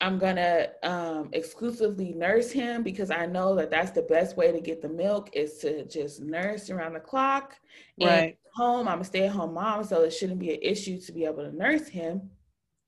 [0.00, 4.50] I'm going to um, exclusively nurse him because I know that that's the best way
[4.50, 7.54] to get the milk is to just nurse around the clock.
[8.00, 8.36] Right.
[8.56, 11.26] home, I'm a stay at home mom, so it shouldn't be an issue to be
[11.26, 12.28] able to nurse him.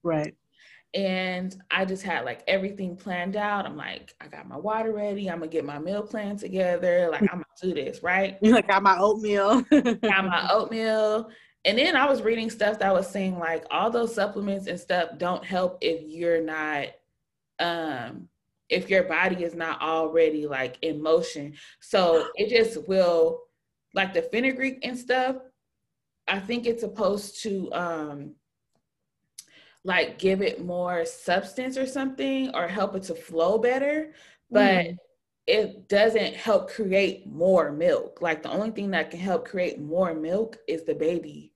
[0.02, 0.34] Right
[0.94, 3.64] and I just had like everything planned out.
[3.64, 5.30] I'm like, I got my water ready.
[5.30, 7.08] I'm gonna get my meal plan together.
[7.10, 8.38] Like I'm gonna do this, right?
[8.42, 9.62] You like got my oatmeal.
[9.70, 11.30] got my oatmeal.
[11.64, 15.10] And then I was reading stuff that was saying like all those supplements and stuff
[15.16, 16.88] don't help if you're not
[17.58, 18.28] um
[18.68, 21.54] if your body is not already like in motion.
[21.80, 23.40] So it just will
[23.94, 25.36] like the fenugreek and stuff.
[26.28, 28.34] I think it's supposed to um
[29.84, 34.12] like give it more substance or something or help it to flow better
[34.52, 34.96] but mm.
[35.46, 38.20] it doesn't help create more milk.
[38.20, 41.52] Like the only thing that can help create more milk is the baby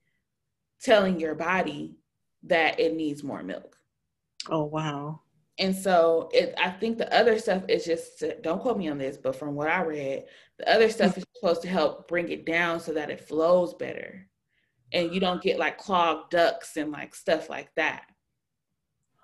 [0.81, 1.95] telling your body
[2.43, 3.77] that it needs more milk.
[4.49, 5.21] Oh wow.
[5.59, 8.99] And so it i think the other stuff is just to, don't quote me on
[8.99, 10.25] this but from what i read
[10.59, 14.29] the other stuff is supposed to help bring it down so that it flows better
[14.93, 18.03] and you don't get like clogged ducts and like stuff like that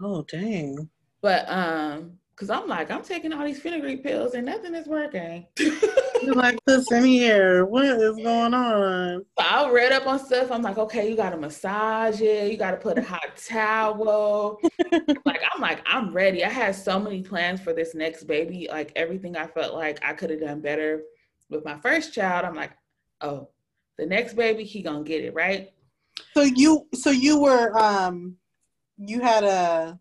[0.06, 0.89] Oh dang.
[1.22, 5.45] But um, cause I'm like, I'm taking all these fenugreek pills and nothing is working.
[5.58, 9.26] You're like, listen here, what is going on?
[9.39, 10.51] So I read up on stuff.
[10.51, 14.60] I'm like, okay, you gotta massage it, you gotta put a hot towel.
[15.26, 16.43] like, I'm like, I'm ready.
[16.43, 18.68] I had so many plans for this next baby.
[18.70, 21.04] Like everything I felt like I could have done better
[21.49, 22.43] with my first child.
[22.43, 22.72] I'm like,
[23.22, 23.47] oh,
[23.97, 25.70] the next baby, he gonna get it, right?
[26.34, 28.36] So you so you were um
[28.98, 30.00] you had a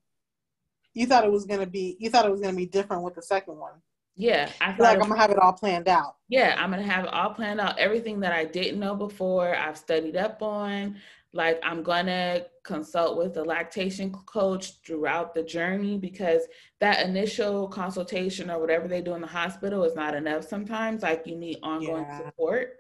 [0.94, 3.22] you thought it was gonna be you thought it was gonna be different with the
[3.22, 3.74] second one.
[4.14, 6.16] Yeah, I feel like I'm gonna have it all planned out.
[6.28, 7.78] Yeah, I'm gonna have it all planned out.
[7.78, 10.96] Everything that I didn't know before, I've studied up on.
[11.32, 16.42] Like I'm gonna consult with a lactation coach throughout the journey because
[16.80, 21.02] that initial consultation or whatever they do in the hospital is not enough sometimes.
[21.02, 22.18] Like you need ongoing yeah.
[22.18, 22.76] support.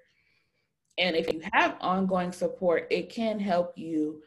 [0.98, 4.22] And if you have ongoing support, it can help you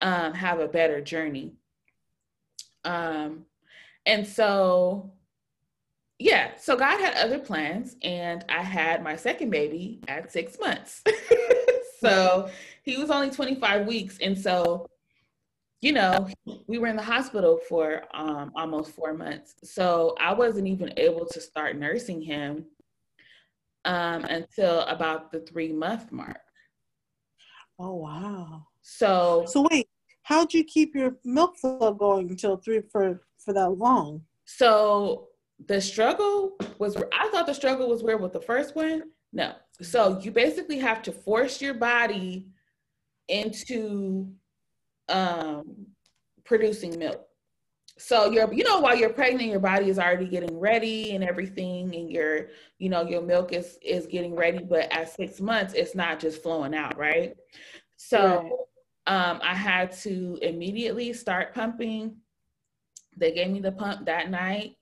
[0.00, 1.54] um, have a better journey.
[2.84, 3.44] Um,
[4.06, 5.12] and so,
[6.18, 11.02] yeah, so God had other plans, and I had my second baby at six months.
[12.00, 12.50] so
[12.82, 14.18] he was only 25 weeks.
[14.20, 14.86] And so
[15.80, 16.28] you know,
[16.66, 19.54] we were in the hospital for um, almost four months.
[19.64, 22.66] So I wasn't even able to start nursing him
[23.86, 26.40] um, until about the three month mark.
[27.78, 28.66] Oh, wow.
[28.82, 29.88] So, so wait,
[30.30, 34.22] how'd you keep your milk flow going until three for, for that long?
[34.44, 35.26] So
[35.66, 39.02] the struggle was, I thought the struggle was where with the first one.
[39.32, 39.54] No.
[39.82, 42.46] So you basically have to force your body
[43.26, 44.32] into
[45.08, 45.86] um,
[46.44, 47.26] producing milk.
[47.98, 51.94] So you're, you know, while you're pregnant, your body is already getting ready and everything,
[51.94, 54.64] and your, you know, your milk is is getting ready.
[54.64, 57.36] But at six months, it's not just flowing out, right?
[57.96, 58.68] So.
[59.10, 62.18] Um, I had to immediately start pumping.
[63.16, 64.76] They gave me the pump that night.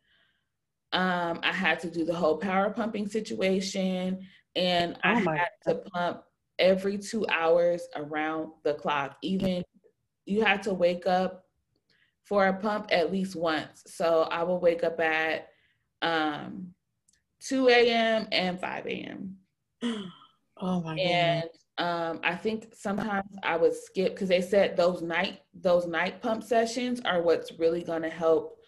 [0.93, 4.19] Um, I had to do the whole power pumping situation,
[4.55, 5.49] and oh I had God.
[5.67, 6.23] to pump
[6.59, 9.65] every two hours around the clock, even
[10.27, 11.47] you had to wake up
[12.25, 13.83] for a pump at least once.
[13.87, 15.49] So I will wake up at
[16.03, 16.75] um,
[17.41, 18.29] 2 a.m.
[18.31, 19.37] and 5 a.m.
[20.61, 21.01] Oh my god.
[21.01, 26.21] And um, I think sometimes I would skip because they said those night those night
[26.21, 28.59] pump sessions are what's really going to help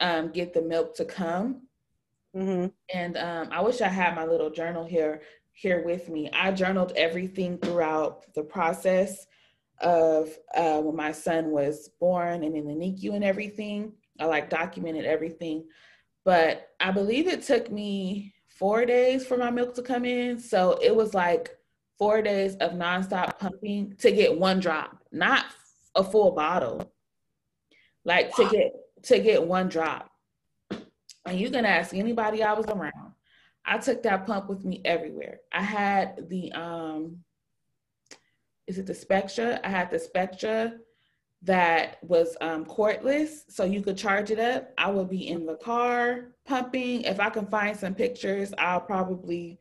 [0.00, 1.62] um, get the milk to come.
[2.36, 2.66] Mm-hmm.
[2.92, 5.22] And um, I wish I had my little journal here
[5.52, 6.30] here with me.
[6.32, 9.26] I journaled everything throughout the process
[9.80, 13.92] of uh, when my son was born and in the NICU and everything.
[14.20, 15.64] I like documented everything.
[16.24, 20.38] But I believe it took me four days for my milk to come in.
[20.38, 21.56] So it was like
[21.98, 25.46] four days of nonstop pumping to get one drop, not
[25.94, 26.92] a full bottle.
[28.04, 28.72] Like to get
[29.04, 30.10] to get one drop.
[31.24, 33.12] And you can ask anybody I was around.
[33.64, 35.40] I took that pump with me everywhere.
[35.52, 37.18] I had the um
[38.66, 39.60] is it the Spectra?
[39.64, 40.74] I had the Spectra
[41.42, 44.72] that was um, cordless, so you could charge it up.
[44.76, 47.02] I would be in the car pumping.
[47.02, 49.58] If I can find some pictures, I'll probably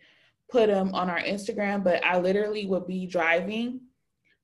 [0.50, 1.84] put them on our Instagram.
[1.84, 3.82] But I literally would be driving,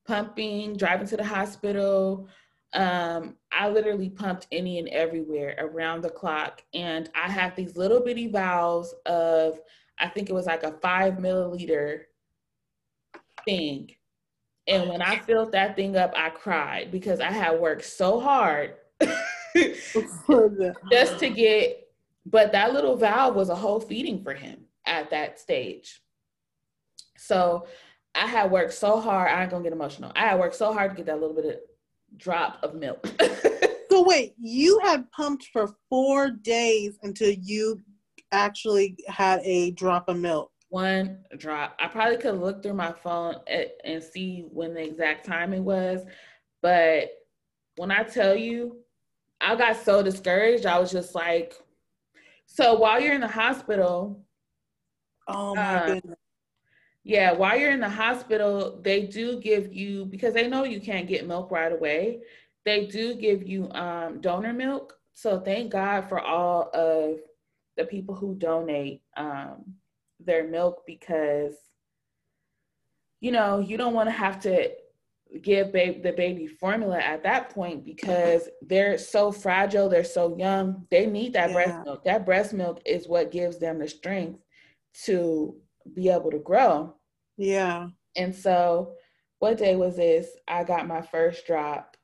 [0.06, 2.28] pumping, driving to the hospital.
[2.74, 6.62] Um, I literally pumped any and everywhere around the clock.
[6.74, 9.60] And I have these little bitty valves of,
[10.00, 12.02] I think it was like a five milliliter
[13.46, 13.90] thing
[14.68, 18.76] and when I filled that thing up, I cried because I had worked so hard
[20.92, 21.88] just to get,
[22.26, 26.02] but that little valve was a whole feeding for him at that stage.
[27.18, 27.68] So
[28.16, 29.32] I had worked so hard.
[29.32, 30.12] I ain't gonna get emotional.
[30.16, 31.56] I had worked so hard to get that little bit of
[32.18, 33.06] drop of milk.
[33.90, 37.82] so wait, you had pumped for four days until you
[38.32, 41.76] actually had a drop of milk one drop.
[41.80, 43.36] I probably could look through my phone
[43.86, 46.02] and see when the exact timing was,
[46.64, 47.12] but
[47.76, 48.78] when I tell you,
[49.40, 50.66] I got so discouraged.
[50.66, 51.54] I was just like,
[52.48, 54.26] so while you're in the hospital,
[55.28, 56.18] oh my uh, goodness.
[57.04, 61.08] Yeah, while you're in the hospital, they do give you because they know you can't
[61.08, 62.22] get milk right away.
[62.66, 64.98] They do give you um, donor milk.
[65.14, 67.20] So thank God for all of
[67.78, 69.04] the people who donate.
[69.16, 69.76] Um,
[70.26, 71.56] their milk because
[73.20, 74.72] you know you don't want to have to
[75.42, 80.86] give babe, the baby formula at that point because they're so fragile they're so young
[80.92, 81.54] they need that yeah.
[81.54, 82.04] breast milk.
[82.04, 84.40] That breast milk is what gives them the strength
[85.06, 85.56] to
[85.94, 86.96] be able to grow.
[87.38, 87.88] Yeah.
[88.16, 88.94] And so
[89.40, 90.30] what day was this?
[90.48, 91.98] I got my first drop.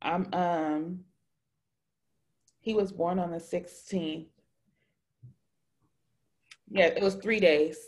[0.00, 1.00] I'm um
[2.60, 4.26] he was born on the 16th
[6.70, 7.78] yeah, it was three days.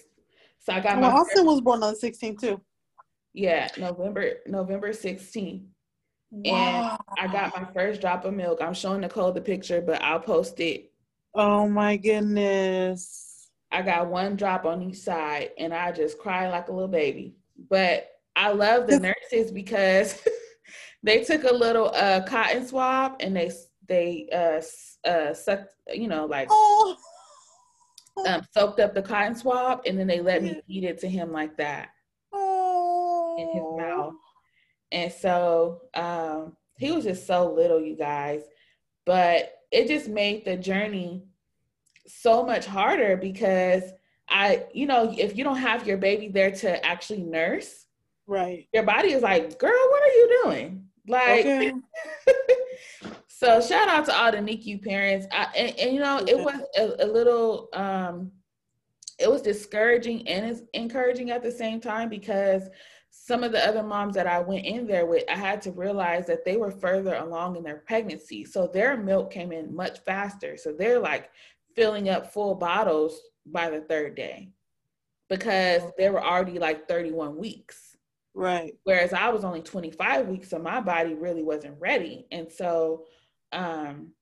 [0.58, 2.60] So I got well, my Austin was born on the 16th too.
[3.32, 5.64] Yeah, November November 16th.
[6.30, 6.98] Wow.
[7.18, 8.60] And I got my first drop of milk.
[8.62, 10.90] I'm showing Nicole the picture, but I'll post it.
[11.34, 13.50] Oh my goodness.
[13.70, 17.34] I got one drop on each side and I just cried like a little baby.
[17.70, 20.22] But I love the nurses because
[21.02, 23.50] they took a little uh, cotton swab and they
[23.88, 26.96] they uh, uh sucked, you know, like oh
[28.26, 31.32] um, soaked up the cotton swab and then they let me feed it to him
[31.32, 31.88] like that
[32.32, 33.36] oh.
[33.38, 34.14] in his mouth.
[34.90, 38.42] And so um, he was just so little, you guys.
[39.06, 41.24] But it just made the journey
[42.06, 43.82] so much harder because
[44.28, 47.86] I, you know, if you don't have your baby there to actually nurse,
[48.26, 50.86] right, your body is like, girl, what are you doing?
[51.08, 51.72] Like, okay.
[53.42, 55.26] So shout out to all the NICU parents.
[55.32, 58.30] I, and, and, you know, it was a, a, little, um,
[59.18, 62.68] it was discouraging and it's encouraging at the same time because
[63.10, 66.24] some of the other moms that I went in there with, I had to realize
[66.26, 68.44] that they were further along in their pregnancy.
[68.44, 70.56] So their milk came in much faster.
[70.56, 71.28] So they're like
[71.74, 74.50] filling up full bottles by the third day
[75.28, 77.96] because they were already like 31 weeks.
[78.34, 78.74] Right.
[78.84, 82.26] Whereas I was only 25 weeks, so my body really wasn't ready.
[82.30, 83.04] And so,
[83.52, 84.12] um,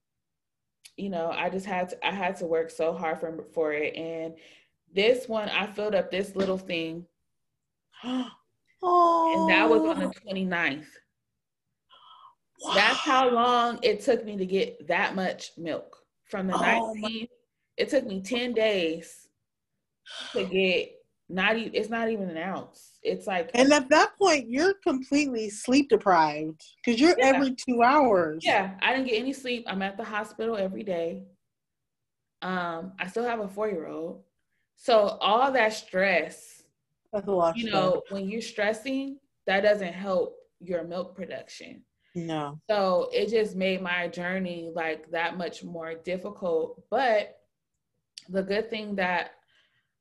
[0.96, 3.96] you know, I just had to, I had to work so hard for, for it.
[3.96, 4.34] And
[4.94, 7.06] this one, I filled up this little thing.
[8.04, 8.30] Oh.
[8.82, 10.86] And that was on the 29th.
[12.62, 12.74] Wow.
[12.74, 15.98] That's how long it took me to get that much milk.
[16.24, 17.28] From the oh 19th,
[17.76, 19.28] it took me 10 days
[20.32, 20.92] to get
[21.28, 22.89] not even it's not even an ounce.
[23.02, 27.32] It's like And at that point you're completely sleep deprived because you're yeah.
[27.34, 28.42] every two hours.
[28.44, 29.64] Yeah, I didn't get any sleep.
[29.66, 31.24] I'm at the hospital every day.
[32.42, 34.22] Um, I still have a four year old.
[34.76, 36.60] So all that stress
[37.12, 37.56] that's a lot.
[37.56, 41.82] You know, when you're stressing, that doesn't help your milk production.
[42.14, 42.60] No.
[42.68, 46.82] So it just made my journey like that much more difficult.
[46.90, 47.38] But
[48.28, 49.32] the good thing that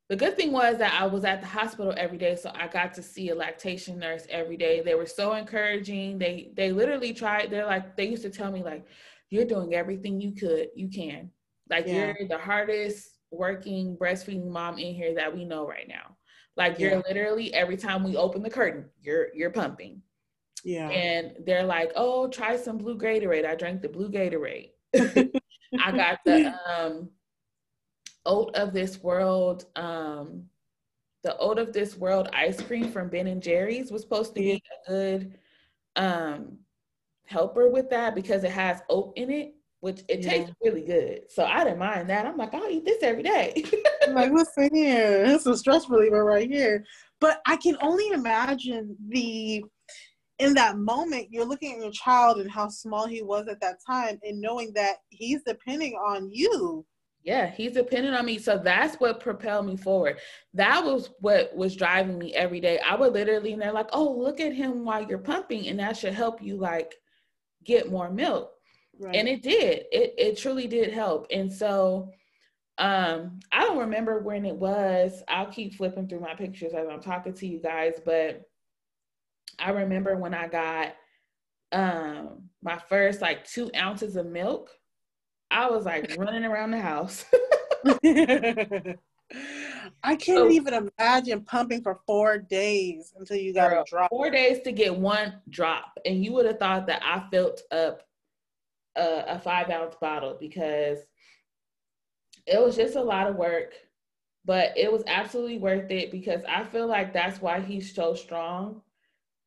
[0.10, 2.96] the good thing was that I was at the hospital every day, so I got
[2.96, 4.82] to see a lactation nurse every day.
[4.82, 6.18] They were so encouraging.
[6.18, 7.52] They they literally tried.
[7.52, 8.86] They're like they used to tell me like,
[9.30, 11.30] "You're doing everything you could, you can.
[11.70, 12.14] Like yeah.
[12.18, 16.18] you're the hardest working breastfeeding mom in here that we know right now."
[16.58, 17.02] Like you're yeah.
[17.08, 20.02] literally every time we open the curtain, you're you're pumping.
[20.64, 20.90] Yeah.
[20.90, 23.46] And they're like, oh, try some blue Gatorade.
[23.46, 24.72] I drank the blue Gatorade.
[25.80, 27.10] I got the um
[28.30, 30.44] oat of this world, um,
[31.24, 34.52] the oat of this world ice cream from Ben and Jerry's was supposed to be
[34.54, 35.38] a good
[35.96, 36.58] um
[37.26, 40.30] helper with that because it has oat in it which it yeah.
[40.30, 41.22] tastes really good.
[41.30, 42.26] So I didn't mind that.
[42.26, 43.64] I'm like, I'll eat this every day.
[44.10, 46.84] like, listen here, it's a stress reliever right here.
[47.22, 49.64] But I can only imagine the
[50.40, 53.78] in that moment you're looking at your child and how small he was at that
[53.86, 56.86] time and knowing that he's depending on you
[57.30, 60.18] yeah he's dependent on me so that's what propelled me forward
[60.54, 64.12] that was what was driving me every day i would literally and they're like oh
[64.12, 66.96] look at him while you're pumping and that should help you like
[67.64, 68.52] get more milk
[69.00, 69.16] Right.
[69.16, 69.86] And it did.
[69.92, 71.28] It it truly did help.
[71.32, 72.12] And so
[72.78, 75.24] um I don't remember when it was.
[75.30, 78.42] I'll keep flipping through my pictures as I'm talking to you guys, but
[79.58, 80.96] I remember when I got
[81.72, 84.70] um my first like two ounces of milk,
[85.52, 87.26] I was like running around the house.
[90.04, 94.10] I can't so, even imagine pumping for four days until you got girl, a drop.
[94.10, 95.98] Four days to get one drop.
[96.06, 98.04] And you would have thought that I filled up
[98.96, 101.00] a, a five ounce bottle because
[102.46, 103.74] it was just a lot of work,
[104.46, 108.82] but it was absolutely worth it because I feel like that's why he's so strong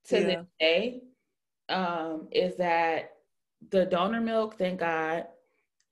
[0.09, 0.27] to yeah.
[0.27, 1.03] this day.
[1.69, 3.13] Um, is that
[3.71, 5.27] the donor milk, thank God.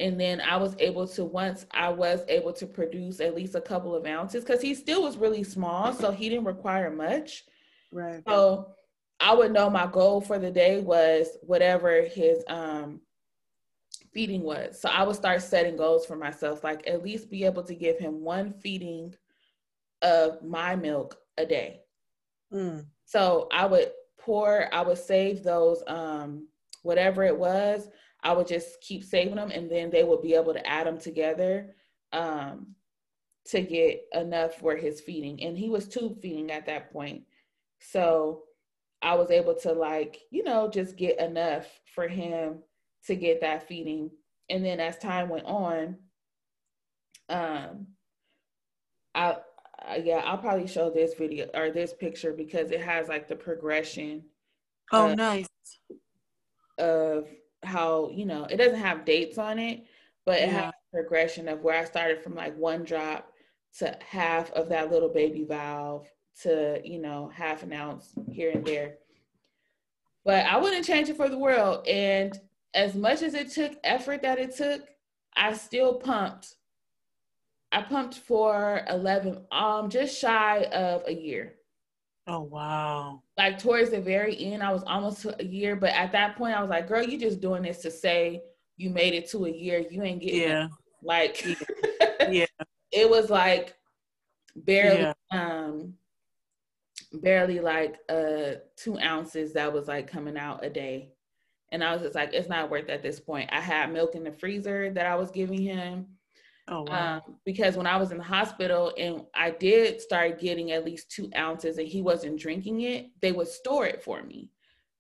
[0.01, 3.61] And then I was able to, once I was able to produce at least a
[3.61, 7.44] couple of ounces, because he still was really small, so he didn't require much.
[7.92, 8.22] Right.
[8.26, 8.72] So
[9.20, 13.03] I would know my goal for the day was whatever his um
[14.12, 14.80] feeding was.
[14.80, 17.98] So I would start setting goals for myself, like at least be able to give
[17.98, 19.14] him one feeding
[20.03, 21.82] of my milk a day.
[22.53, 22.86] Mm.
[23.05, 26.48] So I would pour, I would save those, um,
[26.82, 27.88] whatever it was,
[28.22, 30.98] I would just keep saving them and then they would be able to add them
[30.98, 31.74] together
[32.12, 32.74] um,
[33.46, 35.42] to get enough for his feeding.
[35.42, 37.24] And he was tube feeding at that point.
[37.80, 38.42] So
[39.02, 42.58] I was able to like, you know, just get enough for him
[43.06, 44.10] to get that feeding.
[44.50, 45.96] And then as time went on,
[47.30, 47.86] um,
[49.14, 49.36] I,
[49.78, 53.36] I yeah, I'll probably show this video or this picture because it has like the
[53.36, 54.24] progression.
[54.92, 55.46] Oh, of, nice.
[56.78, 57.28] Of
[57.62, 59.84] how you know it doesn't have dates on it,
[60.24, 60.64] but it yeah.
[60.66, 63.32] has progression of where I started from like one drop
[63.78, 66.08] to half of that little baby valve
[66.42, 68.94] to you know half an ounce here and there.
[70.24, 71.86] But I wouldn't change it for the world.
[71.86, 72.38] And
[72.74, 74.82] as much as it took effort that it took,
[75.34, 76.56] I still pumped.
[77.72, 81.54] I pumped for 11, um, just shy of a year.
[82.32, 83.22] Oh, wow.
[83.36, 85.74] Like towards the very end, I was almost to a year.
[85.74, 88.42] But at that point, I was like, girl, you just doing this to say
[88.76, 89.84] you made it to a year.
[89.90, 90.66] You ain't getting yeah.
[90.66, 90.70] It.
[91.02, 91.44] Like,
[92.30, 92.46] yeah.
[92.92, 93.74] it was like
[94.54, 95.14] barely, yeah.
[95.32, 95.94] um,
[97.12, 101.10] barely like uh two ounces that was like coming out a day.
[101.72, 103.50] And I was just like, it's not worth at this point.
[103.52, 106.06] I had milk in the freezer that I was giving him.
[106.70, 107.16] Oh, wow.
[107.26, 111.10] Um, because when I was in the hospital and I did start getting at least
[111.10, 114.50] two ounces and he wasn't drinking it, they would store it for me.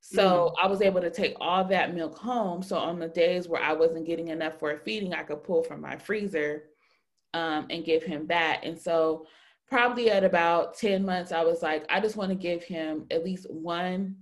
[0.00, 0.54] So mm.
[0.62, 2.62] I was able to take all that milk home.
[2.62, 5.62] So on the days where I wasn't getting enough for a feeding, I could pull
[5.62, 6.64] from my freezer
[7.34, 8.62] um, and give him that.
[8.64, 9.26] And so
[9.68, 13.24] probably at about 10 months, I was like, I just want to give him at
[13.24, 14.16] least one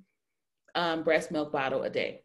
[0.74, 2.22] um, breast milk bottle a day.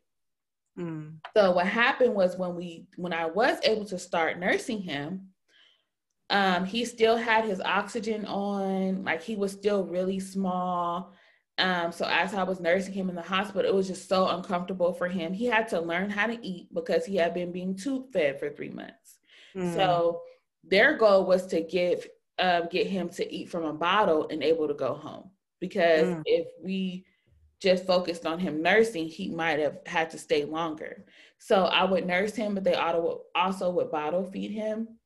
[0.77, 1.15] Mm.
[1.35, 5.29] So what happened was when we when I was able to start nursing him,
[6.29, 11.13] um, he still had his oxygen on, like he was still really small.
[11.59, 14.93] Um, so as I was nursing him in the hospital, it was just so uncomfortable
[14.93, 15.33] for him.
[15.33, 18.49] He had to learn how to eat because he had been being tube fed for
[18.49, 19.19] three months.
[19.55, 19.75] Mm.
[19.75, 20.21] So
[20.63, 22.07] their goal was to give
[22.39, 26.23] uh, get him to eat from a bottle and able to go home because mm.
[26.25, 27.05] if we
[27.63, 31.05] just focused on him nursing, he might have had to stay longer.
[31.37, 34.99] So I would nurse him, but they also would bottle feed him,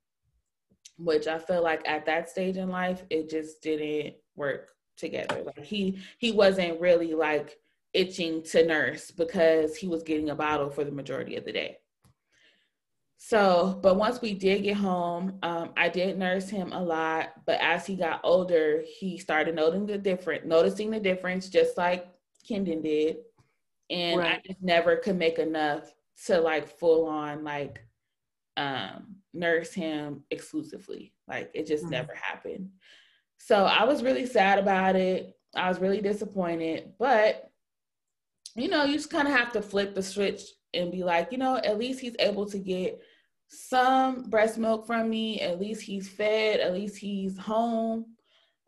[0.97, 5.43] which I feel like at that stage in life, it just didn't work together.
[5.45, 7.59] Like he he wasn't really like
[7.93, 11.77] itching to nurse because he was getting a bottle for the majority of the day.
[13.17, 17.33] So, but once we did get home, um, I did nurse him a lot.
[17.45, 22.07] But as he got older, he started noticing the different, noticing the difference, just like
[22.49, 23.17] Kendon did.
[23.89, 24.41] And right.
[24.43, 25.91] I just never could make enough
[26.25, 27.79] to like full on like
[28.57, 31.13] um nurse him exclusively.
[31.27, 31.91] Like it just mm-hmm.
[31.91, 32.69] never happened.
[33.37, 35.33] So I was really sad about it.
[35.55, 37.49] I was really disappointed, but
[38.55, 40.41] you know, you just kind of have to flip the switch
[40.73, 42.99] and be like, you know, at least he's able to get
[43.49, 45.39] some breast milk from me.
[45.41, 46.59] At least he's fed.
[46.59, 48.16] At least he's home.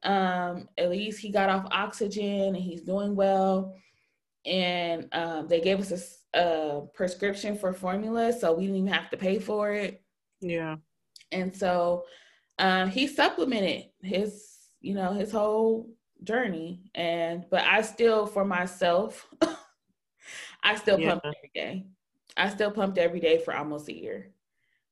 [0.03, 3.75] Um, at least he got off oxygen and he's doing well.
[4.45, 9.09] And um, they gave us a, a prescription for formula, so we didn't even have
[9.09, 10.01] to pay for it.
[10.41, 10.77] Yeah.
[11.31, 12.05] And so
[12.57, 15.89] um, he supplemented his, you know, his whole
[16.23, 16.89] journey.
[16.95, 19.27] And but I still, for myself,
[20.63, 21.09] I still yeah.
[21.09, 21.85] pumped every day.
[22.37, 24.31] I still pumped every day for almost a year.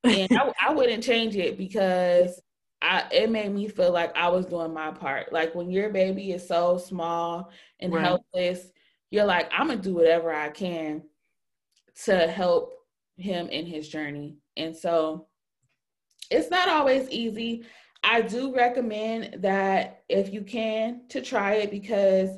[0.03, 2.39] And I, I wouldn't change it because
[2.82, 5.34] I it made me feel like I was doing my part.
[5.34, 8.04] Like when your baby is so small and right.
[8.04, 8.72] helpless,
[9.10, 11.04] you're like, I'm gonna do whatever I can
[12.06, 12.74] to help
[13.18, 14.38] him in his journey.
[14.56, 15.28] And so
[16.30, 17.64] it's not always easy.
[18.04, 22.30] I do recommend that if you can to try it because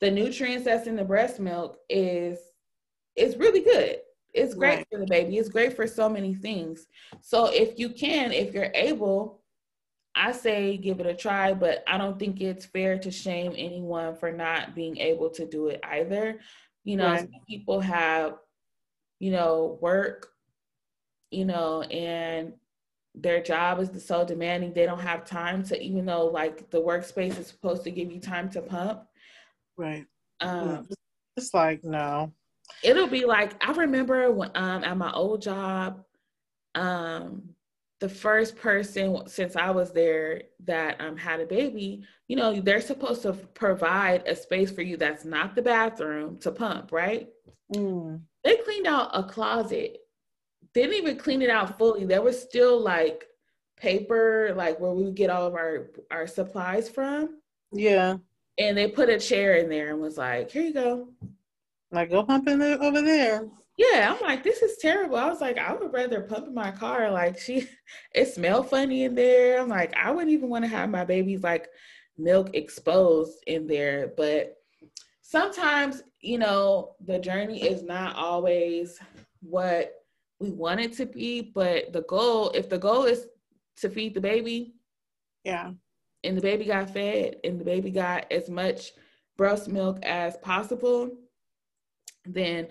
[0.00, 2.38] the nutrients that's in the breast milk is
[3.16, 3.98] is really good.
[4.32, 4.86] It's great right.
[4.90, 5.36] for the baby.
[5.36, 6.86] It's great for so many things.
[7.20, 9.39] So if you can, if you're able,
[10.20, 14.14] I say give it a try, but I don't think it's fair to shame anyone
[14.14, 16.40] for not being able to do it either.
[16.84, 17.28] You know, right.
[17.48, 18.34] people have,
[19.18, 20.28] you know, work,
[21.30, 22.52] you know, and
[23.14, 27.38] their job is so demanding they don't have time to even though like the workspace
[27.38, 29.04] is supposed to give you time to pump.
[29.78, 30.04] Right.
[30.40, 30.86] Um
[31.38, 32.34] it's like no.
[32.84, 36.04] It'll be like I remember when um at my old job,
[36.74, 37.54] um
[38.00, 42.80] the first person since I was there that um, had a baby, you know, they're
[42.80, 47.28] supposed to provide a space for you that's not the bathroom to pump, right?
[47.74, 48.22] Mm.
[48.42, 49.98] They cleaned out a closet.
[50.72, 52.06] Didn't even clean it out fully.
[52.06, 53.26] There was still like
[53.76, 57.40] paper, like where we would get all of our our supplies from.
[57.72, 58.16] Yeah.
[58.56, 61.08] And they put a chair in there and was like, "Here you go."
[61.92, 63.48] Like, go pump in there, over there
[63.80, 65.16] yeah, I'm like, this is terrible.
[65.16, 67.10] I was like, I would rather pump in my car.
[67.10, 67.66] Like she
[68.14, 69.58] it smelled funny in there.
[69.58, 71.68] I'm like, I wouldn't even want to have my baby's like
[72.18, 74.12] milk exposed in there.
[74.18, 74.58] But
[75.22, 78.98] sometimes, you know, the journey is not always
[79.40, 79.94] what
[80.40, 81.40] we want it to be.
[81.40, 83.28] But the goal, if the goal is
[83.78, 84.74] to feed the baby,
[85.42, 85.70] yeah.
[86.22, 88.92] And the baby got fed and the baby got as much
[89.38, 91.08] breast milk as possible,
[92.26, 92.68] then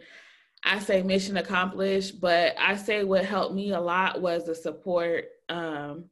[0.63, 5.25] I say mission accomplished, but I say what helped me a lot was the support
[5.47, 6.05] um,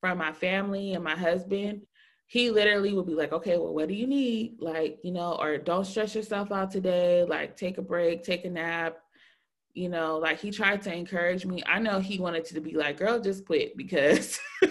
[0.00, 1.82] from my family and my husband.
[2.26, 4.56] He literally would be like, okay, well, what do you need?
[4.58, 7.24] Like, you know, or don't stress yourself out today.
[7.24, 8.96] Like, take a break, take a nap.
[9.74, 11.62] You know, like he tried to encourage me.
[11.66, 14.38] I know he wanted to be like, girl, just quit because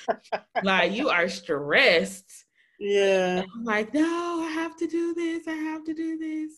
[0.62, 2.41] like you are stressed
[2.82, 3.44] yeah.
[3.54, 5.46] I'm like, no, I have to do this.
[5.46, 6.52] I have to do this.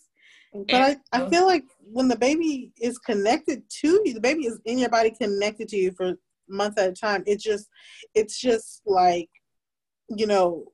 [0.52, 4.46] But and, I, I feel like when the baby is connected to you, the baby
[4.46, 6.14] is in your body connected to you for
[6.48, 7.24] months at a time.
[7.26, 7.68] It's just,
[8.14, 9.28] it's just like,
[10.08, 10.64] you know,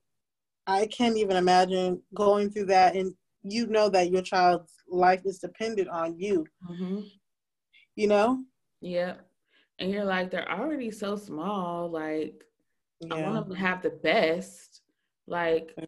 [0.66, 2.94] I can't even imagine going through that.
[2.94, 6.44] And you know that your child's life is dependent on you.
[6.70, 7.00] Mm-hmm.
[7.96, 8.44] You know?
[8.82, 9.26] Yep.
[9.78, 11.90] And you're like, they're already so small.
[11.90, 12.44] Like,
[13.00, 13.14] Yeah.
[13.14, 14.69] I want them to have the best.
[15.30, 15.78] Like,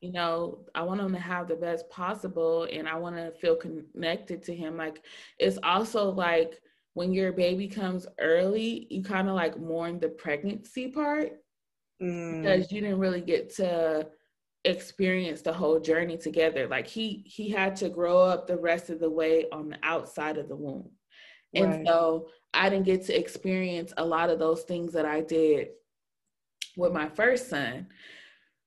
[0.00, 3.56] you know, I want him to have the best possible and I want to feel
[3.56, 4.76] connected to him.
[4.76, 5.04] Like,
[5.38, 6.60] it's also like
[6.94, 11.32] when your baby comes early, you kind of like mourn the pregnancy part
[12.00, 14.08] Mm, because you didn't really get to
[14.64, 16.68] experience the whole journey together.
[16.68, 20.38] Like he he had to grow up the rest of the way on the outside
[20.38, 20.90] of the womb.
[21.54, 21.86] And Right.
[21.86, 25.70] so I didn't get to experience a lot of those things that I did
[26.76, 27.88] with my first son.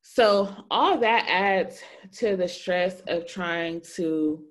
[0.01, 1.81] So all that adds
[2.17, 4.43] to the stress of trying to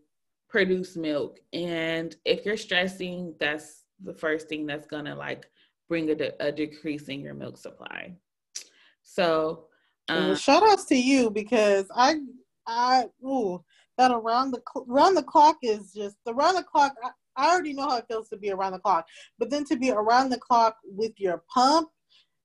[0.49, 1.39] produce milk.
[1.53, 5.51] And if you're stressing, that's the first thing that's gonna like
[5.89, 8.15] bring a, de- a decrease in your milk supply.
[9.03, 9.67] So
[10.09, 12.17] well, um, shout outs to you because I,
[12.67, 13.63] I, ooh,
[13.99, 16.95] that around the around the clock is just around the clock.
[17.05, 19.07] I, I already know how it feels to be around the clock,
[19.39, 21.89] but then to be around the clock with your pump,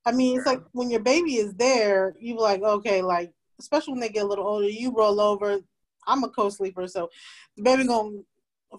[0.06, 4.00] I mean, it's like when your baby is there, you're like, okay, like especially when
[4.00, 5.58] they get a little older, you roll over.
[6.06, 7.10] I'm a co-sleeper, so
[7.56, 8.18] the baby gonna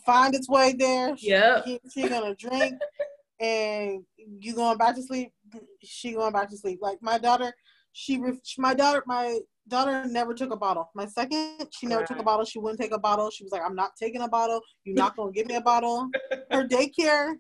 [0.06, 1.16] find its way there.
[1.20, 1.62] Yeah.
[1.66, 2.76] She, she gonna drink,
[3.42, 5.34] and you going back to sleep.
[5.84, 6.80] She going back to sleep.
[6.82, 7.54] Like my daughter,
[7.92, 8.22] she
[8.58, 10.90] my daughter my daughter never took a bottle.
[10.96, 12.46] My second, she never took a bottle.
[12.46, 13.30] She wouldn't take a bottle.
[13.30, 14.62] She was like, I'm not taking a bottle.
[14.86, 16.10] You're not gonna give me a bottle.
[16.52, 17.34] Her daycare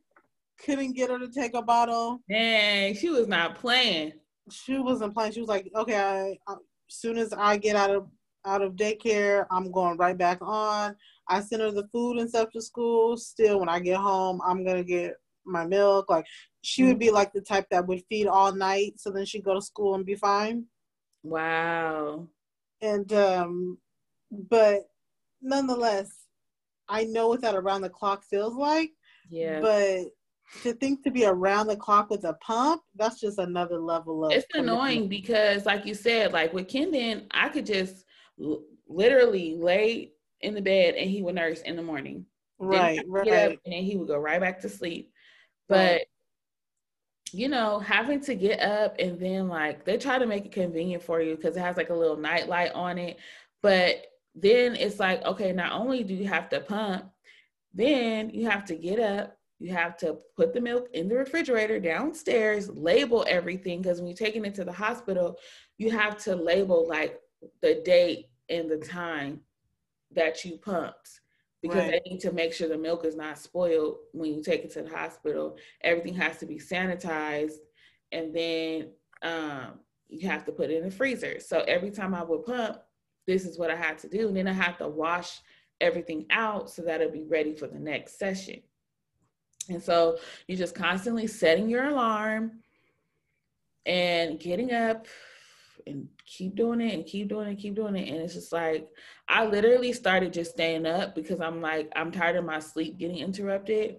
[0.63, 2.19] couldn't get her to take a bottle.
[2.29, 4.13] Dang, she was not playing.
[4.49, 5.33] She wasn't playing.
[5.33, 6.57] She was like, okay, I, I, as
[6.89, 8.07] soon as I get out of
[8.45, 10.95] out of daycare, I'm going right back on.
[11.27, 13.17] I send her the food and stuff to school.
[13.17, 16.09] Still, when I get home, I'm gonna get my milk.
[16.09, 16.25] Like
[16.61, 19.53] she would be like the type that would feed all night, so then she'd go
[19.53, 20.65] to school and be fine.
[21.23, 22.27] Wow.
[22.81, 23.77] And um,
[24.31, 24.89] but
[25.41, 26.09] nonetheless,
[26.87, 28.91] I know what that around the clock feels like.
[29.29, 29.59] Yeah.
[29.59, 30.05] But
[30.63, 34.31] to think to be around the clock with a pump, that's just another level of.
[34.31, 34.77] it's commitment.
[34.79, 38.05] annoying because like you said like with kendon i could just
[38.41, 42.25] l- literally lay in the bed and he would nurse in the morning
[42.59, 43.27] Right, right.
[43.29, 45.11] and then he would go right back to sleep
[45.69, 46.01] but Right.
[47.33, 51.03] you know having to get up and then like they try to make it convenient
[51.03, 53.17] for you because it has like a little night light on it
[53.61, 57.05] but then it's like okay not only do you have to pump
[57.73, 61.79] then you have to get up you have to put the milk in the refrigerator
[61.79, 65.37] downstairs label everything because when you're taking it to the hospital
[65.77, 67.19] you have to label like
[67.61, 69.39] the date and the time
[70.11, 71.21] that you pumped
[71.61, 72.01] because Right.
[72.03, 74.83] they need to make sure the milk is not spoiled when you take it to
[74.83, 75.57] the hospital.
[75.81, 77.57] Everything has to be sanitized,
[78.11, 78.89] and then
[79.23, 81.39] um, you have to put it in the freezer.
[81.39, 82.77] So every time I would pump,
[83.25, 84.27] this is what I had to do.
[84.27, 85.41] And then I have to wash
[85.81, 88.61] everything out so that it'll be ready for the next session.
[89.69, 92.59] And so you're just constantly setting your alarm
[93.85, 95.07] and getting up
[95.85, 98.09] and keep doing it and keep doing it and keep doing it.
[98.09, 98.89] And it's just like
[99.29, 103.17] I literally started just staying up because I'm like, I'm tired of my sleep getting
[103.17, 103.97] interrupted.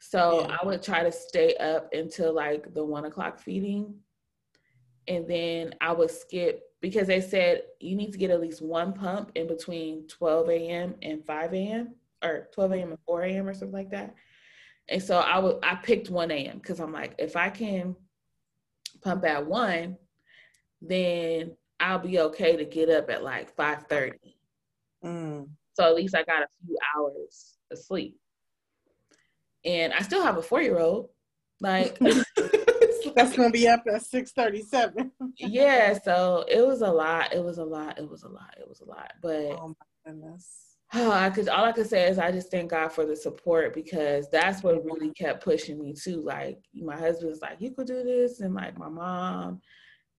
[0.00, 0.56] So Yeah.
[0.60, 3.94] I would try to stay up until like the one o'clock feeding.
[5.06, 8.92] And then I would skip because they said you need to get at least one
[8.92, 10.94] pump in between 12 a.m.
[11.02, 11.94] and 5 a.m.
[12.22, 12.88] or 12 a.m.
[12.90, 13.48] and 4 a.m.
[13.48, 14.14] or something like that.
[14.88, 16.58] And so I would I picked 1 a.m.
[16.58, 17.96] because I'm like, if I can
[19.02, 19.96] pump at one,
[20.80, 24.12] then I'll be okay to get up at like 5:30.
[25.04, 25.48] Mm.
[25.74, 28.16] So at least I got a few hours of sleep.
[29.64, 31.08] And I still have a four-year-old.
[31.60, 31.98] Like,
[33.16, 35.12] That's gonna be up at six thirty-seven.
[35.38, 35.98] yeah.
[36.04, 37.32] So it was a lot.
[37.32, 37.98] It was a lot.
[37.98, 38.54] It was a lot.
[38.58, 39.12] It was a lot.
[39.22, 40.73] But Oh my goodness.
[40.94, 43.74] Oh, I could all I could say is I just thank God for the support
[43.74, 46.20] because that's what really kept pushing me too.
[46.20, 49.60] Like my husband's like, you could do this, and like my mom.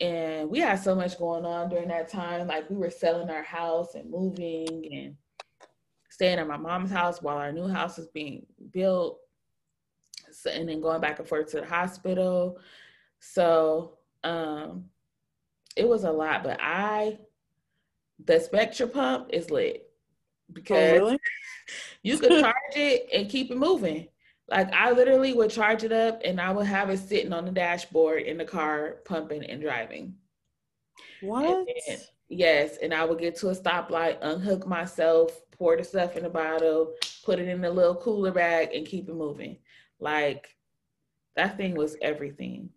[0.01, 2.47] And we had so much going on during that time.
[2.47, 5.15] Like we were selling our house and moving and
[6.09, 9.19] staying at my mom's house while our new house was being built.
[10.31, 12.59] So, and then going back and forth to the hospital.
[13.19, 14.85] So um
[15.77, 17.19] it was a lot, but I
[18.23, 19.84] the Spectra pump is lit
[20.49, 21.19] Oh, because really?
[22.03, 24.07] you could charge it and keep it moving.
[24.47, 27.51] Like I literally would charge it up and I would have it sitting on the
[27.51, 30.15] dashboard in the car, pumping and driving.
[31.21, 31.45] What?
[31.45, 31.99] And then-
[32.29, 36.29] yes, and I would get to a stoplight, unhook myself, pour the stuff in a
[36.29, 36.93] bottle,
[37.23, 39.57] put it in a little cooler bag, and keep it moving.
[39.99, 40.55] Like
[41.35, 42.69] that thing was everything.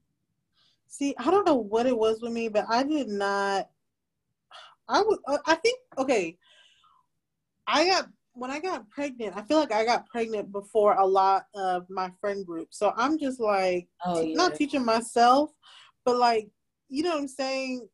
[0.87, 3.69] See, I don't know what it was with me, but I did not.
[4.89, 5.19] I would.
[5.47, 6.39] I think okay.
[7.69, 11.45] I got when I got pregnant, I feel like I got pregnant before a lot
[11.55, 12.69] of my friend group.
[12.71, 14.35] So I'm just like oh, yeah.
[14.35, 15.51] not teaching myself,
[16.05, 16.49] but like
[16.89, 17.87] you know what I'm saying.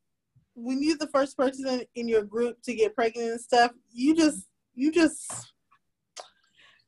[0.56, 4.46] When you're the first person in your group to get pregnant and stuff, you just
[4.74, 5.52] you just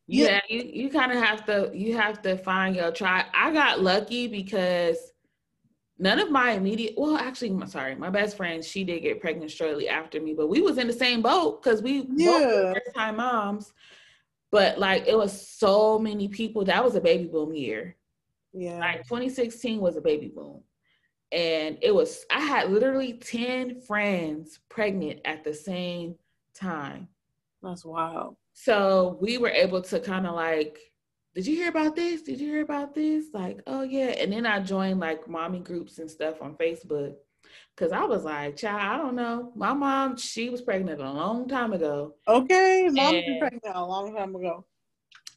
[0.06, 3.26] yeah, you, you kind of have to you have to find your tribe.
[3.34, 4.96] I got lucky because
[5.98, 9.88] none of my immediate well actually sorry my best friend she did get pregnant shortly
[9.88, 12.30] after me but we was in the same boat because we yeah.
[12.30, 13.72] both first time moms
[14.50, 17.96] but like it was so many people that was a baby boom year.
[18.52, 18.78] Yeah.
[18.78, 20.62] Like 2016 was a baby boom
[21.32, 26.14] and it was i had literally 10 friends pregnant at the same
[26.54, 27.08] time.
[27.62, 28.36] That's wild.
[28.52, 30.78] So we were able to kind of like
[31.36, 32.22] did you hear about this?
[32.22, 33.26] Did you hear about this?
[33.34, 34.06] Like, oh yeah.
[34.06, 37.14] And then I joined like mommy groups and stuff on Facebook.
[37.76, 39.52] Cause I was like, child, I don't know.
[39.54, 42.14] My mom, she was pregnant a long time ago.
[42.26, 44.64] Okay, mom was pregnant a long time ago.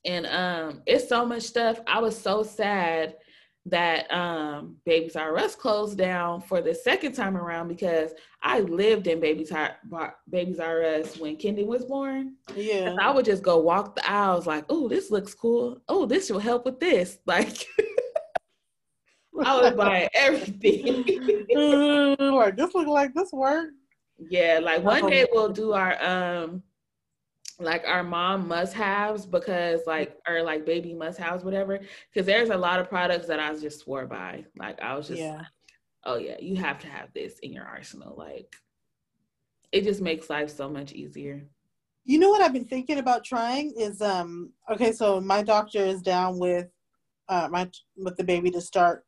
[0.06, 1.82] And um, it's so much stuff.
[1.86, 3.16] I was so sad
[3.66, 9.08] that um Babies R Us closed down for the second time around because I lived
[9.08, 9.76] in Babies R
[10.30, 12.36] Babies R Us when Kendi was born.
[12.56, 12.96] Yeah.
[13.00, 15.82] I would just go walk the aisles like, oh, this looks cool.
[15.88, 17.20] Oh, this will help with this.
[17.28, 17.68] Like
[19.46, 21.06] I was buying everything.
[22.20, 23.70] like this look like this work.
[24.30, 26.62] Yeah, like one day we'll do our um
[27.60, 31.80] like our mom must haves because like or like baby must haves whatever
[32.12, 34.46] because there's a lot of products that i just swore by.
[34.58, 35.44] Like i was just yeah.
[36.06, 38.56] Oh yeah you have to have this in your arsenal like
[39.72, 41.46] it just makes life so much easier.
[42.06, 46.02] You know what i've been thinking about trying is um okay so my doctor is
[46.02, 46.68] down with
[47.28, 49.06] uh my with the baby to start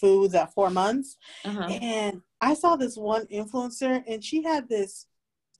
[0.00, 1.68] foods at four months uh-huh.
[1.68, 5.06] and i saw this one influencer and she had this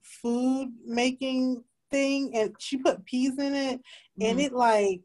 [0.01, 4.23] food making thing and she put peas in it mm-hmm.
[4.23, 5.01] and it like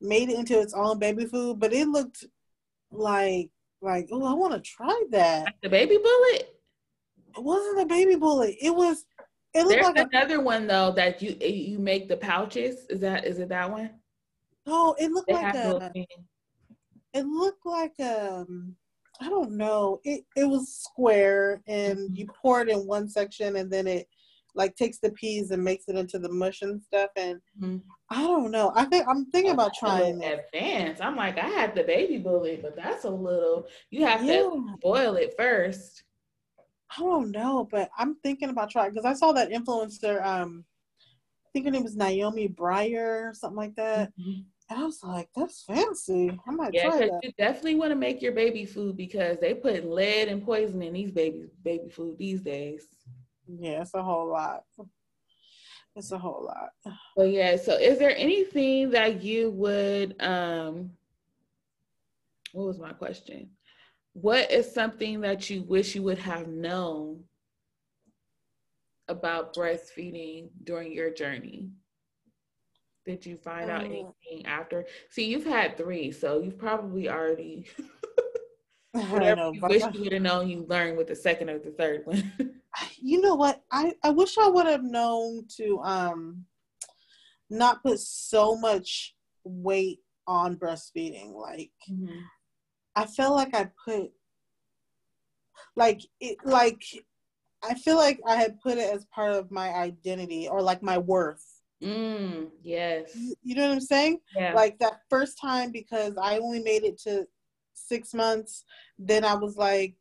[0.00, 2.24] made it into its own baby food, but it looked
[2.90, 3.50] like
[3.80, 5.44] like oh I want to try that.
[5.44, 6.54] Like the baby bullet.
[7.36, 8.56] It wasn't a baby bullet.
[8.60, 9.04] It was.
[9.54, 12.86] It looked There's like another a, one though that you you make the pouches.
[12.90, 13.90] Is that is it that one?
[14.66, 15.92] No, it looked they like a.
[17.14, 18.74] It looked like um.
[19.20, 20.00] I don't know.
[20.04, 22.14] It it was square and mm-hmm.
[22.14, 24.06] you pour it in one section and then it
[24.58, 27.10] like takes the peas and makes it into the mush and stuff.
[27.16, 27.78] And mm-hmm.
[28.10, 28.72] I don't know.
[28.74, 31.00] I think I'm thinking about trying advance.
[31.00, 33.68] I'm like, I had the baby bullet, but that's a little.
[33.90, 34.34] You have yeah.
[34.34, 36.02] to boil it first.
[36.96, 40.24] I don't know, but I'm thinking about trying because I saw that influencer.
[40.24, 40.64] Um,
[41.00, 44.10] I think her name was Naomi Breyer or something like that.
[44.20, 44.40] Mm-hmm.
[44.70, 46.38] And I was like, that's fancy.
[46.46, 47.20] I might yeah, try that.
[47.22, 50.92] You definitely want to make your baby food because they put lead and poison in
[50.92, 52.86] these babies baby food these days.
[53.48, 54.64] Yeah, it's a whole lot.
[55.96, 56.94] It's a whole lot.
[57.16, 60.90] But yeah, so is there anything that you would um
[62.52, 63.50] what was my question?
[64.12, 67.24] What is something that you wish you would have known
[69.06, 71.70] about breastfeeding during your journey?
[73.06, 74.86] Did you find out um, anything after?
[75.10, 77.66] See, you've had three, so you've probably already
[79.10, 81.70] whatever know, you wish you would have known you learned with the second or the
[81.70, 82.32] third one.
[82.98, 83.62] you know what?
[83.70, 86.44] I, I wish I would have known to um
[87.50, 91.34] not put so much weight on breastfeeding.
[91.34, 92.18] Like mm-hmm.
[92.96, 94.10] I feel like I put
[95.76, 96.82] like it like
[97.62, 100.98] I feel like I had put it as part of my identity or like my
[100.98, 101.44] worth.
[101.82, 103.16] Mm, yes.
[103.42, 104.18] You know what I'm saying?
[104.36, 104.52] Yeah.
[104.54, 107.26] Like that first time because I only made it to
[107.88, 108.64] six months,
[108.98, 109.94] then I was like,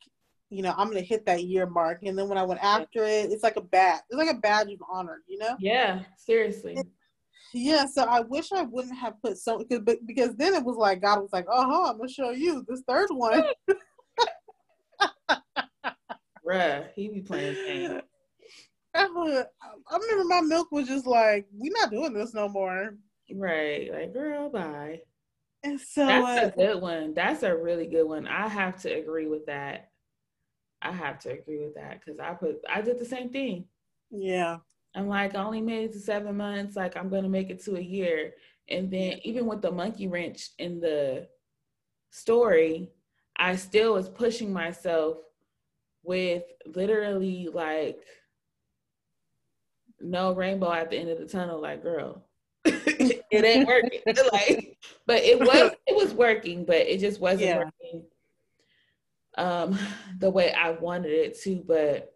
[0.49, 2.03] you know, I'm gonna hit that year mark.
[2.03, 4.01] And then when I went after it, it's like a badge.
[4.09, 5.55] It's like a badge of honor, you know?
[5.59, 6.77] Yeah, seriously.
[7.53, 11.01] yeah, so I wish I wouldn't have put so because because then it was like
[11.01, 13.43] God was like, oh, I'm gonna show you this third one.
[16.45, 18.01] Bruh, he be playing games.
[18.95, 19.03] I,
[19.91, 22.95] I remember my milk was just like, we're not doing this no more.
[23.33, 25.01] Right, like girl, bye.
[25.63, 27.13] And so that's uh, a good one.
[27.13, 28.27] That's a really good one.
[28.27, 29.89] I have to agree with that.
[30.81, 33.65] I have to agree with that because I put I did the same thing.
[34.11, 34.57] Yeah.
[34.95, 36.75] I'm like, I only made it to seven months.
[36.75, 38.33] Like I'm gonna make it to a year.
[38.69, 41.27] And then even with the monkey wrench in the
[42.11, 42.91] story,
[43.37, 45.17] I still was pushing myself
[46.03, 48.01] with literally like
[49.99, 51.61] no rainbow at the end of the tunnel.
[51.61, 52.26] Like, girl,
[53.31, 54.01] it ain't working.
[54.31, 57.57] like, but it was it was working, but it just wasn't yeah.
[57.57, 58.03] working
[59.37, 59.79] um,
[60.19, 61.63] the way I wanted it to.
[61.67, 62.13] But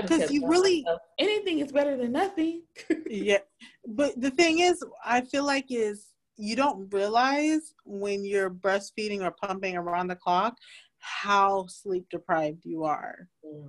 [0.00, 2.62] because you really myself, anything is better than nothing.
[3.06, 3.38] yeah,
[3.86, 9.30] but the thing is, I feel like is you don't realize when you're breastfeeding or
[9.30, 10.56] pumping around the clock
[10.98, 13.28] how sleep deprived you are.
[13.42, 13.68] Yeah.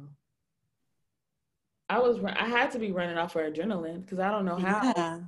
[1.90, 4.94] I was I had to be running off for adrenaline because I don't know how
[4.96, 5.20] yeah.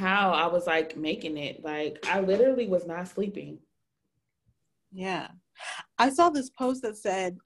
[0.00, 1.62] How I was like making it.
[1.62, 3.58] Like I literally was not sleeping.
[4.90, 5.28] Yeah.
[5.98, 7.36] I saw this post that said,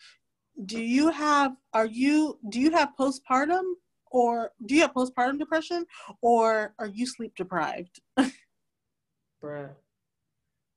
[0.64, 3.64] "Do you have are you do you have postpartum
[4.10, 5.85] or do you have postpartum depression
[6.22, 8.01] or are you sleep deprived?"
[9.43, 9.70] Bruh.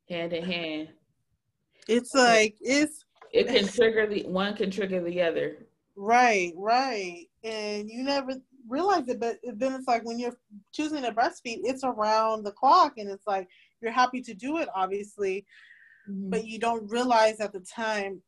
[0.09, 0.89] Hand in hand.
[1.87, 5.57] It's like it's it can trigger the one can trigger the other.
[5.95, 7.25] Right, right.
[7.43, 8.33] And you never
[8.67, 10.37] realize it, but then it's like when you're
[10.73, 13.47] choosing to breastfeed, it's around the clock and it's like
[13.81, 15.45] you're happy to do it, obviously,
[16.09, 16.29] mm-hmm.
[16.29, 18.21] but you don't realize at the time,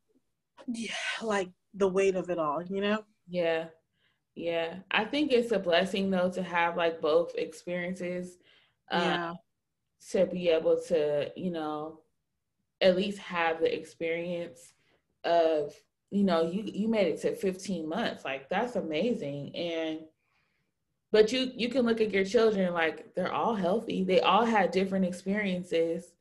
[0.67, 0.91] yeah,
[1.21, 3.03] like the weight of it all, you know?
[3.27, 3.65] Yeah.
[4.35, 4.75] Yeah.
[4.91, 8.37] I think it's a blessing though to have like both experiences.
[8.91, 9.33] Um, yeah.
[10.11, 11.99] To be able to, you know,
[12.81, 14.73] at least have the experience
[15.25, 15.73] of
[16.11, 19.99] you know you you made it to 15 months like that's amazing and
[21.11, 24.03] but you you can look at your children like they're all healthy.
[24.03, 26.13] They all had different experiences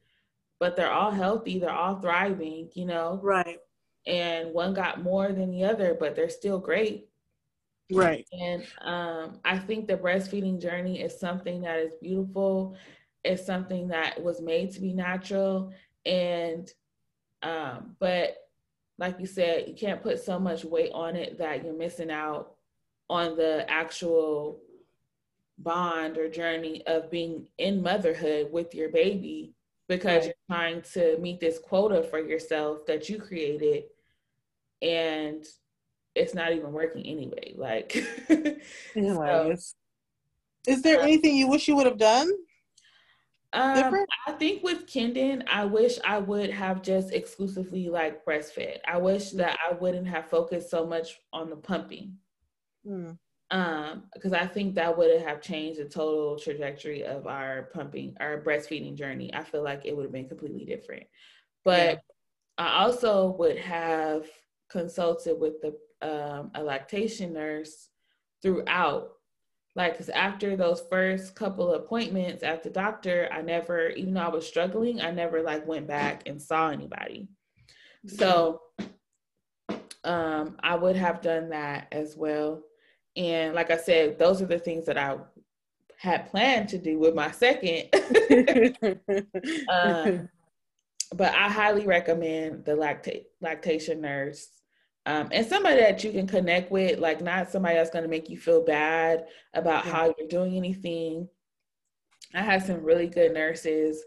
[0.60, 1.58] but they're all healthy.
[1.58, 3.20] They're all thriving you know?
[3.22, 3.58] Right.
[4.06, 7.08] And one got more than the other but they're still great.
[7.90, 8.26] Right.
[8.32, 12.76] And um i think the breastfeeding journey is something that is beautiful.
[13.24, 15.72] It's something that was made to be natural.
[16.06, 16.70] And
[17.42, 18.36] um but
[18.98, 22.54] like you said, you can't put so much weight on it that you're missing out
[23.08, 24.60] on the actual
[25.58, 29.52] bond or journey of being in motherhood with your baby
[29.88, 30.24] because right.
[30.26, 33.84] you're trying to meet this quota for yourself that you created
[34.82, 35.44] and
[36.14, 37.96] it's not even working anyway like
[38.96, 39.74] anyways
[40.66, 42.30] so, is there um, anything you wish you would have done
[43.54, 48.80] um, I think with Kendon, I wish I would have just exclusively like breastfed.
[48.86, 52.18] I wish that I wouldn't have focused so much on the pumping.
[52.86, 53.16] Mm.
[53.50, 58.42] Um, because I think that would have changed the total trajectory of our pumping, our
[58.42, 59.32] breastfeeding journey.
[59.32, 61.04] I feel like it would have been completely different.
[61.64, 62.02] But
[62.58, 62.66] yeah.
[62.66, 64.26] I also would have
[64.68, 67.88] consulted with the um, a lactation nurse
[68.42, 69.10] throughout
[69.74, 74.28] like because after those first couple appointments at the doctor i never even though i
[74.28, 77.28] was struggling i never like went back and saw anybody
[78.06, 78.60] so
[80.04, 82.62] um i would have done that as well
[83.18, 85.16] and like i said those are the things that i
[85.98, 87.88] had planned to do with my second
[89.68, 90.28] um,
[91.14, 94.48] but i highly recommend the lactate lactation nurse
[95.08, 98.28] um, and somebody that you can connect with, like not somebody that's going to make
[98.28, 99.24] you feel bad
[99.54, 99.90] about yeah.
[99.90, 101.26] how you're doing anything.
[102.34, 104.04] I had some really good nurses,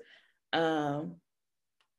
[0.54, 1.16] um,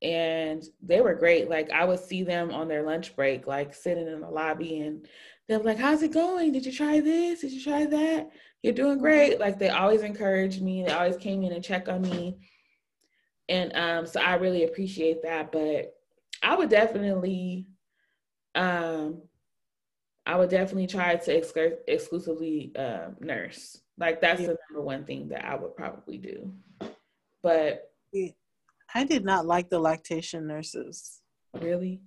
[0.01, 1.51] and they were great.
[1.51, 5.09] Like I would see them on their lunch break, like sitting in the lobby, and
[5.53, 6.53] they're like, "How's it going?
[6.53, 7.41] Did you try this?
[7.43, 8.31] Did you try that?
[8.62, 10.83] You're doing great." Like they always encouraged me.
[10.83, 12.39] They always came in and check on me,
[13.49, 15.53] and um, so I really appreciate that.
[15.53, 15.95] But
[16.43, 17.66] I would definitely
[18.55, 19.23] um,
[20.27, 21.53] I would definitely try to ex-
[21.89, 23.81] exclusively uh, nurse.
[23.99, 24.49] Like that's yeah.
[24.49, 26.53] the number one thing that I would probably do.
[27.43, 27.91] But
[28.95, 31.20] I did not like the lactation nurses.
[31.55, 32.01] Really?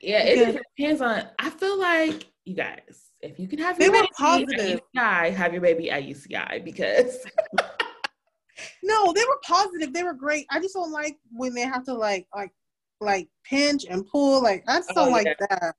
[0.00, 1.24] Yeah, it depends on.
[1.38, 4.80] I feel like you guys, if you can have your they baby positive.
[4.80, 7.18] at UCI, have your baby at UCI because.
[8.82, 9.92] no, they were positive.
[9.92, 10.46] They were great.
[10.50, 12.52] I just don't like when they have to like like
[13.00, 14.42] like pinch and pull.
[14.42, 15.46] Like I just don't oh, like yeah.
[15.50, 15.74] that.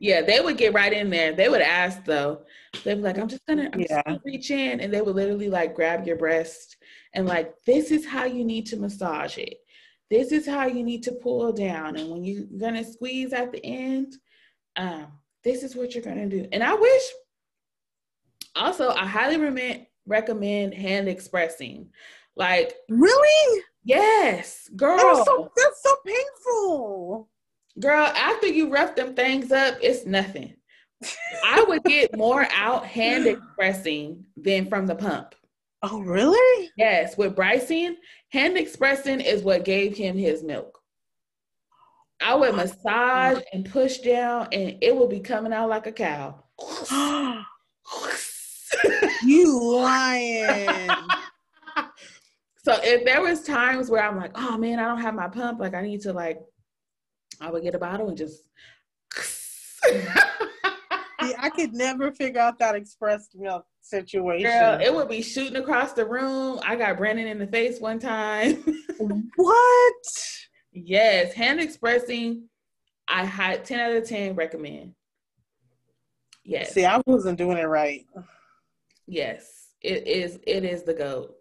[0.00, 1.32] Yeah, they would get right in there.
[1.32, 2.42] They would ask though.
[2.84, 3.86] They'd be like, I'm just gonna, I'm yeah.
[3.96, 4.80] just gonna reach in.
[4.80, 6.76] And they would literally like grab your breast
[7.14, 9.58] and like, this is how you need to massage it.
[10.10, 11.96] This is how you need to pull down.
[11.96, 14.14] And when you're gonna squeeze at the end,
[14.76, 15.08] um,
[15.44, 16.46] this is what you're gonna do.
[16.52, 17.02] And I wish
[18.56, 21.90] also I highly recommend recommend hand expressing.
[22.36, 23.62] Like really?
[23.84, 24.96] Yes, girl.
[24.96, 27.28] That's so, that's so painful.
[27.80, 30.54] Girl, after you rough them things up, it's nothing.
[31.44, 35.34] I would get more out hand expressing than from the pump.
[35.82, 36.70] Oh, really?
[36.76, 37.16] Yes.
[37.16, 37.96] With Bryson,
[38.30, 40.77] hand expressing is what gave him his milk.
[42.20, 46.42] I would massage and push down, and it would be coming out like a cow.
[49.24, 50.88] you lying.
[52.68, 55.58] So if there was times where I'm like, oh man, I don't have my pump,
[55.58, 56.38] like I need to like,
[57.40, 58.42] I would get a bottle and just.
[59.16, 64.50] See, I could never figure out that express milk situation.
[64.50, 66.60] Girl, it would be shooting across the room.
[66.62, 68.56] I got Brandon in the face one time.
[69.36, 70.37] what?
[70.72, 72.48] Yes, hand expressing.
[73.08, 74.94] I had ten out of ten recommend.
[76.44, 76.72] Yes.
[76.72, 78.06] See, I wasn't doing it right.
[79.06, 80.38] Yes, it is.
[80.46, 81.34] It is the goat.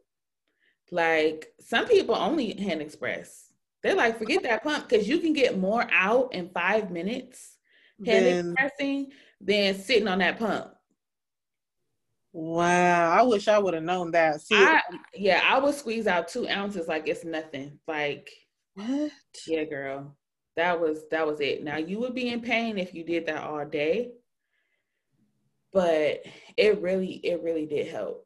[0.91, 3.51] Like some people only hand express.
[3.83, 7.57] They're like, forget that pump because you can get more out in five minutes
[8.05, 10.73] hand then, expressing than sitting on that pump.
[12.33, 14.41] Wow, I wish I would have known that.
[14.41, 14.81] See, I,
[15.13, 17.79] yeah, I would squeeze out two ounces like it's nothing.
[17.87, 18.29] Like
[18.77, 19.11] what?
[19.47, 20.15] Yeah, girl,
[20.55, 21.63] that was that was it.
[21.63, 24.11] Now you would be in pain if you did that all day,
[25.73, 26.21] but
[26.55, 28.23] it really it really did help.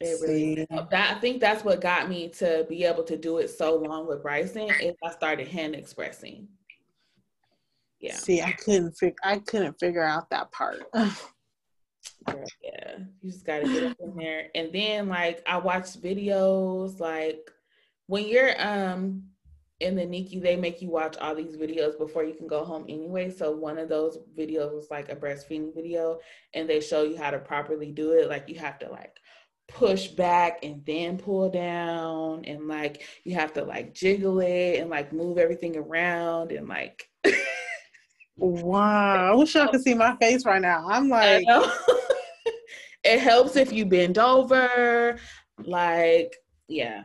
[0.00, 3.50] It really that I think that's what got me to be able to do it
[3.50, 6.48] so long with Bryson is I started hand expressing.
[8.00, 8.14] Yeah.
[8.14, 10.84] See, I couldn't figure I couldn't figure out that part.
[10.94, 11.12] yeah,
[13.20, 14.46] you just gotta get up in there.
[14.54, 17.50] And then like I watched videos like
[18.10, 19.22] when you're um
[19.78, 22.84] in the NICU, they make you watch all these videos before you can go home
[22.88, 23.30] anyway.
[23.30, 26.18] So one of those videos was like a breastfeeding video,
[26.52, 28.28] and they show you how to properly do it.
[28.28, 29.16] Like you have to like
[29.68, 34.90] push back and then pull down and like you have to like jiggle it and
[34.90, 37.08] like move everything around and like
[38.36, 39.30] wow.
[39.30, 40.84] I wish y'all could see my face right now.
[40.88, 41.46] I'm like
[43.04, 45.16] it helps if you bend over.
[45.64, 46.34] Like
[46.66, 47.04] yeah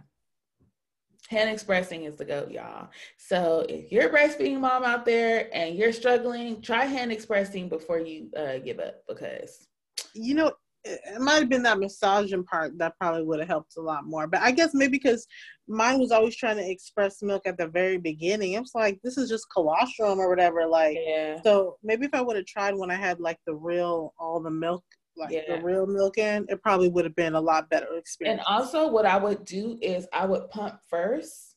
[1.30, 5.76] hand expressing is the goat y'all so if you're a breastfeeding mom out there and
[5.76, 9.68] you're struggling try hand expressing before you uh, give up because
[10.14, 10.52] you know
[10.86, 14.28] it might have been that massaging part that probably would have helped a lot more.
[14.28, 15.26] But I guess maybe because
[15.68, 18.54] mine was always trying to express milk at the very beginning.
[18.54, 20.68] It was like this is just colostrum or whatever.
[20.68, 21.42] Like yeah.
[21.44, 24.52] so maybe if I would have tried when I had like the real all the
[24.52, 24.84] milk
[25.18, 25.56] like yeah.
[25.56, 28.44] the real milk in, it probably would have been a lot better experience.
[28.48, 31.56] And also what I would do is I would pump first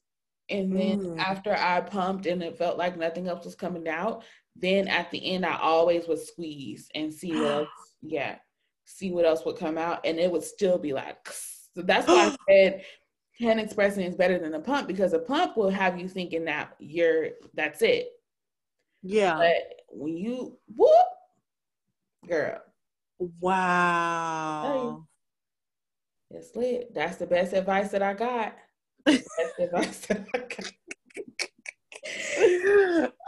[0.48, 1.18] and then mm.
[1.18, 4.24] after I pumped and it felt like nothing else was coming out,
[4.56, 7.68] then at the end I always would squeeze and see what else.
[8.00, 8.36] Yeah
[8.88, 11.16] see what else would come out, and it would still be like.
[11.74, 12.84] So that's why I said
[13.38, 16.74] hand expressing is better than a pump because a pump will have you thinking that
[16.80, 18.08] you're that's it.
[19.04, 19.36] Yeah.
[19.36, 20.90] But when you whoop,
[22.26, 22.60] girl.
[23.18, 25.04] Wow.
[26.30, 26.94] It's lit.
[26.94, 28.54] That's the best advice that I got.
[29.04, 29.28] best
[29.58, 30.72] advice that I got.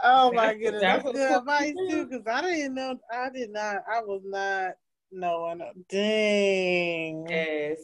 [0.03, 2.07] oh my goodness, that's good advice too.
[2.07, 4.73] Because I didn't know, I did not, I was not
[5.11, 5.61] no one.
[5.89, 7.27] Dang.
[7.29, 7.79] Yes.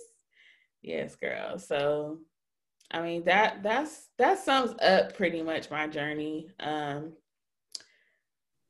[0.81, 1.59] Yes, girl.
[1.59, 2.19] So
[2.91, 6.49] I mean that that's that sums up pretty much my journey.
[6.59, 7.13] Um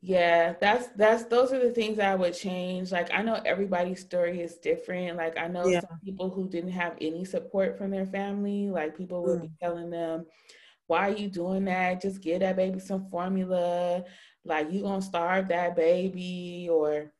[0.08, 2.94] yeah, that's that's those are the things I would change.
[2.94, 5.18] Like I know everybody's story is different.
[5.18, 5.82] Like I know yeah.
[5.82, 9.42] some people who didn't have any support from their family, like people would mm.
[9.42, 10.26] be telling them,
[10.88, 12.02] Why are you doing that?
[12.02, 14.06] Just give that baby some formula.
[14.46, 17.12] Like you gonna starve that baby or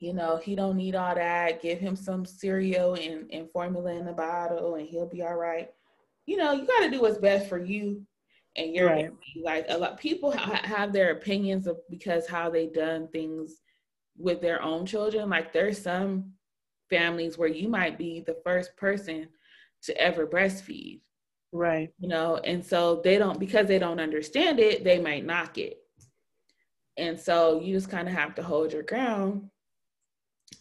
[0.00, 1.62] you know, he don't need all that.
[1.62, 5.70] Give him some cereal and, and formula in the bottle and he'll be all right.
[6.26, 8.04] You know, you got to do what's best for you
[8.56, 9.10] and your right.
[9.42, 13.60] Like a lot of people ha- have their opinions of because how they done things
[14.16, 15.30] with their own children.
[15.30, 16.32] Like there's some
[16.88, 19.28] families where you might be the first person
[19.82, 21.00] to ever breastfeed.
[21.52, 21.92] Right.
[21.98, 25.78] You know, and so they don't because they don't understand it, they might knock it.
[26.96, 29.48] And so you just kind of have to hold your ground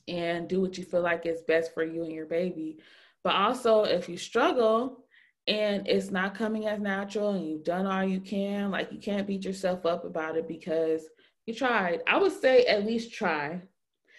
[0.07, 2.77] and do what you feel like is best for you and your baby.
[3.23, 5.05] But also, if you struggle
[5.49, 9.25] and it's not coming as natural and you've done all you can, like you can't
[9.25, 11.09] beat yourself up about it because
[11.47, 12.01] you tried.
[12.07, 13.59] I would say at least try.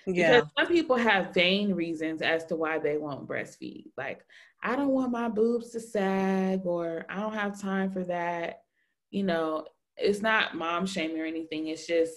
[0.07, 0.41] Yeah.
[0.41, 3.85] Because some people have vain reasons as to why they won't breastfeed.
[3.97, 4.25] Like,
[4.61, 8.63] I don't want my boobs to sag or I don't have time for that.
[9.11, 9.67] You know,
[9.97, 11.69] it's not mom shaming or anything.
[11.69, 12.15] It's just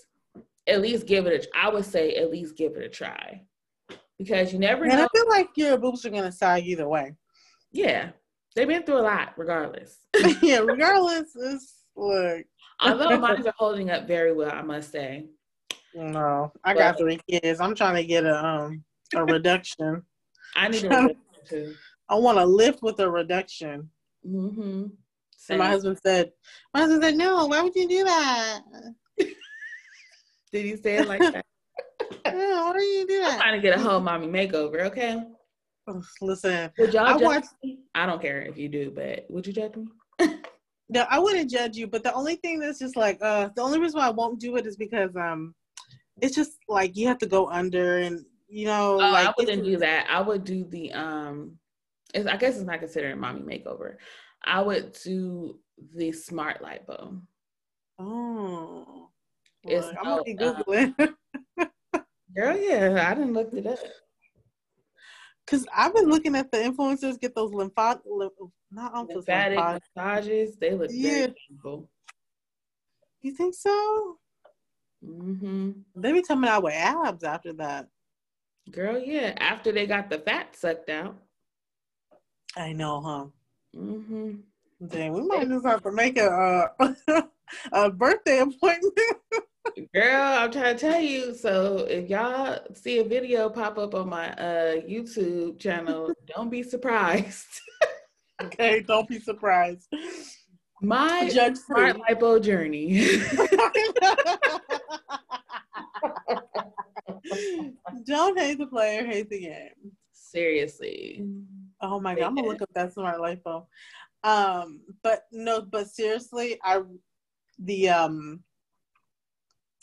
[0.66, 3.42] at least give it a I would say at least give it a try
[4.18, 5.04] because you never and know.
[5.04, 7.14] I feel like your boobs are gonna sag either way.
[7.72, 8.12] Yeah,
[8.56, 9.98] they've been through a lot, regardless.
[10.42, 12.46] yeah, regardless, it's look.
[12.82, 15.26] Although mine are holding up very well, I must say.
[15.96, 17.60] No, I but, got three kids.
[17.60, 18.84] I'm trying to get a um
[19.16, 20.04] a reduction.
[20.56, 21.18] I need a reduction
[21.48, 21.74] too.
[22.10, 23.90] I want to lift with a reduction.
[24.28, 24.86] Mm-hmm.
[25.50, 26.32] And my husband said,
[26.74, 28.62] my husband said, no, why would you do that?
[29.18, 31.46] Did he say it like that?
[32.26, 33.26] yeah, what are you doing?
[33.26, 35.22] I'm trying to get a whole mommy makeover, okay?
[36.22, 37.80] Listen, would y'all I judge me?
[37.96, 39.88] I don't care if you do, but would you judge me?
[40.90, 41.88] no, I wouldn't judge you.
[41.88, 44.56] But the only thing that's just like, uh, the only reason why I won't do
[44.58, 45.54] it is because um,
[46.22, 48.96] it's just like you have to go under and you know.
[48.96, 50.08] Oh, like I wouldn't do that.
[50.10, 51.58] I would do the um.
[52.14, 53.96] It's, I guess it's not considered a mommy makeover.
[54.46, 55.60] I would do
[55.96, 57.22] the smart light bulb.
[57.98, 59.10] Oh,
[59.64, 61.16] It's Look, I'm no, gonna be um, googling
[62.36, 63.80] Girl, yeah, I didn't look it up.
[65.46, 68.34] Because I've been looking at the influencers get those lymphatic, lymph,
[68.72, 69.82] not lymphatic.
[69.96, 71.12] Massages, they look Yeah.
[71.12, 71.90] very painful.
[73.22, 74.18] You think so?
[75.04, 77.88] hmm They be coming out with abs after that.
[78.72, 79.34] Girl, yeah.
[79.38, 81.16] After they got the fat sucked out.
[82.56, 83.26] I know, huh?
[83.78, 84.36] hmm
[84.88, 87.22] Dang, we might just have to make a uh,
[87.72, 88.94] a birthday appointment.
[89.94, 91.34] Girl, I'm trying to tell you.
[91.36, 96.64] So if y'all see a video pop up on my uh YouTube channel, don't be
[96.64, 97.48] surprised.
[98.42, 99.88] okay, don't be surprised.
[100.82, 102.04] My Judge smart free.
[102.10, 102.94] lipo journey.
[108.06, 109.94] don't hate the player, hate the game.
[110.12, 111.26] Seriously.
[111.80, 113.66] Oh my god, I'm gonna look up that smart lipo.
[114.24, 116.82] Um, but no, but seriously, I
[117.60, 118.44] the um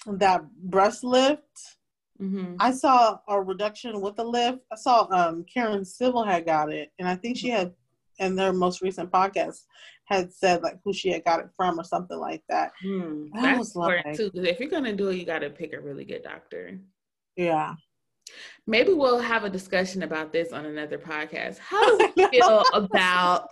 [0.07, 1.77] that breast lift.
[2.19, 4.61] hmm I saw a reduction with the lift.
[4.73, 7.73] I saw um Karen Civil had got it, and I think she had
[8.19, 9.61] in their most recent podcast
[10.05, 12.73] had said like who she had got it from or something like that.
[12.85, 14.31] I That's was important like- too.
[14.35, 16.79] If you're gonna do it, you gotta pick a really good doctor.
[17.37, 17.75] Yeah.
[18.67, 21.59] Maybe we'll have a discussion about this on another podcast.
[21.59, 23.49] How do we feel about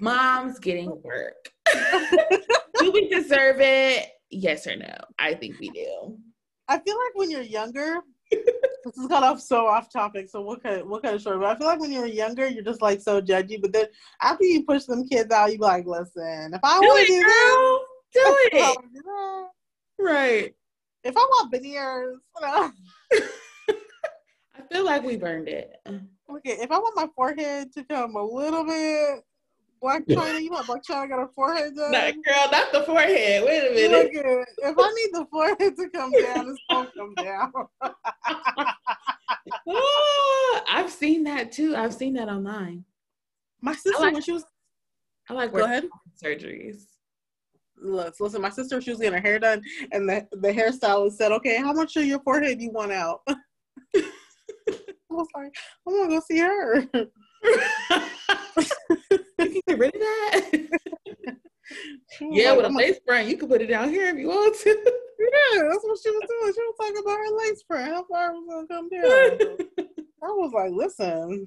[0.00, 1.50] moms getting work?
[2.78, 4.08] do we deserve it?
[4.30, 4.94] Yes or no?
[5.18, 6.18] I think we do.
[6.68, 7.98] I feel like when you're younger,
[8.30, 10.28] this is kind of so off topic.
[10.28, 11.38] So what kind what kind of story?
[11.38, 13.60] But I feel like when you were younger, you're just like so judgy.
[13.60, 13.86] But then
[14.20, 17.22] after you push them kids out, you be like, listen, if I want to do
[17.22, 17.84] girl.
[18.12, 18.78] this, Do if I it.
[18.92, 19.48] do that,
[19.98, 20.54] Right.
[21.04, 22.72] if I want veneers, you know,
[24.54, 25.76] I feel like we've earned it.
[25.86, 29.20] okay, if I want my forehead to come a little bit
[29.82, 31.92] Blac Chyna, you know, Blac Chyna got a forehead done.
[31.92, 33.44] Not, girl, not the forehead.
[33.44, 34.48] Wait a Look minute.
[34.62, 37.52] at if I need the forehead to come down, it's gonna come down.
[39.68, 41.76] Ah, I've seen that too.
[41.76, 42.84] I've seen that online.
[43.60, 44.44] My sister, like- when she was
[45.28, 45.84] I like go ahead.
[46.22, 46.84] surgeries.
[47.78, 49.60] Look, listen, my sister, she was getting her hair done,
[49.92, 53.20] and the, the hairstylist said, Okay, how much of your forehead you want out?
[53.28, 53.34] I
[55.10, 55.54] was like,
[55.86, 56.86] I'm gonna go see her.
[59.38, 60.68] you can get rid of that.
[62.20, 64.54] Yeah, with a "I'm lace front, you can put it down here if you want
[64.60, 64.92] to.
[65.18, 66.52] Yeah, that's what she was doing.
[66.54, 69.88] She was talking about her lace front, how far it was going to come down.
[70.22, 71.46] I was like, Listen,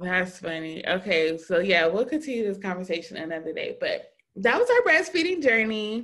[0.00, 0.84] That's funny.
[0.88, 3.76] Okay, so yeah, we'll continue this conversation another day.
[3.78, 6.02] But that was our breastfeeding journey.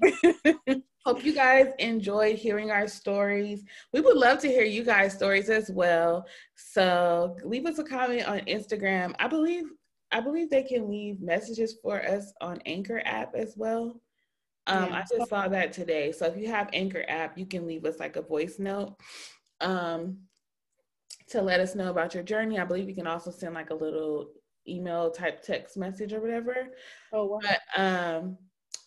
[1.05, 3.65] Hope you guys enjoyed hearing our stories.
[3.93, 6.27] We would love to hear you guys' stories as well.
[6.55, 9.15] So leave us a comment on Instagram.
[9.19, 9.65] I believe
[10.13, 14.01] I believe they can leave messages for us on Anchor app as well.
[14.67, 14.97] Um, Yeah.
[14.97, 16.13] I just saw that today.
[16.13, 18.97] So if you have Anchor app, you can leave us like a voice note
[19.61, 20.19] um,
[21.31, 22.59] to let us know about your journey.
[22.59, 24.31] I believe you can also send like a little
[24.69, 26.69] email type text message or whatever.
[27.13, 27.41] oh, wow.
[27.43, 28.39] But um,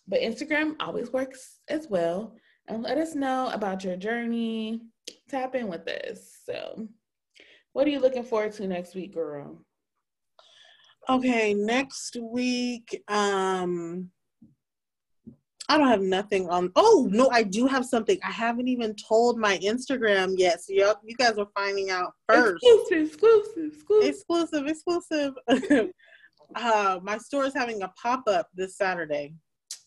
[0.08, 2.36] but Instagram always works as well.
[2.68, 4.82] And let us know about your journey.
[5.30, 6.40] Tap in with us.
[6.46, 6.88] So,
[7.74, 9.64] what are you looking forward to next week, girl?
[11.08, 14.10] Okay, next week, um,
[15.68, 16.72] I don't have nothing on.
[16.76, 18.18] Oh no, I do have something.
[18.24, 20.62] I haven't even told my Instagram yet.
[20.64, 22.64] So you you guys are finding out first.
[22.64, 24.68] Exclusive, exclusive, exclusive.
[24.68, 25.92] Exclusive, exclusive.
[26.56, 29.34] uh, my store is having a pop up this Saturday.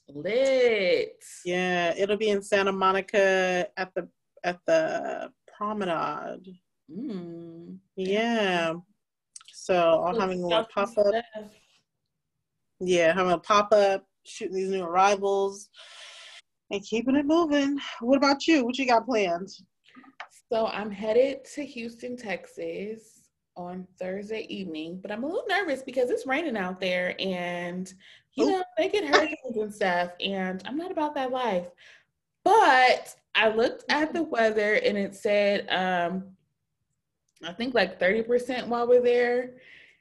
[0.09, 1.23] Lit.
[1.45, 4.09] Yeah, it'll be in Santa Monica at the
[4.45, 6.57] at the Promenade.
[6.91, 7.79] Mm.
[7.97, 8.75] Yeah.
[9.69, 11.15] So I'm having a little pop up.
[12.81, 15.69] Yeah, having a pop up, shooting these new arrivals,
[16.71, 17.79] and keeping it moving.
[18.01, 18.65] What about you?
[18.65, 19.51] What you got planned?
[20.51, 23.29] So I'm headed to Houston, Texas
[23.59, 27.93] on Thursday evening, but I'm a little nervous because it's raining out there and
[28.37, 28.53] you Ooh.
[28.53, 31.69] know, they get hurricanes and stuff, and I'm not about that life.
[32.43, 36.38] But I looked at the weather and it said um
[37.45, 39.55] I think like 30% while we're there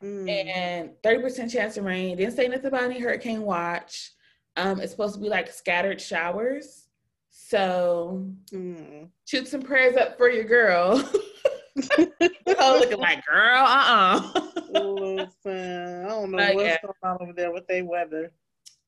[0.03, 0.29] Mm.
[0.29, 2.17] and 30% chance of rain.
[2.17, 4.11] Didn't say nothing about any hurricane watch.
[4.55, 6.87] Um, it's supposed to be like scattered showers.
[7.31, 9.09] So Mm.
[9.25, 11.03] shoot some prayers up for your girl.
[11.99, 14.41] oh, looking like girl, uh-uh.
[14.69, 16.77] Listen, I don't know But what's yeah.
[16.83, 18.31] going on over there with their weather.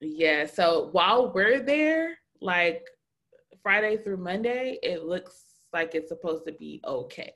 [0.02, 0.46] yeah.
[0.46, 2.86] So while we're there, like
[3.64, 5.44] Friday through Monday, it looks
[5.74, 7.34] like it's supposed to be okay.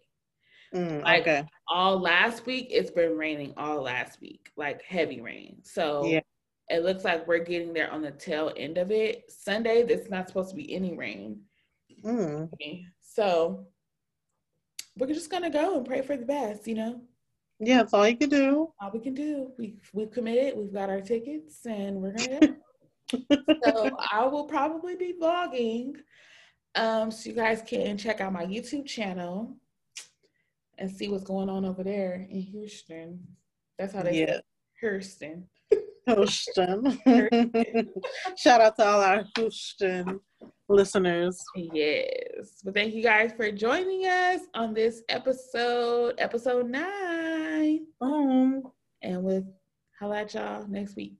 [0.73, 1.45] Mm, Like okay.
[1.67, 5.57] all last week, it's been raining all last week, like heavy rain.
[5.63, 6.21] So Yeah.
[6.69, 9.31] it looks like we're getting there on the tail end of it.
[9.31, 11.41] Sunday, there's not supposed to be any rain.
[12.03, 12.49] Mm,
[12.99, 13.67] So
[14.97, 17.01] we're just gonna go and pray for the best, you know.
[17.59, 18.73] yeah, that's all you can do.
[18.81, 19.51] All we can do.
[19.57, 22.55] We we've committed, we've got our tickets, and we're gonna go.
[23.63, 25.97] so I will probably be vlogging.
[26.75, 29.55] Um, so you guys can check out my YouTube channel
[30.83, 33.17] and see what's going on over there in Houston.
[33.79, 34.35] That's how they Yeah.
[34.35, 34.41] say
[34.81, 35.47] Houston.
[36.05, 36.99] Houston.
[38.37, 40.19] Shout out to all our Houston
[40.67, 41.41] listeners.
[41.55, 42.59] Yes.
[42.65, 47.87] But thank you guys for joining us on this episode, episode nine.
[48.01, 48.63] Um,
[49.01, 49.45] And with
[49.97, 51.15] holla at y'all next week.